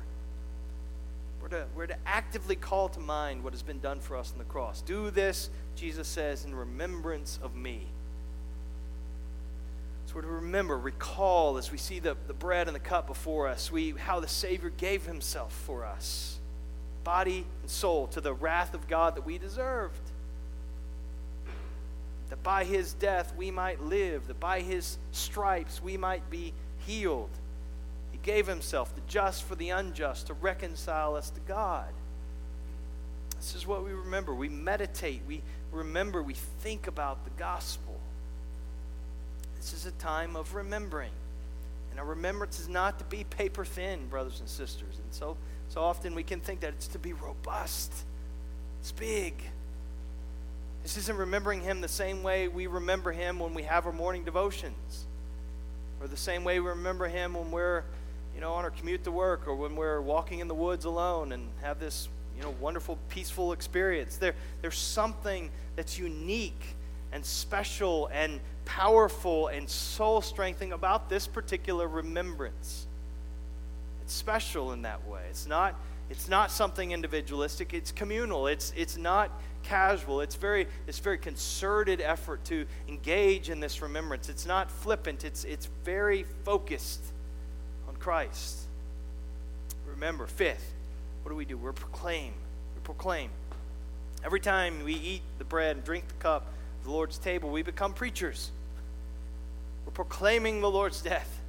We're 1.41 1.49
to, 1.51 1.67
we're 1.77 1.87
to 1.87 1.97
actively 2.07 2.57
call 2.57 2.89
to 2.89 2.99
mind 2.99 3.45
what 3.45 3.53
has 3.53 3.63
been 3.63 3.79
done 3.79 4.01
for 4.01 4.17
us 4.17 4.33
on 4.33 4.39
the 4.39 4.45
cross. 4.47 4.81
Do 4.81 5.11
this, 5.11 5.49
Jesus 5.77 6.09
says, 6.09 6.45
in 6.45 6.57
remembrance 6.57 7.39
of 7.41 7.55
me. 7.55 7.87
We're 10.19 10.23
to 10.23 10.29
remember, 10.31 10.77
recall 10.77 11.59
as 11.59 11.71
we 11.71 11.79
see 11.79 12.01
the, 12.01 12.17
the 12.27 12.33
bread 12.33 12.67
and 12.67 12.75
the 12.75 12.81
cup 12.81 13.07
before 13.07 13.47
us, 13.47 13.71
we, 13.71 13.93
how 13.93 14.19
the 14.19 14.27
Savior 14.27 14.73
gave 14.77 15.07
himself 15.07 15.53
for 15.65 15.85
us, 15.85 16.41
body 17.05 17.47
and 17.63 17.71
soul, 17.71 18.09
to 18.09 18.21
the 18.21 18.33
wrath 18.33 18.75
of 18.75 18.89
God 18.89 19.15
that 19.15 19.25
we 19.25 19.39
deserved. 19.39 20.01
That 22.31 22.43
by 22.43 22.65
his 22.65 22.95
death 22.95 23.33
we 23.37 23.53
might 23.53 23.81
live, 23.81 24.27
that 24.27 24.41
by 24.41 24.61
his 24.61 24.99
stripes 25.13 25.81
we 25.81 25.97
might 25.97 26.29
be 26.29 26.53
healed. 26.85 27.31
He 28.11 28.19
gave 28.21 28.49
himself, 28.49 28.93
the 28.97 29.03
just 29.07 29.45
for 29.45 29.55
the 29.55 29.71
unjust, 29.71 30.27
to 30.27 30.35
reconcile 30.35 31.15
us 31.15 31.31
to 31.31 31.41
God. 31.47 31.87
This 33.37 33.55
is 33.55 33.69
what 33.69 33.85
we 33.85 33.93
remember. 33.93 34.35
We 34.35 34.49
meditate, 34.49 35.23
we 35.29 35.43
remember, 35.71 36.25
we 36.25 36.35
think 36.35 36.89
about 36.89 37.23
the 37.23 37.31
gospel. 37.39 38.01
This 39.71 39.81
is 39.81 39.87
a 39.87 39.93
time 39.93 40.35
of 40.35 40.55
remembering. 40.55 41.11
And 41.91 42.01
our 42.01 42.07
remembrance 42.07 42.59
is 42.59 42.71
not 42.71 42.99
to 43.01 43.05
be 43.05 43.25
paper 43.25 43.67
thin, 43.67 44.09
brothers 44.09 44.41
and 44.41 44.49
sisters. 44.49 44.95
And 44.97 45.13
so, 45.13 45.37
so 45.69 45.83
often 45.83 46.15
we 46.15 46.23
can 46.23 46.41
think 46.41 46.61
that 46.61 46.71
it's 46.71 46.89
to 46.89 46.99
be 46.99 47.13
robust, 47.13 47.93
it's 48.81 48.93
big. 48.93 49.35
This 50.83 50.97
isn't 50.97 51.19
remembering 51.19 51.61
Him 51.61 51.83
the 51.83 51.89
same 51.89 52.23
way 52.23 52.49
we 52.49 52.67
remember 52.67 53.13
Him 53.13 53.39
when 53.39 53.53
we 53.53 53.65
have 53.65 53.85
our 53.85 53.93
morning 53.93 54.25
devotions, 54.25 55.05
or 56.01 56.09
the 56.09 56.17
same 56.17 56.45
way 56.45 56.61
we 56.61 56.71
remember 56.71 57.07
Him 57.07 57.35
when 57.35 57.51
we're 57.51 57.85
you 58.35 58.41
know, 58.41 58.55
on 58.55 58.65
our 58.65 58.71
commute 58.71 59.05
to 59.05 59.13
work 59.13 59.47
or 59.47 59.55
when 59.55 59.77
we're 59.77 60.01
walking 60.01 60.39
in 60.39 60.49
the 60.49 60.55
woods 60.55 60.87
alone 60.87 61.31
and 61.33 61.47
have 61.61 61.79
this, 61.79 62.09
you 62.35 62.43
know, 62.43 62.55
wonderful, 62.59 62.97
peaceful 63.11 63.53
experience. 63.53 64.17
There, 64.17 64.35
there's 64.63 64.79
something 64.79 65.51
that's 65.77 65.99
unique 65.99 66.77
and 67.13 67.25
special 67.25 68.09
and 68.13 68.41
powerful 68.65 69.49
and 69.49 69.69
soul 69.69 70.21
strengthening 70.21 70.73
about 70.73 71.09
this 71.09 71.27
particular 71.27 71.89
remembrance. 71.89 72.87
It's 74.03 74.13
special 74.13 74.73
in 74.73 74.83
that 74.83 75.07
way. 75.09 75.23
It's 75.31 75.47
not, 75.47 75.75
it's 76.11 76.29
not 76.29 76.51
something 76.51 76.93
individualistic, 76.93 77.75
it's 77.75 77.93
communal. 77.93 78.47
It's, 78.47 78.73
it's 78.77 78.97
not 78.97 79.31
casual. 79.63 80.21
It's 80.21 80.35
very, 80.35 80.67
it's 80.87 80.99
very 80.99 81.19
concerted 81.19 82.01
effort 82.01 82.45
to 82.47 82.67
engage 82.89 83.51
in 83.51 83.61
this 83.61 83.83
remembrance. 83.83 84.29
It's 84.29 84.47
not 84.47 84.71
flippant, 84.71 85.25
it's, 85.25 85.45
it's 85.45 85.67
very 85.85 86.25
focused 86.45 87.03
on 87.89 87.97
Christ. 87.97 88.67
Remember, 89.91 90.27
fifth, 90.27 90.73
what 91.23 91.31
do 91.31 91.37
we 91.37 91.45
do? 91.45 91.57
We're 91.57 91.73
proclaim. 91.73 92.33
We 92.75 92.81
proclaim. 92.85 93.31
Every 94.25 94.41
time 94.41 94.85
we 94.85 94.95
eat 94.95 95.23
the 95.39 95.45
bread 95.45 95.77
and 95.77 95.85
drink 95.85 96.07
the 96.09 96.15
cup 96.15 96.47
the 96.89 96.95
Lord's 96.95 97.19
table, 97.19 97.51
we 97.51 97.63
become 97.63 97.93
preachers. 97.93 98.51
We're 99.85 99.93
proclaiming 99.93 100.63
the 100.63 100.71
Lord's 100.71 101.03
death 101.03 101.41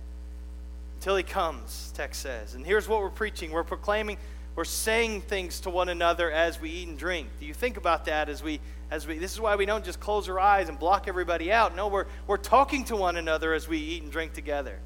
until 0.98 1.16
he 1.16 1.24
comes, 1.24 1.94
text 1.96 2.22
says. 2.22 2.56
And 2.56 2.66
here's 2.66 2.90
what 2.90 3.00
we're 3.00 3.10
preaching. 3.10 3.52
We're 3.52 3.64
proclaiming, 3.64 4.18
we're 4.56 4.66
saying 4.66 5.22
things 5.22 5.62
to 5.62 5.70
one 5.70 5.88
another 5.88 6.30
as 6.30 6.60
we 6.60 6.70
eat 6.70 6.90
and 6.90 6.98
drink. 6.98 7.30
Do 7.40 7.46
you 7.46 7.54
think 7.54 7.78
about 7.78 8.06
that 8.06 8.28
as 8.28 8.44
we 8.44 8.60
as 8.92 9.06
we 9.06 9.20
this 9.20 9.32
is 9.32 9.40
why 9.40 9.56
we 9.56 9.66
don't 9.66 9.86
just 9.86 10.00
close 10.00 10.28
our 10.28 10.40
eyes 10.40 10.68
and 10.68 10.78
block 10.78 11.08
everybody 11.08 11.52
out. 11.52 11.76
No, 11.76 11.88
we're 11.88 12.08
we're 12.28 12.38
talking 12.38 12.84
to 12.86 12.96
one 12.96 13.16
another 13.18 13.54
as 13.54 13.68
we 13.68 13.78
eat 13.78 14.04
and 14.04 14.12
drink 14.12 14.34
together. 14.34 14.80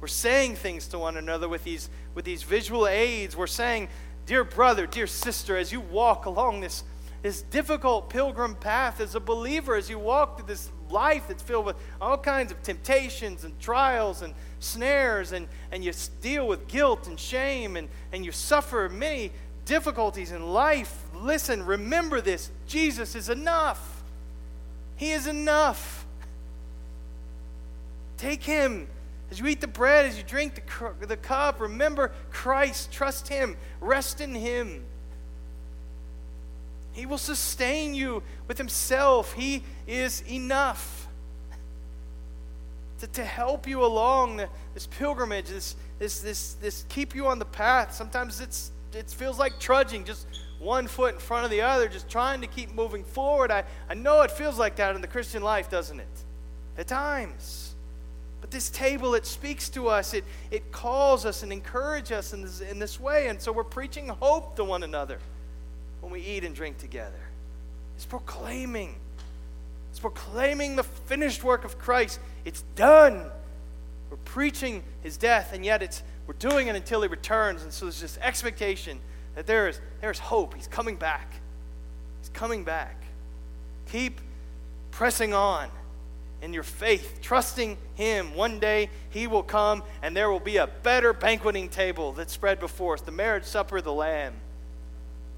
We're 0.00 0.06
saying 0.06 0.54
things 0.56 0.86
to 0.88 0.98
one 0.98 1.16
another 1.16 1.48
with 1.48 1.64
these 1.64 1.90
with 2.14 2.24
these 2.24 2.44
visual 2.44 2.86
aids. 2.86 3.36
We're 3.36 3.48
saying, 3.48 3.88
dear 4.26 4.44
brother, 4.44 4.86
dear 4.86 5.08
sister, 5.08 5.56
as 5.56 5.72
you 5.72 5.80
walk 5.80 6.24
along 6.26 6.60
this 6.60 6.84
this 7.22 7.42
difficult 7.42 8.10
pilgrim 8.10 8.56
path 8.56 9.00
as 9.00 9.14
a 9.14 9.20
believer 9.20 9.76
as 9.76 9.88
you 9.88 9.98
walk 9.98 10.36
through 10.36 10.48
this 10.48 10.70
life 10.90 11.28
that's 11.28 11.42
filled 11.42 11.64
with 11.64 11.76
all 12.00 12.18
kinds 12.18 12.50
of 12.50 12.60
temptations 12.62 13.44
and 13.44 13.58
trials 13.60 14.22
and 14.22 14.34
snares, 14.58 15.32
and, 15.32 15.46
and 15.70 15.84
you 15.84 15.92
deal 16.20 16.46
with 16.46 16.66
guilt 16.66 17.06
and 17.06 17.18
shame, 17.18 17.76
and, 17.76 17.88
and 18.12 18.24
you 18.24 18.32
suffer 18.32 18.88
many 18.88 19.30
difficulties 19.64 20.32
in 20.32 20.52
life. 20.52 21.08
Listen, 21.14 21.64
remember 21.64 22.20
this 22.20 22.50
Jesus 22.66 23.14
is 23.14 23.28
enough. 23.28 24.02
He 24.96 25.12
is 25.12 25.26
enough. 25.26 26.06
Take 28.16 28.42
Him. 28.42 28.88
As 29.30 29.40
you 29.40 29.46
eat 29.46 29.60
the 29.60 29.66
bread, 29.66 30.06
as 30.06 30.16
you 30.16 30.22
drink 30.22 30.54
the, 30.54 31.06
the 31.06 31.16
cup, 31.16 31.60
remember 31.60 32.12
Christ. 32.30 32.92
Trust 32.92 33.28
Him. 33.28 33.56
Rest 33.80 34.20
in 34.20 34.34
Him. 34.34 34.84
He 36.92 37.06
will 37.06 37.18
sustain 37.18 37.94
you 37.94 38.22
with 38.48 38.58
Himself. 38.58 39.32
He 39.32 39.62
is 39.86 40.22
enough 40.28 41.08
to, 43.00 43.06
to 43.08 43.24
help 43.24 43.66
you 43.66 43.84
along 43.84 44.42
this 44.74 44.86
pilgrimage, 44.86 45.46
this, 45.46 45.74
this, 45.98 46.20
this, 46.20 46.54
this 46.54 46.84
keep 46.88 47.14
you 47.14 47.26
on 47.26 47.38
the 47.38 47.44
path. 47.44 47.94
Sometimes 47.94 48.40
it's, 48.40 48.70
it 48.94 49.10
feels 49.10 49.38
like 49.38 49.58
trudging, 49.58 50.04
just 50.04 50.26
one 50.58 50.86
foot 50.86 51.14
in 51.14 51.20
front 51.20 51.44
of 51.44 51.50
the 51.50 51.62
other, 51.62 51.88
just 51.88 52.08
trying 52.08 52.40
to 52.42 52.46
keep 52.46 52.72
moving 52.72 53.02
forward. 53.02 53.50
I, 53.50 53.64
I 53.88 53.94
know 53.94 54.22
it 54.22 54.30
feels 54.30 54.58
like 54.58 54.76
that 54.76 54.94
in 54.94 55.00
the 55.00 55.08
Christian 55.08 55.42
life, 55.42 55.70
doesn't 55.70 55.98
it? 55.98 56.24
At 56.78 56.86
times. 56.86 57.74
But 58.40 58.50
this 58.50 58.70
table, 58.70 59.14
it 59.14 59.24
speaks 59.24 59.68
to 59.70 59.88
us, 59.88 60.14
it, 60.14 60.24
it 60.50 60.72
calls 60.72 61.24
us 61.24 61.42
and 61.42 61.52
encourages 61.52 62.12
us 62.12 62.32
in 62.32 62.42
this, 62.42 62.60
in 62.60 62.78
this 62.78 63.00
way. 63.00 63.28
And 63.28 63.40
so 63.40 63.50
we're 63.50 63.64
preaching 63.64 64.08
hope 64.08 64.56
to 64.56 64.64
one 64.64 64.82
another 64.82 65.18
when 66.02 66.12
we 66.12 66.20
eat 66.20 66.44
and 66.44 66.54
drink 66.54 66.76
together. 66.76 67.20
It's 67.96 68.04
proclaiming. 68.04 68.96
It's 69.90 70.00
proclaiming 70.00 70.76
the 70.76 70.82
finished 70.82 71.42
work 71.42 71.64
of 71.64 71.78
Christ. 71.78 72.20
It's 72.44 72.62
done. 72.76 73.30
We're 74.10 74.16
preaching 74.18 74.82
his 75.02 75.16
death, 75.16 75.52
and 75.54 75.64
yet 75.64 75.82
it's 75.82 76.02
we're 76.26 76.34
doing 76.34 76.68
it 76.68 76.76
until 76.76 77.00
he 77.02 77.08
returns. 77.08 77.62
And 77.62 77.72
so 77.72 77.86
there's 77.86 78.00
this 78.00 78.18
expectation 78.20 78.98
that 79.34 79.46
there 79.46 79.68
is 79.68 79.80
there's 80.00 80.18
hope. 80.18 80.54
He's 80.54 80.66
coming 80.68 80.96
back. 80.96 81.32
He's 82.20 82.28
coming 82.30 82.64
back. 82.64 83.02
Keep 83.90 84.20
pressing 84.90 85.32
on 85.32 85.68
in 86.42 86.52
your 86.52 86.64
faith, 86.64 87.20
trusting 87.22 87.78
him. 87.94 88.34
One 88.34 88.58
day 88.58 88.90
he 89.10 89.26
will 89.26 89.42
come 89.44 89.82
and 90.02 90.16
there 90.16 90.30
will 90.30 90.40
be 90.40 90.56
a 90.56 90.66
better 90.66 91.12
banqueting 91.12 91.68
table 91.68 92.12
that's 92.12 92.32
spread 92.32 92.58
before 92.58 92.94
us, 92.94 93.00
the 93.00 93.12
marriage 93.12 93.44
supper 93.44 93.78
of 93.78 93.84
the 93.84 93.92
Lamb. 93.92 94.34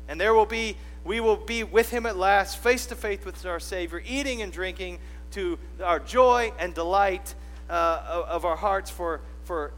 And 0.08 0.20
there 0.20 0.34
will 0.34 0.46
be, 0.46 0.76
we 1.04 1.20
will 1.20 1.36
be 1.36 1.64
with 1.64 1.90
him 1.90 2.06
at 2.06 2.16
last, 2.16 2.58
face 2.58 2.86
to 2.86 2.96
face 2.96 3.24
with 3.24 3.44
our 3.46 3.60
Savior, 3.60 4.02
eating 4.06 4.42
and 4.42 4.52
drinking 4.52 4.98
to 5.32 5.58
our 5.82 5.98
joy 5.98 6.52
and 6.58 6.74
delight 6.74 7.34
uh, 7.68 8.24
of 8.28 8.44
our 8.44 8.56
hearts 8.56 8.90
for, 8.90 9.20
for 9.44 9.72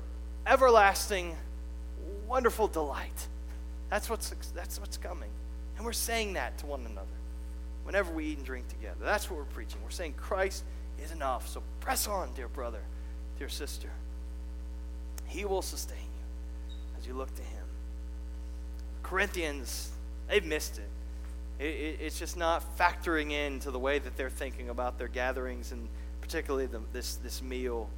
everlasting, 0.47 1.37
wonderful 2.27 2.69
delight. 2.69 3.29
That's 3.91 4.11
what's, 4.11 4.31
that's 4.55 4.81
what's 4.81 4.97
coming. 4.97 5.31
And 5.77 5.85
we're 5.85 5.93
saying 5.93 6.35
that 6.35 6.59
to 6.59 6.67
one 6.67 6.81
another 6.81 7.07
whenever 7.85 8.13
we 8.13 8.27
eat 8.27 8.39
and 8.39 8.47
drink 8.47 8.69
together. 8.69 8.97
That's 9.03 9.31
what 9.31 9.39
we're 9.39 9.45
preaching. 9.45 9.79
We're 9.85 9.91
saying 9.91 10.15
Christ 10.17 10.65
is 11.03 11.13
enough. 11.13 11.49
So 11.49 11.63
press 11.81 12.09
on, 12.09 12.31
dear 12.35 12.49
brother, 12.49 12.81
dear 13.39 13.49
sister. 13.49 13.89
He 15.27 15.45
will 15.45 15.63
sustain 15.63 15.99
you 15.99 16.75
as 16.99 17.07
you 17.07 17.15
look 17.15 17.35
to 17.37 17.43
Him. 17.43 17.65
Corinthians 19.03 19.91
They've 20.29 20.45
missed 20.45 20.79
it. 20.79 20.89
It, 21.59 21.65
it. 21.65 21.99
It's 22.01 22.19
just 22.19 22.37
not 22.37 22.77
factoring 22.79 23.33
into 23.33 23.71
the 23.71 23.79
way 23.79 23.99
that 23.99 24.17
they're 24.17 24.31
thinking 24.31 24.69
about 24.69 24.99
their 24.99 25.09
gatherings 25.09 25.73
and 25.73 25.89
particularly 26.21 26.67
the, 26.67 26.81
this, 26.93 27.17
this 27.17 27.43
meal. 27.43 27.89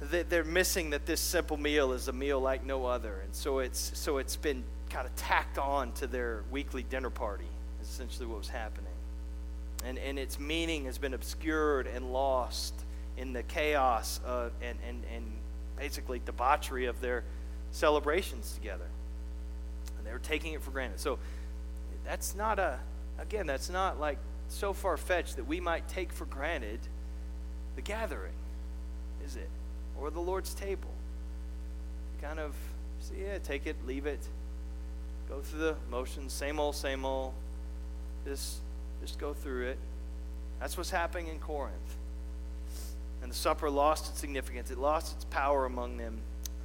They, 0.00 0.22
they're 0.22 0.44
missing 0.44 0.90
that 0.90 1.06
this 1.06 1.20
simple 1.20 1.56
meal 1.56 1.92
is 1.92 2.08
a 2.08 2.12
meal 2.12 2.40
like 2.40 2.64
no 2.64 2.86
other. 2.86 3.20
And 3.24 3.34
so 3.34 3.60
it's, 3.60 3.98
so 3.98 4.18
it's 4.18 4.36
been 4.36 4.62
kind 4.90 5.06
of 5.06 5.16
tacked 5.16 5.58
on 5.58 5.92
to 5.92 6.06
their 6.06 6.42
weekly 6.50 6.82
dinner 6.82 7.10
party, 7.10 7.48
essentially 7.82 8.26
what 8.26 8.38
was 8.38 8.48
happening. 8.48 8.92
And, 9.84 9.98
and 9.98 10.18
its 10.18 10.38
meaning 10.38 10.84
has 10.84 10.98
been 10.98 11.14
obscured 11.14 11.86
and 11.86 12.12
lost 12.12 12.74
in 13.16 13.32
the 13.32 13.42
chaos 13.42 14.20
of, 14.24 14.52
and, 14.62 14.78
and, 14.88 15.02
and 15.14 15.24
basically 15.76 16.20
debauchery 16.24 16.86
of 16.86 17.00
their 17.00 17.24
celebrations 17.70 18.52
together 18.52 18.86
and 20.04 20.10
they 20.10 20.12
were 20.12 20.18
taking 20.18 20.52
it 20.52 20.62
for 20.62 20.70
granted. 20.70 21.00
So 21.00 21.18
that's 22.04 22.34
not 22.34 22.58
a, 22.58 22.78
again, 23.18 23.46
that's 23.46 23.70
not 23.70 23.98
like 23.98 24.18
so 24.48 24.74
far 24.74 24.98
fetched 24.98 25.36
that 25.36 25.46
we 25.46 25.60
might 25.60 25.88
take 25.88 26.12
for 26.12 26.26
granted 26.26 26.78
the 27.74 27.82
gathering, 27.82 28.34
is 29.24 29.36
it? 29.36 29.48
Or 29.98 30.10
the 30.10 30.20
Lord's 30.20 30.52
table. 30.54 30.90
kind 32.20 32.38
of, 32.38 32.54
see, 33.00 33.22
yeah, 33.22 33.38
take 33.38 33.66
it, 33.66 33.76
leave 33.86 34.04
it, 34.04 34.20
go 35.28 35.40
through 35.40 35.60
the 35.60 35.76
motions, 35.90 36.34
same 36.34 36.60
old, 36.60 36.76
same 36.76 37.06
old. 37.06 37.32
Just, 38.26 38.58
just 39.00 39.18
go 39.18 39.32
through 39.32 39.68
it. 39.68 39.78
That's 40.60 40.76
what's 40.76 40.90
happening 40.90 41.28
in 41.28 41.38
Corinth. 41.38 41.96
And 43.22 43.30
the 43.30 43.36
supper 43.36 43.70
lost 43.70 44.10
its 44.10 44.20
significance, 44.20 44.70
it 44.70 44.78
lost 44.78 45.16
its 45.16 45.24
power 45.24 45.64
among 45.64 45.96
them 45.96 46.18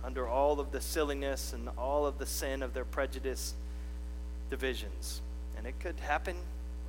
under 0.04 0.28
all 0.28 0.60
of 0.60 0.72
the 0.72 0.82
silliness 0.82 1.54
and 1.54 1.70
all 1.78 2.06
of 2.06 2.18
the 2.18 2.26
sin 2.26 2.64
of 2.64 2.74
their 2.74 2.86
prejudice 2.86 3.54
divisions. 4.50 5.22
And 5.58 5.68
it 5.68 5.80
could 5.80 6.00
happen 6.00 6.36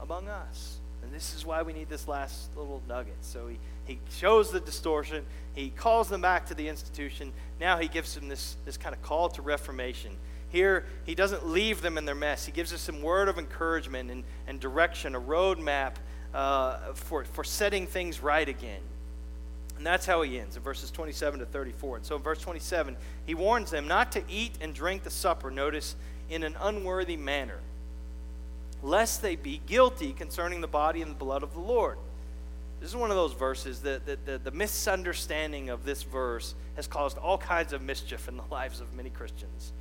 among 0.00 0.28
us. 0.28 0.78
And 1.02 1.12
this 1.12 1.34
is 1.34 1.46
why 1.46 1.62
we 1.62 1.72
need 1.72 1.88
this 1.88 2.06
last 2.06 2.54
little 2.56 2.82
nugget. 2.88 3.16
So 3.22 3.48
he, 3.48 3.58
he 3.86 3.98
shows 4.10 4.50
the 4.50 4.60
distortion, 4.60 5.24
he 5.54 5.70
calls 5.70 6.08
them 6.08 6.20
back 6.20 6.46
to 6.46 6.54
the 6.54 6.68
institution. 6.68 7.32
Now 7.58 7.78
he 7.78 7.88
gives 7.88 8.14
them 8.14 8.28
this, 8.28 8.56
this 8.64 8.76
kind 8.76 8.94
of 8.94 9.02
call 9.02 9.28
to 9.30 9.42
reformation. 9.42 10.12
Here, 10.50 10.84
he 11.04 11.14
doesn't 11.14 11.46
leave 11.46 11.80
them 11.80 11.96
in 11.96 12.04
their 12.04 12.14
mess. 12.14 12.44
He 12.44 12.52
gives 12.52 12.72
us 12.72 12.80
some 12.80 13.02
word 13.02 13.28
of 13.28 13.38
encouragement 13.38 14.10
and, 14.10 14.24
and 14.48 14.58
direction, 14.58 15.14
a 15.14 15.20
roadmap 15.20 15.94
uh, 16.34 16.92
for, 16.94 17.24
for 17.24 17.44
setting 17.44 17.86
things 17.86 18.20
right 18.20 18.48
again. 18.48 18.80
And 19.80 19.86
that's 19.86 20.04
how 20.04 20.20
he 20.20 20.38
ends 20.38 20.58
in 20.58 20.62
verses 20.62 20.90
27 20.90 21.40
to 21.40 21.46
34. 21.46 21.96
And 21.96 22.04
so 22.04 22.14
in 22.14 22.20
verse 22.20 22.38
27, 22.42 22.98
he 23.24 23.34
warns 23.34 23.70
them 23.70 23.88
not 23.88 24.12
to 24.12 24.22
eat 24.28 24.52
and 24.60 24.74
drink 24.74 25.04
the 25.04 25.10
supper, 25.10 25.50
notice, 25.50 25.96
in 26.28 26.42
an 26.42 26.54
unworthy 26.60 27.16
manner, 27.16 27.60
lest 28.82 29.22
they 29.22 29.36
be 29.36 29.62
guilty 29.66 30.12
concerning 30.12 30.60
the 30.60 30.68
body 30.68 31.00
and 31.00 31.10
the 31.10 31.16
blood 31.16 31.42
of 31.42 31.54
the 31.54 31.60
Lord. 31.60 31.96
This 32.78 32.90
is 32.90 32.96
one 32.96 33.10
of 33.10 33.16
those 33.16 33.32
verses 33.32 33.80
that, 33.80 34.04
that, 34.04 34.26
that 34.26 34.44
the 34.44 34.50
misunderstanding 34.50 35.70
of 35.70 35.86
this 35.86 36.02
verse 36.02 36.54
has 36.76 36.86
caused 36.86 37.16
all 37.16 37.38
kinds 37.38 37.72
of 37.72 37.80
mischief 37.80 38.28
in 38.28 38.36
the 38.36 38.44
lives 38.50 38.82
of 38.82 38.92
many 38.92 39.08
Christians. 39.08 39.72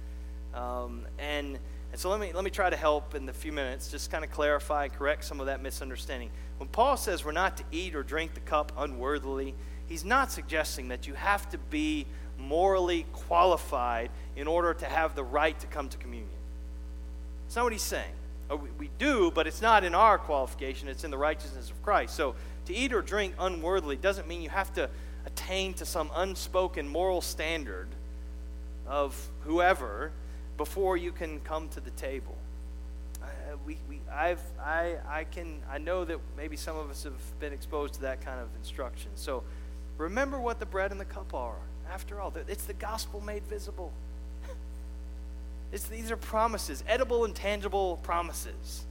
Um, 0.54 1.08
and, 1.18 1.60
and 1.92 2.00
so 2.00 2.10
let 2.10 2.22
me, 2.22 2.32
let 2.32 2.46
me 2.46 2.52
try 2.52 2.70
to 2.70 2.78
help 2.78 3.16
in 3.16 3.26
the 3.26 3.34
few 3.34 3.52
minutes, 3.52 3.92
just 3.92 4.12
kind 4.12 4.24
of 4.24 4.32
clarify 4.32 4.86
and 4.86 4.94
correct 4.94 5.26
some 5.26 5.42
of 5.42 5.48
that 5.48 5.62
misunderstanding. 5.62 6.30
When 6.58 6.70
Paul 6.70 6.96
says 6.96 7.26
we're 7.26 7.34
not 7.34 7.58
to 7.58 7.64
eat 7.70 7.96
or 7.96 8.04
drink 8.04 8.34
the 8.34 8.40
cup 8.40 8.72
unworthily, 8.78 9.56
he's 9.90 10.06
not 10.06 10.32
suggesting 10.32 10.88
that 10.90 11.08
you 11.08 11.16
have 11.16 11.50
to 11.50 11.58
be 11.58 12.06
morally 12.38 13.06
qualified 13.12 14.10
in 14.36 14.48
order 14.48 14.74
to 14.74 14.86
have 14.86 15.16
the 15.16 15.24
right 15.24 15.60
to 15.60 15.68
come 15.68 15.90
to 15.90 15.98
communion. 15.98 16.30
That's 17.46 17.58
not 17.58 17.64
what 17.66 17.74
he's 17.74 17.82
saying. 17.82 18.12
Uh, 18.50 18.56
we, 18.56 18.70
we 18.78 18.90
do, 18.98 19.32
but 19.32 19.48
it's 19.48 19.62
not 19.62 19.84
in 19.84 19.94
our 19.94 20.18
qualification, 20.18 20.88
it's 20.88 21.04
in 21.04 21.12
the 21.12 21.18
righteousness 21.18 21.70
of 21.70 21.84
Christ. 21.84 22.16
So 22.16 22.36
to 22.66 22.74
eat 22.74 22.94
or 22.94 23.02
drink 23.02 23.34
unworthily 23.40 23.96
doesn't 23.96 24.28
mean 24.28 24.42
you 24.42 24.50
have 24.50 24.74
to 24.76 24.90
attain 25.26 25.74
to 25.76 25.86
some 25.86 26.10
unspoken 26.16 26.88
moral 26.88 27.22
standard 27.22 27.88
of 28.88 29.30
whoever 29.44 30.12
before 30.58 30.98
you 30.98 31.12
can 31.12 31.40
come 31.42 31.70
to 31.70 31.80
the 31.80 31.92
table. 31.92 32.38
Uh, 33.22 33.28
we, 33.66 33.78
we, 33.88 34.00
I've, 34.12 34.42
I, 34.60 34.96
I, 35.08 35.24
can, 35.26 35.62
I 35.70 35.78
know 35.78 36.06
that 36.06 36.20
maybe 36.38 36.56
some 36.58 36.78
of 36.78 36.90
us 36.90 37.04
have 37.04 37.40
been 37.40 37.54
exposed 37.54 37.96
to 37.96 38.02
that 38.02 38.22
kind 38.22 38.40
of 38.40 38.48
instruction. 38.58 39.12
So 39.16 39.44
remember 40.00 40.40
what 40.40 40.60
the 40.60 40.66
bread 40.66 40.92
and 40.92 41.00
the 41.00 41.06
cup 41.06 41.34
are. 41.36 41.58
After 41.92 42.20
all, 42.20 42.34
it's 42.48 42.66
the 42.66 42.74
gospel 42.74 43.22
made 43.22 43.44
visible. 43.44 43.94
It's, 45.72 45.84
these 45.84 46.10
are 46.10 46.18
promises, 46.18 46.84
edible 46.88 47.26
and 47.26 47.36
tangible 47.36 47.98
promises. 48.02 48.86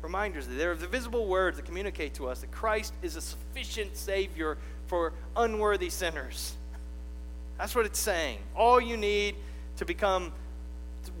Reminders. 0.00 0.46
That 0.46 0.54
they're 0.54 0.74
the 0.74 0.86
visible 0.86 1.26
words 1.26 1.58
that 1.58 1.66
communicate 1.66 2.14
to 2.14 2.26
us 2.26 2.40
that 2.40 2.50
Christ 2.50 2.94
is 3.02 3.16
a 3.16 3.20
sufficient 3.20 3.98
Savior 3.98 4.56
for 4.86 5.12
unworthy 5.36 5.90
sinners. 5.90 6.54
That's 7.58 7.74
what 7.74 7.84
it's 7.84 7.98
saying. 7.98 8.38
All 8.56 8.80
you 8.80 8.96
need 8.96 9.34
to 9.76 9.84
become 9.84 10.32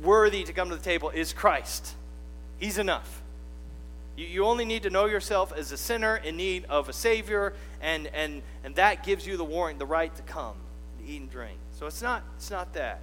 worthy 0.02 0.44
to 0.44 0.52
come 0.54 0.70
to 0.70 0.76
the 0.76 0.82
table 0.82 1.10
is 1.10 1.34
Christ. 1.34 1.94
He's 2.58 2.78
enough. 2.78 3.21
You, 4.16 4.26
you 4.26 4.44
only 4.44 4.64
need 4.64 4.82
to 4.84 4.90
know 4.90 5.06
yourself 5.06 5.52
as 5.56 5.72
a 5.72 5.76
sinner 5.76 6.16
in 6.16 6.36
need 6.36 6.64
of 6.66 6.88
a 6.88 6.92
Savior, 6.92 7.54
and, 7.80 8.08
and, 8.08 8.42
and 8.64 8.74
that 8.76 9.04
gives 9.04 9.26
you 9.26 9.36
the 9.36 9.44
warrant, 9.44 9.78
the 9.78 9.86
right 9.86 10.14
to 10.14 10.22
come, 10.22 10.54
to 10.98 11.10
eat 11.10 11.20
and 11.20 11.30
drink. 11.30 11.58
So 11.78 11.86
it's 11.86 12.02
not, 12.02 12.22
it's 12.36 12.50
not 12.50 12.74
that. 12.74 13.00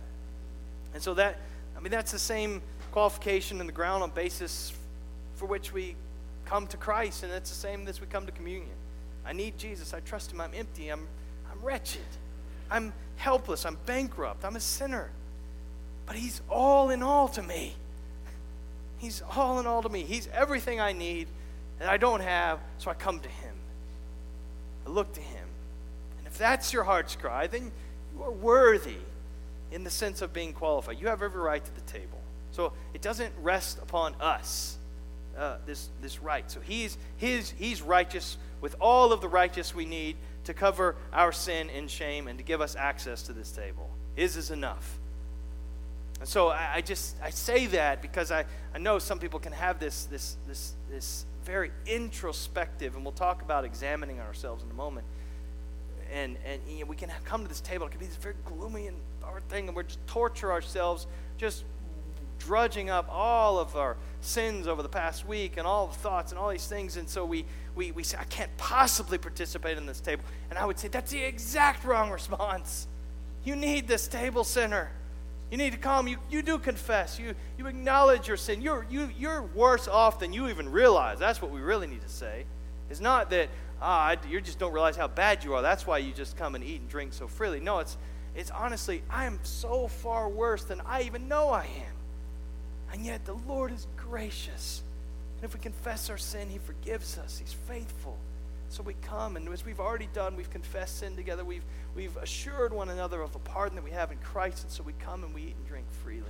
And 0.94 1.02
so 1.02 1.14
that, 1.16 1.38
I 1.78 1.80
mean, 1.80 1.92
that's 1.92 2.12
the 2.12 2.20
same 2.20 2.62
qualification 2.92 3.60
and 3.60 3.70
the 3.70 3.74
ground 3.74 4.04
on 4.04 4.12
basis 4.12 4.74
for 5.36 5.46
which 5.46 5.72
we 5.74 5.96
come 6.46 6.68
to 6.68 6.78
Christ, 6.78 7.24
and 7.24 7.32
it's 7.32 7.50
the 7.50 7.56
same 7.56 7.88
as 7.88 8.02
we 8.02 8.08
come 8.08 8.26
to 8.26 8.32
communion. 8.32 8.72
I 9.26 9.34
need 9.34 9.58
Jesus. 9.58 9.94
I 9.94 10.00
trust 10.00 10.32
Him. 10.32 10.42
I'm 10.42 10.54
empty. 10.56 10.90
I'm, 10.90 11.08
I'm 11.52 11.62
wretched. 11.62 12.02
I'm 12.72 12.94
helpless. 13.18 13.66
I'm 13.66 13.78
bankrupt. 13.86 14.44
I'm 14.44 14.56
a 14.56 14.60
sinner. 14.60 15.10
But 16.08 16.16
He's 16.16 16.42
all 16.50 16.90
in 16.90 17.04
all 17.04 17.28
to 17.30 17.44
me. 17.44 17.76
He's 19.00 19.24
all 19.36 19.60
in 19.60 19.66
all 19.66 19.82
to 19.82 19.90
me. 19.90 20.04
He's 20.04 20.28
everything 20.34 20.80
I 20.80 20.92
need 20.92 21.28
that 21.80 21.90
I 21.90 21.98
don't 21.98 22.22
have, 22.22 22.60
so 22.78 22.92
I 22.92 22.94
come 22.94 23.20
to 23.20 23.30
Him. 23.30 23.56
I 24.86 24.90
look 24.90 25.12
to 25.14 25.22
Him. 25.22 25.48
And 26.20 26.28
if 26.28 26.38
that's 26.38 26.72
your 26.72 26.84
heart's 26.84 27.16
cry, 27.16 27.48
then 27.48 27.72
you 28.16 28.24
are 28.24 28.32
worthy 28.32 28.98
in 29.72 29.84
the 29.84 29.90
sense 29.90 30.22
of 30.22 30.34
being 30.34 30.54
qualified. 30.54 31.00
You 31.00 31.08
have 31.08 31.24
every 31.24 31.42
right 31.42 31.64
to 31.64 31.76
the 31.76 31.82
table. 31.82 32.20
So 32.52 32.74
it 32.94 33.02
doesn't 33.02 33.34
rest 33.42 33.80
upon 33.82 34.16
us, 34.20 34.78
uh, 35.38 35.58
this, 35.66 35.90
this 36.02 36.22
right. 36.22 36.50
So 36.52 36.60
he's, 36.60 36.98
his, 37.18 37.52
he's 37.52 37.82
righteous 37.82 38.38
with 38.62 38.76
all 38.82 39.14
of 39.14 39.22
the 39.22 39.30
righteous 39.30 39.74
we 39.74 39.86
need 39.86 40.18
to 40.44 40.54
cover 40.54 40.96
our 41.14 41.32
sin 41.32 41.70
and 41.70 41.90
shame 41.90 42.28
and 42.28 42.38
to 42.38 42.44
give 42.44 42.60
us 42.60 42.76
access 42.76 43.24
to 43.24 43.34
this 43.34 43.52
table. 43.52 43.90
His 44.16 44.36
is 44.36 44.52
enough. 44.52 44.98
And 46.20 46.28
so 46.28 46.50
I, 46.50 46.76
I 46.76 46.82
just 46.82 47.16
I 47.24 47.30
say 47.30 47.68
that 47.68 48.02
because 48.02 48.32
I, 48.32 48.46
I 48.74 48.78
know 48.78 49.00
some 49.00 49.20
people 49.20 49.40
can 49.40 49.54
have 49.54 49.80
this 49.80 50.06
this 50.06 50.38
this 50.48 50.74
this 50.90 51.26
very 51.44 51.72
introspective, 51.86 52.96
and 52.96 53.04
we'll 53.04 53.12
talk 53.12 53.42
about 53.42 53.66
examining 53.66 54.20
ourselves 54.20 54.64
in 54.64 54.70
a 54.70 54.74
moment. 54.74 55.06
And 56.12 56.38
and 56.46 56.62
you 56.68 56.82
know, 56.82 56.86
we 56.86 56.96
can 56.96 57.12
come 57.24 57.44
to 57.44 57.48
this 57.48 57.62
table. 57.62 57.86
It 57.88 57.92
can 57.92 58.00
be 58.00 58.08
this 58.08 58.16
very 58.18 58.36
gloomy 58.46 58.88
and 58.88 58.98
hard 59.22 59.48
thing, 59.48 59.68
and 59.68 59.76
we're 59.76 59.84
just 59.84 60.06
torture 60.08 60.52
ourselves, 60.52 61.08
just 61.38 61.64
drudging 62.40 62.90
up 62.90 63.08
all 63.10 63.60
of 63.60 63.76
our 63.76 63.98
sins 64.22 64.68
over 64.68 64.82
the 64.82 64.90
past 64.90 65.28
week 65.28 65.58
and 65.58 65.68
all 65.68 65.88
the 65.88 65.98
thoughts 65.98 66.32
and 66.32 66.40
all 66.40 66.50
these 66.50 66.68
things. 66.68 66.98
And 66.98 67.08
so 67.08 67.26
we, 67.26 67.46
we, 67.76 67.92
we 67.92 68.04
say, 68.04 68.18
I 68.18 68.24
can't 68.24 68.56
possibly 68.58 69.18
participate 69.18 69.78
in 69.78 69.86
this 69.86 70.00
table. 70.00 70.24
And 70.50 70.58
I 70.58 70.66
would 70.66 70.80
say, 70.80 70.88
that's 70.88 71.12
the 71.12 71.22
exact 71.22 71.84
wrong 71.84 72.10
response. 72.12 72.88
You 73.44 73.56
need 73.56 73.88
this 73.88 74.08
table, 74.08 74.44
sinner. 74.44 74.92
You 75.52 75.58
need 75.58 75.74
to 75.74 75.80
come. 75.80 76.08
You, 76.08 76.18
you 76.30 76.42
do 76.42 76.60
confess. 76.60 77.20
You, 77.20 77.34
you 77.58 77.68
acknowledge 77.68 78.28
your 78.28 78.38
sin. 78.38 78.62
You're, 78.62 78.86
you, 78.90 79.10
you're 79.18 79.42
worse 79.42 79.88
off 79.88 80.20
than 80.20 80.32
you 80.32 80.48
even 80.50 80.70
realize. 80.70 81.18
That's 81.18 81.42
what 81.42 81.52
we 81.52 81.60
really 81.60 81.88
need 81.88 82.02
to 82.02 82.10
say. 82.10 82.46
It's 82.90 83.00
not 83.00 83.30
that, 83.32 83.50
ah, 83.82 84.16
you 84.30 84.42
just 84.42 84.60
don't 84.60 84.74
realize 84.74 84.96
how 84.96 85.08
bad 85.08 85.44
you 85.44 85.56
are. 85.56 85.62
That's 85.62 85.88
why 85.88 86.00
you 86.00 86.14
just 86.14 86.38
come 86.38 86.56
and 86.56 86.64
eat 86.64 86.82
and 86.82 86.90
drink 86.90 87.14
so 87.14 87.28
freely. 87.28 87.60
No, 87.60 87.80
it's, 87.80 87.98
it's 88.36 88.52
honestly, 88.52 89.02
I 89.10 89.26
am 89.26 89.40
so 89.44 89.88
far 89.88 90.30
worse 90.30 90.64
than 90.64 90.82
I 90.86 91.04
even 91.04 91.28
know 91.28 91.50
I 91.50 91.64
am. 91.64 91.94
And 92.94 93.06
yet 93.06 93.26
the 93.26 93.34
Lord 93.48 93.72
is 93.72 93.88
gracious. 93.98 94.84
And 95.38 95.46
if 95.46 95.54
we 95.54 95.60
confess 95.60 96.10
our 96.10 96.18
sin, 96.18 96.50
He 96.50 96.60
forgives 96.60 97.18
us. 97.18 97.40
He's 97.40 97.54
faithful. 97.54 98.18
So 98.70 98.84
we 98.84 98.94
come, 99.02 99.36
and 99.36 99.48
as 99.50 99.66
we've 99.66 99.80
already 99.80 100.10
done, 100.14 100.36
we've 100.36 100.50
confessed 100.50 101.00
sin 101.00 101.16
together. 101.16 101.44
We've, 101.44 101.64
we've 101.96 102.16
assured 102.18 102.72
one 102.72 102.90
another 102.90 103.22
of 103.22 103.34
the 103.34 103.40
pardon 103.40 103.76
that 103.76 103.84
we 103.84 103.92
have 103.92 104.12
in 104.12 104.18
Christ. 104.20 104.64
And 104.64 104.72
so 104.72 104.84
we 104.84 104.94
come 105.00 105.24
and 105.24 105.34
we 105.34 105.42
eat 105.42 105.56
and 105.58 105.68
drink 105.68 105.86
freely. 106.04 106.24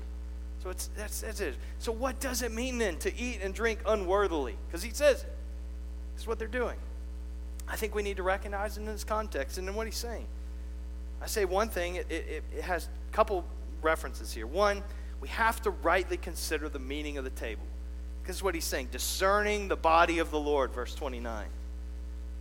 So 0.63 0.69
it's, 0.69 0.89
that's, 0.97 1.21
that's 1.21 1.41
it. 1.41 1.55
So 1.79 1.91
what 1.91 2.19
does 2.19 2.41
it 2.41 2.53
mean 2.53 2.77
then 2.77 2.97
to 2.97 3.15
eat 3.15 3.39
and 3.43 3.53
drink 3.53 3.79
unworthily? 3.85 4.55
Because 4.67 4.83
He 4.83 4.91
says 4.91 5.23
it. 5.23 5.33
This 6.13 6.23
is 6.23 6.27
what 6.27 6.39
they're 6.39 6.47
doing. 6.47 6.77
I 7.67 7.75
think 7.75 7.93
we 7.93 8.03
need 8.03 8.17
to 8.17 8.23
recognize 8.23 8.77
in 8.77 8.85
this 8.85 9.03
context 9.03 9.57
and 9.57 9.67
in 9.67 9.75
what 9.75 9.85
He's 9.85 9.97
saying. 9.97 10.25
I 11.21 11.27
say 11.27 11.43
one 11.45 11.69
thing, 11.69 11.95
it, 11.95 12.09
it, 12.09 12.43
it 12.55 12.61
has 12.61 12.85
a 12.85 13.13
couple 13.13 13.45
references 13.81 14.33
here. 14.33 14.47
One, 14.47 14.81
we 15.19 15.27
have 15.27 15.61
to 15.63 15.71
rightly 15.71 16.15
consider 16.17 16.69
the 16.69 16.79
meaning 16.79 17.17
of 17.17 17.25
the 17.25 17.29
table. 17.31 17.63
Is 18.29 18.43
what 18.43 18.53
he's 18.53 18.65
saying 18.65 18.89
discerning 18.91 19.69
the 19.69 19.75
body 19.75 20.19
of 20.19 20.29
the 20.29 20.39
Lord, 20.39 20.71
verse 20.71 20.93
29. 20.93 21.47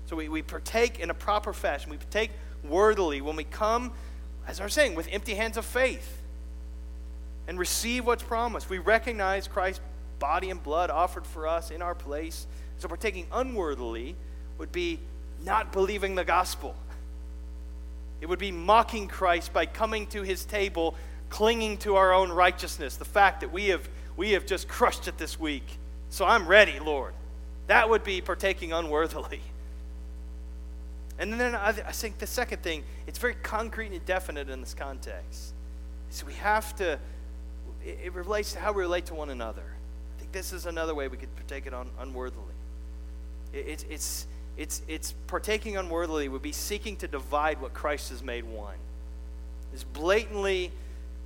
So 0.09 0.17
we, 0.17 0.29
we 0.31 0.41
partake 0.41 1.01
in 1.01 1.11
a 1.11 1.15
proper 1.15 1.53
fashion. 1.53 1.91
We 1.91 1.99
partake 1.99 2.31
worthily 2.65 3.21
when 3.21 3.37
we 3.37 3.45
come, 3.45 3.93
as 4.47 4.59
I 4.59 4.65
was 4.65 4.73
saying, 4.73 4.95
with 4.95 5.07
empty 5.13 5.35
hands 5.35 5.59
of 5.59 5.67
faith 5.67 6.23
and 7.47 7.59
receive 7.59 8.07
what's 8.07 8.23
promised. 8.23 8.71
We 8.71 8.79
recognize 8.79 9.47
Christ's 9.47 9.83
body 10.19 10.49
and 10.49 10.63
blood 10.63 10.89
offered 10.89 11.27
for 11.27 11.47
us 11.47 11.71
in 11.71 11.83
our 11.83 11.95
place. 11.95 12.47
So 12.79 12.89
partaking 12.89 13.27
unworthily 13.33 14.17
would 14.57 14.73
be 14.73 14.99
not 15.45 15.73
believing 15.73 16.15
the 16.15 16.25
gospel. 16.25 16.75
It 18.23 18.27
would 18.31 18.39
be 18.39 18.51
mocking 18.51 19.09
Christ 19.09 19.53
by 19.53 19.67
coming 19.67 20.07
to 20.09 20.23
his 20.23 20.47
table 20.47 20.95
clinging 21.29 21.77
to 21.77 21.97
our 21.97 22.15
own 22.15 22.33
righteousness, 22.33 22.97
the 22.97 23.05
fact 23.05 23.41
that 23.41 23.53
we 23.53 23.67
have, 23.67 23.87
we 24.17 24.31
have 24.31 24.47
just 24.47 24.69
crushed 24.69 25.07
it 25.07 25.19
this 25.19 25.39
week. 25.39 25.79
So 26.09 26.25
I'm 26.25 26.47
ready, 26.47 26.79
Lord. 26.81 27.13
That 27.67 27.91
would 27.91 28.03
be 28.03 28.23
partaking 28.23 28.73
unworthily. 28.73 29.43
And 31.19 31.33
then 31.33 31.55
I, 31.55 31.69
I 31.69 31.93
think 31.93 32.19
the 32.19 32.27
second 32.27 32.62
thing, 32.62 32.85
it's 33.07 33.19
very 33.19 33.35
concrete 33.35 33.93
and 33.93 34.05
definite 34.05 34.49
in 34.49 34.61
this 34.61 34.75
context. 34.75 35.53
So 36.11 36.27
we 36.27 36.35
have 36.35 36.77
to, 36.77 36.93
it, 37.85 37.99
it 38.05 38.12
relates 38.12 38.53
to 38.53 38.61
how 38.61 38.73
we 38.73 38.83
relate 38.83 39.07
to 39.07 39.14
one 39.14 39.31
another. 39.31 39.64
I 40.16 40.21
think 40.21 40.33
this 40.33 40.53
is 40.53 40.66
another 40.66 40.95
way 40.95 41.09
we 41.09 41.16
could 41.16 41.35
partake 41.37 41.66
it 41.66 41.75
on, 41.75 41.89
unworthily. 41.99 42.45
It, 43.53 43.66
it's, 43.69 43.85
it's, 43.91 44.27
it's, 44.57 44.83
it's 44.87 45.12
partaking 45.27 45.77
unworthily 45.77 46.29
would 46.29 46.43
be 46.43 46.53
seeking 46.53 46.97
to 46.97 47.09
divide 47.09 47.61
what 47.61 47.75
Christ 47.75 48.11
has 48.11 48.23
made 48.23 48.45
one. 48.45 48.77
It's 49.73 49.85
blatantly 49.85 50.71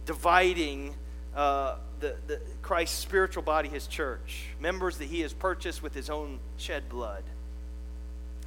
dividing 0.07 0.95
uh, 1.37 1.77
the, 2.01 2.17
the 2.27 2.41
Christ's 2.63 2.99
spiritual 2.99 3.43
body, 3.43 3.69
his 3.69 3.87
church, 3.87 4.47
members 4.59 4.99
that 4.99 5.07
he 5.07 5.21
has 5.21 5.33
purchased 5.33 5.83
with 5.83 5.95
his 5.95 6.11
own 6.11 6.39
shed 6.57 6.89
blood. 6.89 7.23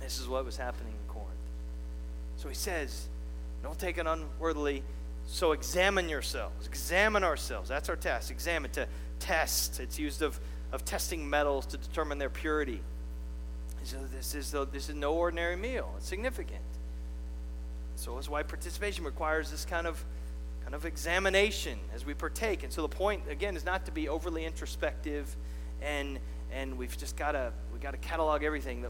This 0.02 0.20
is 0.20 0.28
what 0.28 0.44
was 0.44 0.58
happening. 0.58 0.94
So 2.38 2.50
he 2.50 2.56
says, 2.56 3.08
Don't 3.64 3.78
take 3.78 3.98
it 3.98 4.08
unworthily. 4.08 4.84
So 5.28 5.54
examine 5.54 6.08
yourselves. 6.10 6.68
Examine 6.68 7.24
ourselves. 7.24 7.68
That's 7.68 7.90
our 7.90 7.96
test. 7.96 8.30
Examine 8.30 8.72
to 8.72 8.88
test. 9.20 9.80
It's 9.80 9.98
used 9.98 10.22
of, 10.22 10.40
of 10.72 10.86
testing 10.86 11.28
metals 11.30 11.66
to 11.68 11.78
determine 11.78 12.18
their 12.20 12.30
purity. 12.30 12.82
So 13.84 13.98
this 14.16 14.34
is, 14.34 14.52
this 14.72 14.90
is 14.90 14.96
no 14.96 15.14
ordinary 15.14 15.56
meal. 15.56 15.94
It's 15.98 16.08
significant. 16.08 16.62
So 17.96 18.16
that's 18.16 18.30
why 18.30 18.44
participation 18.44 19.06
requires 19.06 19.52
this 19.52 19.66
kind 19.66 19.88
of 19.88 20.04
kind 20.64 20.74
of 20.74 20.86
examination 20.86 21.78
as 21.94 22.06
we 22.06 22.16
partake. 22.16 22.64
And 22.64 22.74
so 22.74 22.82
the 22.82 22.90
point 22.90 23.22
again 23.30 23.56
is 23.56 23.64
not 23.64 23.86
to 23.86 23.92
be 23.92 24.10
overly 24.10 24.46
introspective 24.46 25.36
and 25.82 26.20
and 26.52 26.78
we've 26.78 26.98
just 26.98 27.16
got 27.16 27.34
to 27.34 27.52
we 27.72 27.80
got 27.80 27.92
to 27.92 27.98
catalog 27.98 28.44
everything. 28.44 28.86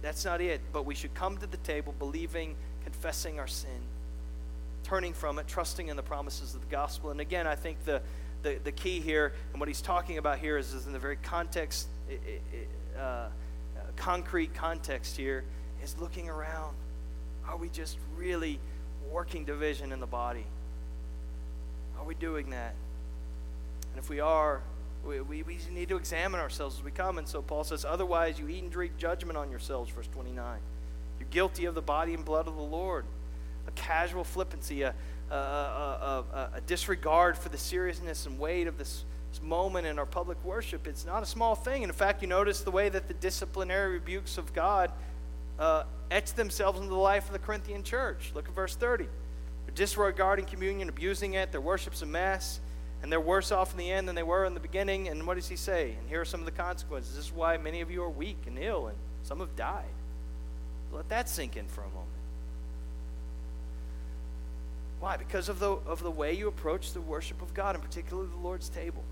That's 0.00 0.24
not 0.24 0.40
it. 0.40 0.60
But 0.72 0.86
we 0.86 0.94
should 0.94 1.14
come 1.14 1.36
to 1.38 1.46
the 1.46 1.58
table 1.58 1.94
believing, 1.98 2.54
confessing 2.84 3.38
our 3.38 3.46
sin, 3.46 3.80
turning 4.84 5.12
from 5.12 5.38
it, 5.38 5.46
trusting 5.46 5.88
in 5.88 5.96
the 5.96 6.02
promises 6.02 6.54
of 6.54 6.60
the 6.60 6.66
gospel. 6.68 7.10
And 7.10 7.20
again, 7.20 7.46
I 7.46 7.54
think 7.54 7.84
the 7.84 8.00
the, 8.42 8.58
the 8.64 8.72
key 8.72 9.00
here 9.00 9.32
and 9.52 9.60
what 9.60 9.68
he's 9.68 9.80
talking 9.80 10.18
about 10.18 10.38
here 10.38 10.58
is, 10.58 10.74
is 10.74 10.86
in 10.86 10.92
the 10.92 10.98
very 10.98 11.16
context, 11.16 11.88
uh, 12.98 13.26
concrete 13.96 14.54
context 14.54 15.16
here, 15.16 15.44
is 15.82 15.96
looking 15.98 16.28
around. 16.28 16.74
Are 17.46 17.56
we 17.56 17.68
just 17.68 17.98
really 18.16 18.58
working 19.10 19.44
division 19.44 19.92
in 19.92 20.00
the 20.00 20.06
body? 20.06 20.44
Are 21.98 22.04
we 22.04 22.14
doing 22.14 22.50
that? 22.50 22.74
And 23.92 24.02
if 24.02 24.08
we 24.08 24.20
are, 24.20 24.62
we, 25.06 25.20
we, 25.20 25.42
we 25.42 25.58
need 25.72 25.88
to 25.88 25.96
examine 25.96 26.40
ourselves 26.40 26.76
as 26.78 26.84
we 26.84 26.90
come. 26.90 27.18
And 27.18 27.26
so 27.26 27.42
Paul 27.42 27.64
says, 27.64 27.84
Otherwise, 27.84 28.38
you 28.38 28.48
eat 28.48 28.62
and 28.62 28.70
drink 28.70 28.96
judgment 28.96 29.36
on 29.36 29.50
yourselves, 29.50 29.90
verse 29.90 30.08
29. 30.12 30.58
You're 31.18 31.28
guilty 31.30 31.64
of 31.64 31.74
the 31.74 31.82
body 31.82 32.14
and 32.14 32.24
blood 32.24 32.46
of 32.46 32.56
the 32.56 32.62
Lord. 32.62 33.04
A 33.66 33.70
casual 33.72 34.24
flippancy, 34.24 34.82
a, 34.82 34.94
a, 35.30 35.34
a, 35.34 36.50
a 36.54 36.60
disregard 36.66 37.38
for 37.38 37.48
the 37.48 37.58
seriousness 37.58 38.26
and 38.26 38.38
weight 38.38 38.66
of 38.66 38.78
this, 38.78 39.04
this 39.30 39.42
moment 39.42 39.86
in 39.86 39.98
our 39.98 40.06
public 40.06 40.42
worship. 40.44 40.86
It's 40.86 41.06
not 41.06 41.22
a 41.22 41.26
small 41.26 41.54
thing. 41.54 41.82
And 41.82 41.90
in 41.90 41.96
fact, 41.96 42.22
you 42.22 42.28
notice 42.28 42.62
the 42.62 42.70
way 42.70 42.88
that 42.88 43.08
the 43.08 43.14
disciplinary 43.14 43.94
rebukes 43.94 44.38
of 44.38 44.52
God 44.52 44.90
uh, 45.58 45.84
etch 46.10 46.32
themselves 46.34 46.78
into 46.78 46.90
the 46.90 46.96
life 46.96 47.26
of 47.26 47.32
the 47.32 47.38
Corinthian 47.38 47.82
church. 47.82 48.32
Look 48.34 48.48
at 48.48 48.54
verse 48.54 48.74
30. 48.74 49.04
They're 49.04 49.74
disregarding 49.74 50.46
communion, 50.46 50.88
abusing 50.88 51.34
it, 51.34 51.52
their 51.52 51.60
worship's 51.60 52.02
a 52.02 52.06
mess 52.06 52.60
and 53.02 53.10
they're 53.10 53.20
worse 53.20 53.50
off 53.50 53.72
in 53.72 53.78
the 53.78 53.90
end 53.90 54.08
than 54.08 54.14
they 54.14 54.22
were 54.22 54.44
in 54.44 54.54
the 54.54 54.60
beginning. 54.60 55.08
And 55.08 55.26
what 55.26 55.34
does 55.34 55.48
he 55.48 55.56
say? 55.56 55.96
And 55.98 56.08
here 56.08 56.20
are 56.20 56.24
some 56.24 56.40
of 56.40 56.46
the 56.46 56.52
consequences. 56.52 57.16
This 57.16 57.26
is 57.26 57.32
why 57.32 57.56
many 57.56 57.80
of 57.80 57.90
you 57.90 58.02
are 58.04 58.10
weak 58.10 58.38
and 58.46 58.58
ill, 58.58 58.86
and 58.86 58.96
some 59.24 59.40
have 59.40 59.56
died. 59.56 59.84
Let 60.92 61.08
that 61.08 61.28
sink 61.28 61.56
in 61.56 61.66
for 61.66 61.80
a 61.80 61.88
moment. 61.88 62.06
Why? 65.00 65.16
Because 65.16 65.48
of 65.48 65.58
the, 65.58 65.70
of 65.70 66.02
the 66.02 66.10
way 66.10 66.32
you 66.34 66.46
approach 66.46 66.92
the 66.92 67.00
worship 67.00 67.42
of 67.42 67.52
God, 67.54 67.74
and 67.74 67.82
particularly 67.82 68.28
the 68.28 68.36
Lord's 68.36 68.68
table. 68.68 69.02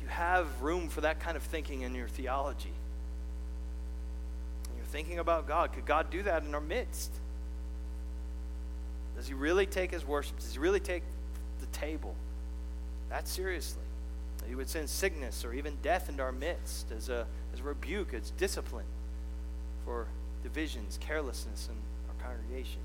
You 0.00 0.06
have 0.06 0.62
room 0.62 0.88
for 0.88 1.00
that 1.00 1.18
kind 1.18 1.36
of 1.36 1.42
thinking 1.42 1.80
in 1.80 1.94
your 1.94 2.06
theology. 2.06 2.72
You're 4.76 4.84
thinking 4.86 5.18
about 5.18 5.48
God. 5.48 5.72
Could 5.72 5.86
God 5.86 6.08
do 6.10 6.22
that 6.22 6.44
in 6.44 6.54
our 6.54 6.60
midst? 6.60 7.10
Does 9.16 9.26
He 9.26 9.34
really 9.34 9.66
take 9.66 9.90
His 9.90 10.06
worship? 10.06 10.38
Does 10.38 10.52
He 10.52 10.58
really 10.60 10.78
take 10.78 11.02
the 11.60 11.66
table? 11.66 12.14
That 13.14 13.28
seriously. 13.28 13.84
He 14.48 14.56
would 14.56 14.68
send 14.68 14.90
sickness 14.90 15.44
or 15.44 15.54
even 15.54 15.76
death 15.82 16.08
into 16.08 16.20
our 16.20 16.32
midst 16.32 16.90
as 16.90 17.08
a, 17.08 17.26
as 17.52 17.60
a 17.60 17.62
rebuke, 17.62 18.12
as 18.12 18.30
discipline 18.30 18.86
for 19.84 20.08
divisions, 20.42 20.98
carelessness 21.00 21.68
in 21.68 21.76
our 22.08 22.28
congregation. 22.28 22.80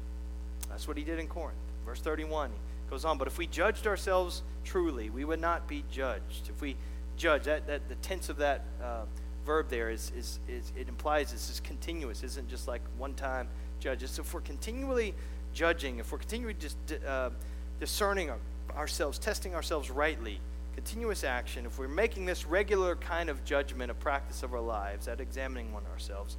That's 0.69 0.87
what 0.87 0.97
he 0.97 1.03
did 1.03 1.17
in 1.17 1.25
Corinth. 1.25 1.57
Verse 1.83 1.99
31 1.99 2.51
goes 2.91 3.05
on, 3.05 3.17
but 3.17 3.27
if 3.27 3.39
we 3.39 3.47
judged 3.47 3.87
ourselves 3.87 4.43
truly, 4.63 5.09
we 5.09 5.25
would 5.25 5.41
not 5.41 5.67
be 5.67 5.83
judged. 5.91 6.47
If 6.47 6.61
we 6.61 6.75
judge, 7.17 7.45
that, 7.45 7.65
that 7.65 7.89
the 7.89 7.95
tense 7.95 8.29
of 8.29 8.37
that 8.37 8.65
uh, 8.83 9.05
verb 9.47 9.69
there 9.69 9.89
is, 9.89 10.11
is, 10.15 10.39
is, 10.47 10.71
it 10.77 10.87
implies 10.87 11.31
this 11.31 11.49
is 11.49 11.59
continuous, 11.59 12.21
isn't 12.21 12.47
just 12.47 12.67
like 12.67 12.81
one 12.99 13.15
time 13.15 13.47
judges. 13.79 14.11
So 14.11 14.21
if 14.21 14.31
we're 14.31 14.41
continually 14.41 15.15
judging, 15.55 15.97
if 15.97 16.11
we're 16.11 16.19
continually 16.19 16.53
just 16.53 16.77
uh, 17.07 17.31
discerning 17.79 18.29
ourselves, 18.71 19.19
testing 19.19 19.55
ourselves 19.55 19.89
rightly, 19.89 20.39
continuous 20.75 21.23
action, 21.23 21.65
if 21.65 21.77
we're 21.77 21.87
making 21.87 22.25
this 22.25 22.45
regular 22.45 22.95
kind 22.95 23.29
of 23.29 23.43
judgment, 23.43 23.91
a 23.91 23.93
practice 23.93 24.43
of 24.43 24.53
our 24.53 24.61
lives, 24.61 25.07
at 25.07 25.19
examining 25.19 25.73
one 25.73 25.83
ourselves, 25.91 26.37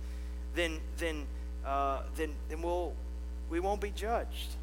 then 0.55 0.81
then 0.99 1.27
uh, 1.65 2.03
then 2.17 2.33
then 2.49 2.63
we'll 2.63 2.95
we 3.51 3.61
won't 3.61 3.81
be 3.81 3.91
judged. 3.91 4.57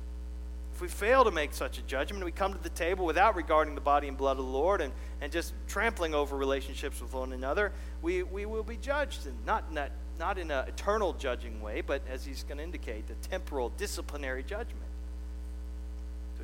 If 0.74 0.82
we 0.82 0.88
fail 0.88 1.24
to 1.24 1.32
make 1.32 1.54
such 1.54 1.80
a 1.80 1.82
judgment, 1.82 2.24
we 2.24 2.32
come 2.32 2.54
to 2.54 2.62
the 2.62 2.70
table 2.70 3.06
without 3.06 3.36
regarding 3.36 3.74
the 3.74 3.82
body 3.82 4.08
and 4.08 4.16
blood 4.16 4.38
of 4.38 4.46
the 4.46 4.52
Lord 4.52 4.80
and, 4.80 4.94
and 5.22 5.32
just 5.32 5.54
trampling 5.68 6.14
over 6.14 6.38
relationships 6.38 7.02
with 7.02 7.14
one 7.14 7.34
another, 7.34 7.72
we, 8.04 8.22
we 8.22 8.46
will 8.46 8.62
be 8.62 8.78
judged. 8.78 9.26
And 9.26 9.44
not 9.44 9.64
in 9.70 9.76
that 9.76 9.92
not 10.20 10.38
in 10.38 10.52
an 10.52 10.68
eternal 10.68 11.14
judging 11.14 11.62
way, 11.62 11.82
but 11.82 12.02
as 12.10 12.26
he's 12.26 12.44
going 12.44 12.58
to 12.58 12.64
indicate, 12.64 13.08
the 13.08 13.16
temporal 13.28 13.70
disciplinary 13.70 14.44
judgment 14.44 14.87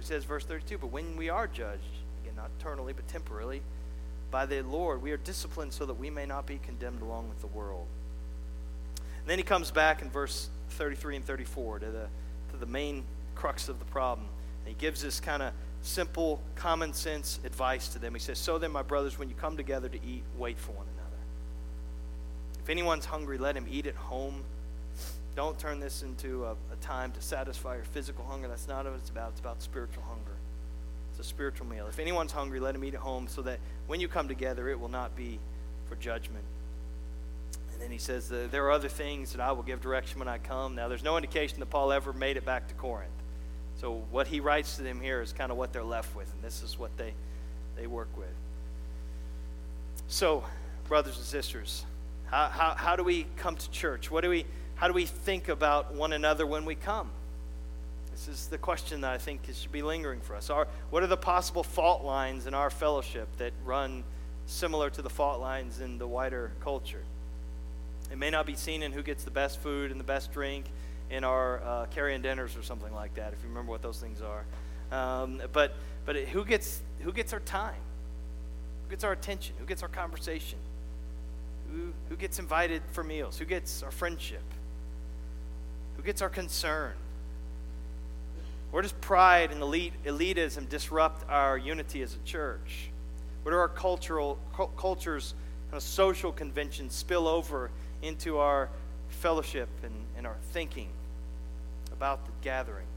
he 0.04 0.08
says, 0.08 0.26
verse 0.26 0.44
32, 0.44 0.80
but 0.80 0.88
when 0.88 1.16
we 1.16 1.30
are 1.30 1.48
judged, 1.48 1.82
again, 2.22 2.36
not 2.36 2.50
eternally, 2.60 2.92
but 2.92 3.08
temporarily, 3.08 3.62
by 4.32 4.46
the 4.46 4.62
Lord, 4.62 5.02
we 5.02 5.12
are 5.12 5.18
disciplined 5.18 5.72
so 5.72 5.86
that 5.86 5.94
we 5.94 6.10
may 6.10 6.26
not 6.26 6.46
be 6.46 6.58
condemned 6.58 7.02
along 7.02 7.30
with 7.30 7.40
the 7.40 7.48
world. 7.48 7.88
And 8.98 9.28
then 9.28 9.38
he 9.38 9.44
comes 9.44 9.72
back 9.72 10.02
in 10.02 10.10
verse 10.10 10.50
33 10.72 11.18
and 11.18 11.26
34 11.26 11.80
to 11.80 11.86
the, 11.86 12.08
to 12.52 12.58
the 12.58 12.66
main 12.66 13.06
crux 13.36 13.70
of 13.70 13.80
the 13.80 13.86
problem. 13.86 14.28
And 14.66 14.76
he 14.76 14.80
gives 14.80 15.02
this 15.02 15.22
kind 15.22 15.42
of 15.42 15.54
simple, 15.84 16.42
common 16.56 16.92
sense 16.92 17.40
advice 17.46 17.88
to 17.90 18.00
them. 18.00 18.14
He 18.14 18.20
says, 18.20 18.40
So 18.40 18.58
then, 18.58 18.74
my 18.74 18.82
brothers, 18.82 19.18
when 19.18 19.30
you 19.30 19.36
come 19.36 19.56
together 19.56 19.88
to 19.88 19.98
eat, 20.06 20.24
wait 20.38 20.60
for 20.60 20.74
one 20.74 20.88
another. 20.98 21.16
If 22.62 22.70
anyone's 22.70 23.06
hungry, 23.06 23.38
let 23.38 23.56
him 23.56 23.68
eat 23.70 23.88
at 23.88 23.96
home 23.96 24.44
don't 25.36 25.58
turn 25.58 25.80
this 25.80 26.04
into 26.04 26.46
a, 26.46 26.52
a 26.52 26.76
time 26.82 27.12
to 27.14 27.22
satisfy 27.22 27.76
your 27.76 27.86
physical 27.86 28.26
hunger. 28.26 28.48
That's 28.48 28.68
not 28.68 28.86
what 28.86 28.96
it's 28.96 29.10
about. 29.10 29.32
It's 29.32 29.40
about 29.40 29.62
spiritual 29.62 30.04
hunger. 30.04 30.36
It's 31.12 31.20
a 31.20 31.24
spiritual 31.24 31.68
meal. 31.68 31.88
If 31.88 32.00
anyone's 32.00 32.32
hungry, 32.32 32.60
let 32.60 32.76
him 32.76 32.84
eat 32.84 32.94
at 32.94 33.00
home 33.00 33.28
so 33.28 33.42
that 33.44 33.60
when 33.88 34.00
you 34.00 34.08
come 34.08 34.28
together, 34.28 34.70
it 34.70 34.80
will 34.80 34.90
not 34.90 35.16
be 35.16 35.40
for 35.88 35.96
judgment. 35.96 36.44
And 37.72 37.82
then 37.82 37.92
he 37.92 37.98
says, 37.98 38.30
There 38.30 38.66
are 38.66 38.72
other 38.72 38.90
things 38.90 39.32
that 39.34 39.42
I 39.42 39.52
will 39.52 39.64
give 39.64 39.82
direction 39.82 40.20
when 40.20 40.28
I 40.28 40.38
come. 40.38 40.76
Now, 40.76 40.88
there's 40.88 41.04
no 41.04 41.18
indication 41.18 41.60
that 41.60 41.70
Paul 41.70 41.92
ever 41.92 42.14
made 42.14 42.38
it 42.38 42.46
back 42.46 42.68
to 42.68 42.74
Corinth. 42.76 43.12
So, 43.80 44.04
what 44.12 44.28
he 44.28 44.40
writes 44.40 44.76
to 44.78 44.84
them 44.84 45.02
here 45.02 45.22
is 45.22 45.34
kind 45.34 45.52
of 45.52 45.58
what 45.58 45.74
they're 45.74 45.84
left 45.84 46.16
with, 46.16 46.32
and 46.34 46.44
this 46.44 46.64
is 46.64 46.78
what 46.78 46.96
they, 46.98 47.14
they 47.76 47.88
work 47.88 48.16
with. 48.16 48.34
So, 50.08 50.44
brothers 50.88 51.18
and 51.18 51.26
sisters, 51.26 51.86
how, 52.26 52.48
how, 52.48 52.76
how 52.76 52.96
do 52.96 53.04
we 53.04 53.26
come 53.36 53.56
to 53.56 53.72
church? 53.72 54.12
What 54.12 54.22
do 54.22 54.30
we 54.30 54.46
how 54.84 54.90
do 54.90 54.94
we 54.94 55.06
think 55.06 55.48
about 55.48 55.94
one 55.94 56.12
another 56.12 56.46
when 56.46 56.66
we 56.66 56.76
come? 56.76 57.10
This 58.12 58.28
is 58.28 58.48
the 58.48 58.58
question 58.58 59.00
that 59.00 59.14
I 59.14 59.18
think 59.18 59.40
should 59.54 59.72
be 59.72 59.82
lingering 59.82 60.20
for 60.20 60.36
us. 60.36 60.52
What 60.90 61.04
are 61.04 61.08
the 61.08 61.16
possible 61.16 61.64
fault 61.64 62.04
lines 62.04 62.48
in 62.48 62.54
our 62.54 62.70
fellowship 62.70 63.30
that 63.38 63.54
run 63.64 64.04
similar 64.46 64.90
to 64.90 65.02
the 65.02 65.10
fault 65.10 65.40
lines 65.40 65.80
in 65.80 66.00
the 66.00 66.06
wider 66.06 66.52
culture? 66.60 67.02
It 68.12 68.18
may 68.18 68.30
not 68.30 68.46
be 68.46 68.56
seen 68.56 68.84
in 68.84 68.92
who 68.92 69.02
gets 69.04 69.24
the 69.24 69.32
best 69.32 69.62
food 69.62 69.90
and 69.90 70.02
the 70.02 70.04
best 70.04 70.34
drink 70.34 70.66
in 71.10 71.24
our 71.24 71.64
uh, 71.64 71.86
carrying 71.86 72.22
dinners 72.22 72.58
or 72.58 72.62
something 72.62 72.94
like 72.94 73.14
that, 73.14 73.32
if 73.32 73.42
you 73.42 73.48
remember 73.48 73.72
what 73.72 73.82
those 73.82 74.02
things 74.02 74.20
are. 74.22 74.44
Um, 74.92 75.42
but 75.54 75.76
but 76.06 76.18
who 76.18 76.44
gets 76.44 76.82
who 77.00 77.14
gets 77.14 77.32
our 77.32 77.40
time? 77.40 77.80
Who 78.84 78.90
gets 78.90 79.06
our 79.06 79.14
attention? 79.14 79.56
Who 79.60 79.66
gets 79.66 79.82
our 79.82 79.88
conversation? 79.88 80.60
Who, 81.72 81.94
who 82.10 82.18
gets 82.18 82.38
invited 82.38 82.82
for 82.92 83.02
meals? 83.02 83.40
Who 83.40 83.46
gets 83.46 83.82
our 83.82 83.90
friendship? 83.90 84.44
Who 85.98 86.04
gets 86.04 86.22
our 86.22 86.30
concern? 86.30 86.94
Where 88.72 88.82
does 88.82 88.92
pride 88.92 89.52
and 89.52 89.62
elite, 89.62 89.94
elitism 90.04 90.68
disrupt 90.68 91.30
our 91.30 91.58
unity 91.58 92.02
as 92.02 92.16
a 92.16 92.28
church? 92.28 92.90
Where 93.44 93.54
do 93.54 93.60
our 93.60 93.68
cultural 93.68 94.40
cu- 94.54 94.70
cultures 94.78 95.36
and 95.72 95.80
social 95.80 96.32
conventions 96.32 96.96
spill 96.96 97.28
over 97.28 97.70
into 98.02 98.40
our 98.40 98.70
fellowship 99.10 99.70
and, 99.84 99.94
and 100.18 100.26
our 100.26 100.38
thinking 100.54 100.90
about 101.92 102.26
the 102.26 102.32
gathering? 102.42 102.88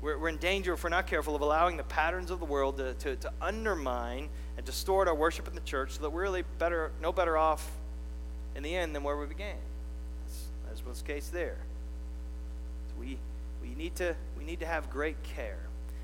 We're, 0.00 0.18
we're 0.18 0.28
in 0.28 0.36
danger, 0.36 0.74
if 0.74 0.84
we're 0.84 0.90
not 0.90 1.08
careful, 1.08 1.34
of 1.34 1.40
allowing 1.40 1.76
the 1.76 1.82
patterns 1.82 2.30
of 2.30 2.38
the 2.38 2.44
world 2.44 2.76
to, 2.76 2.94
to, 2.94 3.16
to 3.16 3.32
undermine 3.40 4.28
and 4.56 4.64
distort 4.64 5.08
our 5.08 5.16
worship 5.16 5.48
in 5.48 5.54
the 5.56 5.60
church 5.62 5.94
so 5.94 6.02
that 6.02 6.10
we're 6.10 6.22
really 6.22 6.44
better, 6.60 6.92
no 7.02 7.10
better 7.10 7.36
off 7.36 7.68
in 8.54 8.62
the 8.62 8.76
end 8.76 8.94
than 8.94 9.02
where 9.02 9.16
we 9.16 9.26
began 9.26 9.56
was 10.86 11.02
case 11.02 11.28
there. 11.28 11.58
We, 12.98 13.18
we, 13.62 13.74
need 13.74 13.96
to, 13.96 14.14
we 14.38 14.44
need 14.44 14.60
to 14.60 14.66
have 14.66 14.90
great 14.90 15.22
care. 15.22 15.58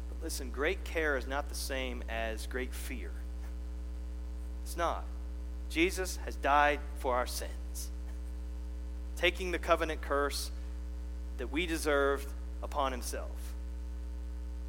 But 0.09 0.25
listen, 0.25 0.51
great 0.51 0.85
care 0.85 1.17
is 1.17 1.27
not 1.27 1.49
the 1.49 1.55
same 1.55 2.03
as 2.09 2.47
great 2.47 2.75
fear. 2.75 3.11
It's 4.65 4.77
not. 4.77 5.05
Jesus 5.71 6.19
has 6.25 6.37
died 6.37 6.81
for 6.99 7.15
our 7.15 7.27
sins, 7.27 7.89
taking 9.17 9.51
the 9.51 9.59
covenant 9.59 10.03
curse 10.03 10.51
that 11.39 11.51
we 11.51 11.67
deserved 11.67 12.29
upon 12.63 12.93
himself. 12.93 13.31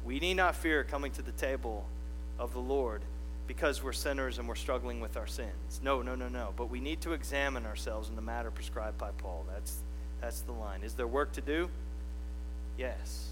We 0.04 0.18
need 0.18 0.34
not 0.34 0.56
fear 0.56 0.84
coming 0.84 1.12
to 1.12 1.22
the 1.22 1.32
table 1.32 1.86
of 2.38 2.52
the 2.52 2.60
Lord 2.60 3.02
because 3.46 3.82
we're 3.82 3.92
sinners 3.92 4.38
and 4.38 4.48
we're 4.48 4.54
struggling 4.54 5.00
with 5.00 5.16
our 5.16 5.26
sins. 5.26 5.80
No, 5.82 6.02
no, 6.02 6.14
no, 6.14 6.28
no. 6.28 6.52
But 6.56 6.70
we 6.70 6.80
need 6.80 7.00
to 7.02 7.12
examine 7.12 7.66
ourselves 7.66 8.08
in 8.08 8.16
the 8.16 8.22
matter 8.22 8.50
prescribed 8.50 8.98
by 8.98 9.10
Paul. 9.18 9.44
That's 9.52 9.76
that's 10.24 10.40
the 10.40 10.52
line. 10.52 10.82
Is 10.82 10.94
there 10.94 11.06
work 11.06 11.32
to 11.32 11.42
do? 11.42 11.68
Yes. 12.78 13.28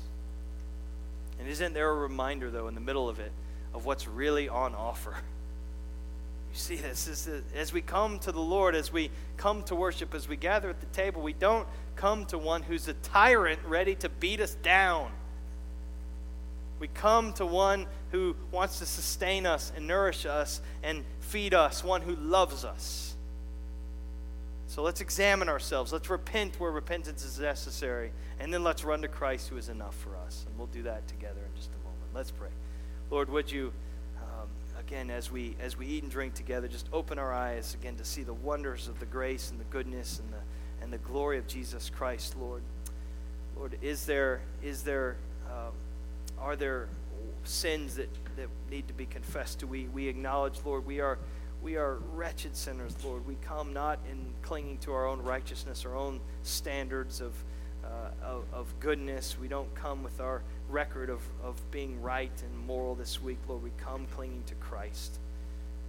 And 1.40 1.48
isn't 1.48 1.72
there 1.72 1.88
a 1.88 1.94
reminder, 1.94 2.50
though, 2.50 2.68
in 2.68 2.74
the 2.74 2.82
middle 2.82 3.08
of 3.08 3.18
it, 3.18 3.32
of 3.72 3.86
what's 3.86 4.06
really 4.06 4.48
on 4.48 4.74
offer? 4.74 5.16
You 6.52 6.58
see 6.58 6.76
this 6.76 7.08
is 7.08 7.30
as 7.56 7.72
we 7.72 7.80
come 7.80 8.18
to 8.18 8.30
the 8.30 8.38
Lord, 8.38 8.74
as 8.74 8.92
we 8.92 9.10
come 9.38 9.62
to 9.62 9.74
worship, 9.74 10.12
as 10.12 10.28
we 10.28 10.36
gather 10.36 10.68
at 10.68 10.80
the 10.80 10.86
table, 10.88 11.22
we 11.22 11.32
don't 11.32 11.66
come 11.96 12.26
to 12.26 12.36
one 12.36 12.62
who's 12.62 12.88
a 12.88 12.92
tyrant 12.92 13.58
ready 13.66 13.94
to 13.94 14.10
beat 14.10 14.38
us 14.38 14.54
down. 14.56 15.10
We 16.78 16.88
come 16.88 17.32
to 17.34 17.46
one 17.46 17.86
who 18.10 18.36
wants 18.50 18.80
to 18.80 18.84
sustain 18.84 19.46
us 19.46 19.72
and 19.74 19.86
nourish 19.86 20.26
us 20.26 20.60
and 20.82 21.04
feed 21.20 21.54
us, 21.54 21.82
one 21.82 22.02
who 22.02 22.16
loves 22.16 22.66
us. 22.66 23.11
So 24.72 24.82
let's 24.82 25.02
examine 25.02 25.50
ourselves. 25.50 25.92
Let's 25.92 26.08
repent 26.08 26.58
where 26.58 26.70
repentance 26.70 27.26
is 27.26 27.38
necessary. 27.38 28.10
And 28.40 28.50
then 28.50 28.64
let's 28.64 28.84
run 28.84 29.02
to 29.02 29.08
Christ 29.08 29.50
who 29.50 29.58
is 29.58 29.68
enough 29.68 29.94
for 29.94 30.16
us. 30.16 30.46
And 30.48 30.56
we'll 30.56 30.66
do 30.68 30.82
that 30.84 31.06
together 31.06 31.42
in 31.46 31.54
just 31.54 31.68
a 31.74 31.84
moment. 31.84 32.08
Let's 32.14 32.30
pray. 32.30 32.48
Lord, 33.10 33.28
would 33.28 33.52
you 33.52 33.70
um, 34.16 34.48
again, 34.80 35.10
as 35.10 35.30
we 35.30 35.56
as 35.60 35.76
we 35.76 35.86
eat 35.86 36.04
and 36.04 36.10
drink 36.10 36.32
together, 36.32 36.68
just 36.68 36.88
open 36.90 37.18
our 37.18 37.34
eyes 37.34 37.74
again 37.74 37.96
to 37.96 38.04
see 38.06 38.22
the 38.22 38.32
wonders 38.32 38.88
of 38.88 38.98
the 38.98 39.04
grace 39.04 39.50
and 39.50 39.60
the 39.60 39.64
goodness 39.64 40.20
and 40.20 40.32
the 40.32 40.82
and 40.82 40.90
the 40.90 40.98
glory 41.06 41.36
of 41.36 41.46
Jesus 41.46 41.90
Christ, 41.90 42.34
Lord. 42.40 42.62
Lord, 43.58 43.76
is 43.82 44.06
there 44.06 44.40
is 44.62 44.84
there 44.84 45.16
uh, 45.50 45.68
are 46.40 46.56
there 46.56 46.88
sins 47.44 47.96
that, 47.96 48.08
that 48.36 48.48
need 48.70 48.88
to 48.88 48.94
be 48.94 49.04
confessed 49.04 49.60
to? 49.60 49.66
We 49.66 49.88
we 49.88 50.08
acknowledge, 50.08 50.54
Lord, 50.64 50.86
we 50.86 51.00
are 51.00 51.18
we 51.62 51.76
are 51.76 51.98
wretched 52.12 52.56
sinners, 52.56 52.94
Lord. 53.04 53.26
We 53.26 53.36
come 53.36 53.72
not 53.72 54.00
in 54.10 54.18
clinging 54.42 54.78
to 54.78 54.92
our 54.92 55.06
own 55.06 55.22
righteousness, 55.22 55.86
our 55.86 55.94
own 55.94 56.20
standards 56.42 57.20
of, 57.20 57.32
uh, 57.84 58.10
of, 58.24 58.44
of, 58.52 58.74
goodness. 58.80 59.36
We 59.40 59.48
don't 59.48 59.72
come 59.74 60.02
with 60.02 60.20
our 60.20 60.42
record 60.68 61.08
of, 61.08 61.20
of 61.42 61.58
being 61.70 62.02
right 62.02 62.32
and 62.42 62.66
moral 62.66 62.94
this 62.94 63.22
week, 63.22 63.38
Lord. 63.48 63.62
We 63.62 63.70
come 63.78 64.06
clinging 64.14 64.42
to 64.46 64.54
Christ. 64.56 65.20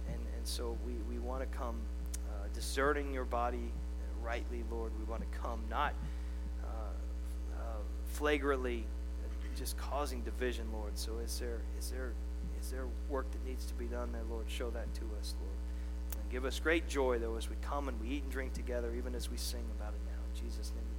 And, 0.06 0.18
and 0.36 0.46
so 0.46 0.78
we, 0.86 0.92
we 1.12 1.18
want 1.18 1.40
to 1.40 1.58
come 1.58 1.76
uh, 2.28 2.46
discerning 2.54 3.12
your 3.12 3.24
body 3.24 3.72
rightly, 4.22 4.62
Lord. 4.70 4.92
We 4.98 5.04
want 5.10 5.22
to 5.22 5.38
come 5.38 5.60
not 5.68 5.92
uh, 6.62 7.56
uh, 7.56 7.62
flagrantly 8.12 8.84
just 9.56 9.76
causing 9.76 10.20
division, 10.22 10.66
Lord. 10.72 10.98
So 10.98 11.18
is 11.18 11.38
there, 11.38 11.60
is 11.78 11.90
there 11.90 12.12
is 12.64 12.70
there 12.70 12.86
work 13.10 13.30
that 13.30 13.44
needs 13.46 13.66
to 13.66 13.74
be 13.74 13.84
done 13.84 14.10
there, 14.12 14.22
Lord? 14.30 14.46
Show 14.48 14.70
that 14.70 14.92
to 14.94 15.02
us, 15.20 15.34
Lord. 15.38 15.56
Give 16.34 16.46
us 16.46 16.58
great 16.58 16.88
joy, 16.88 17.20
though, 17.20 17.36
as 17.36 17.48
we 17.48 17.54
come 17.62 17.86
and 17.86 18.00
we 18.00 18.08
eat 18.08 18.24
and 18.24 18.32
drink 18.32 18.54
together, 18.54 18.92
even 18.96 19.14
as 19.14 19.30
we 19.30 19.36
sing 19.36 19.64
about 19.78 19.94
it 19.94 20.00
now. 20.04 20.18
In 20.34 20.44
Jesus' 20.44 20.72
name. 20.74 20.93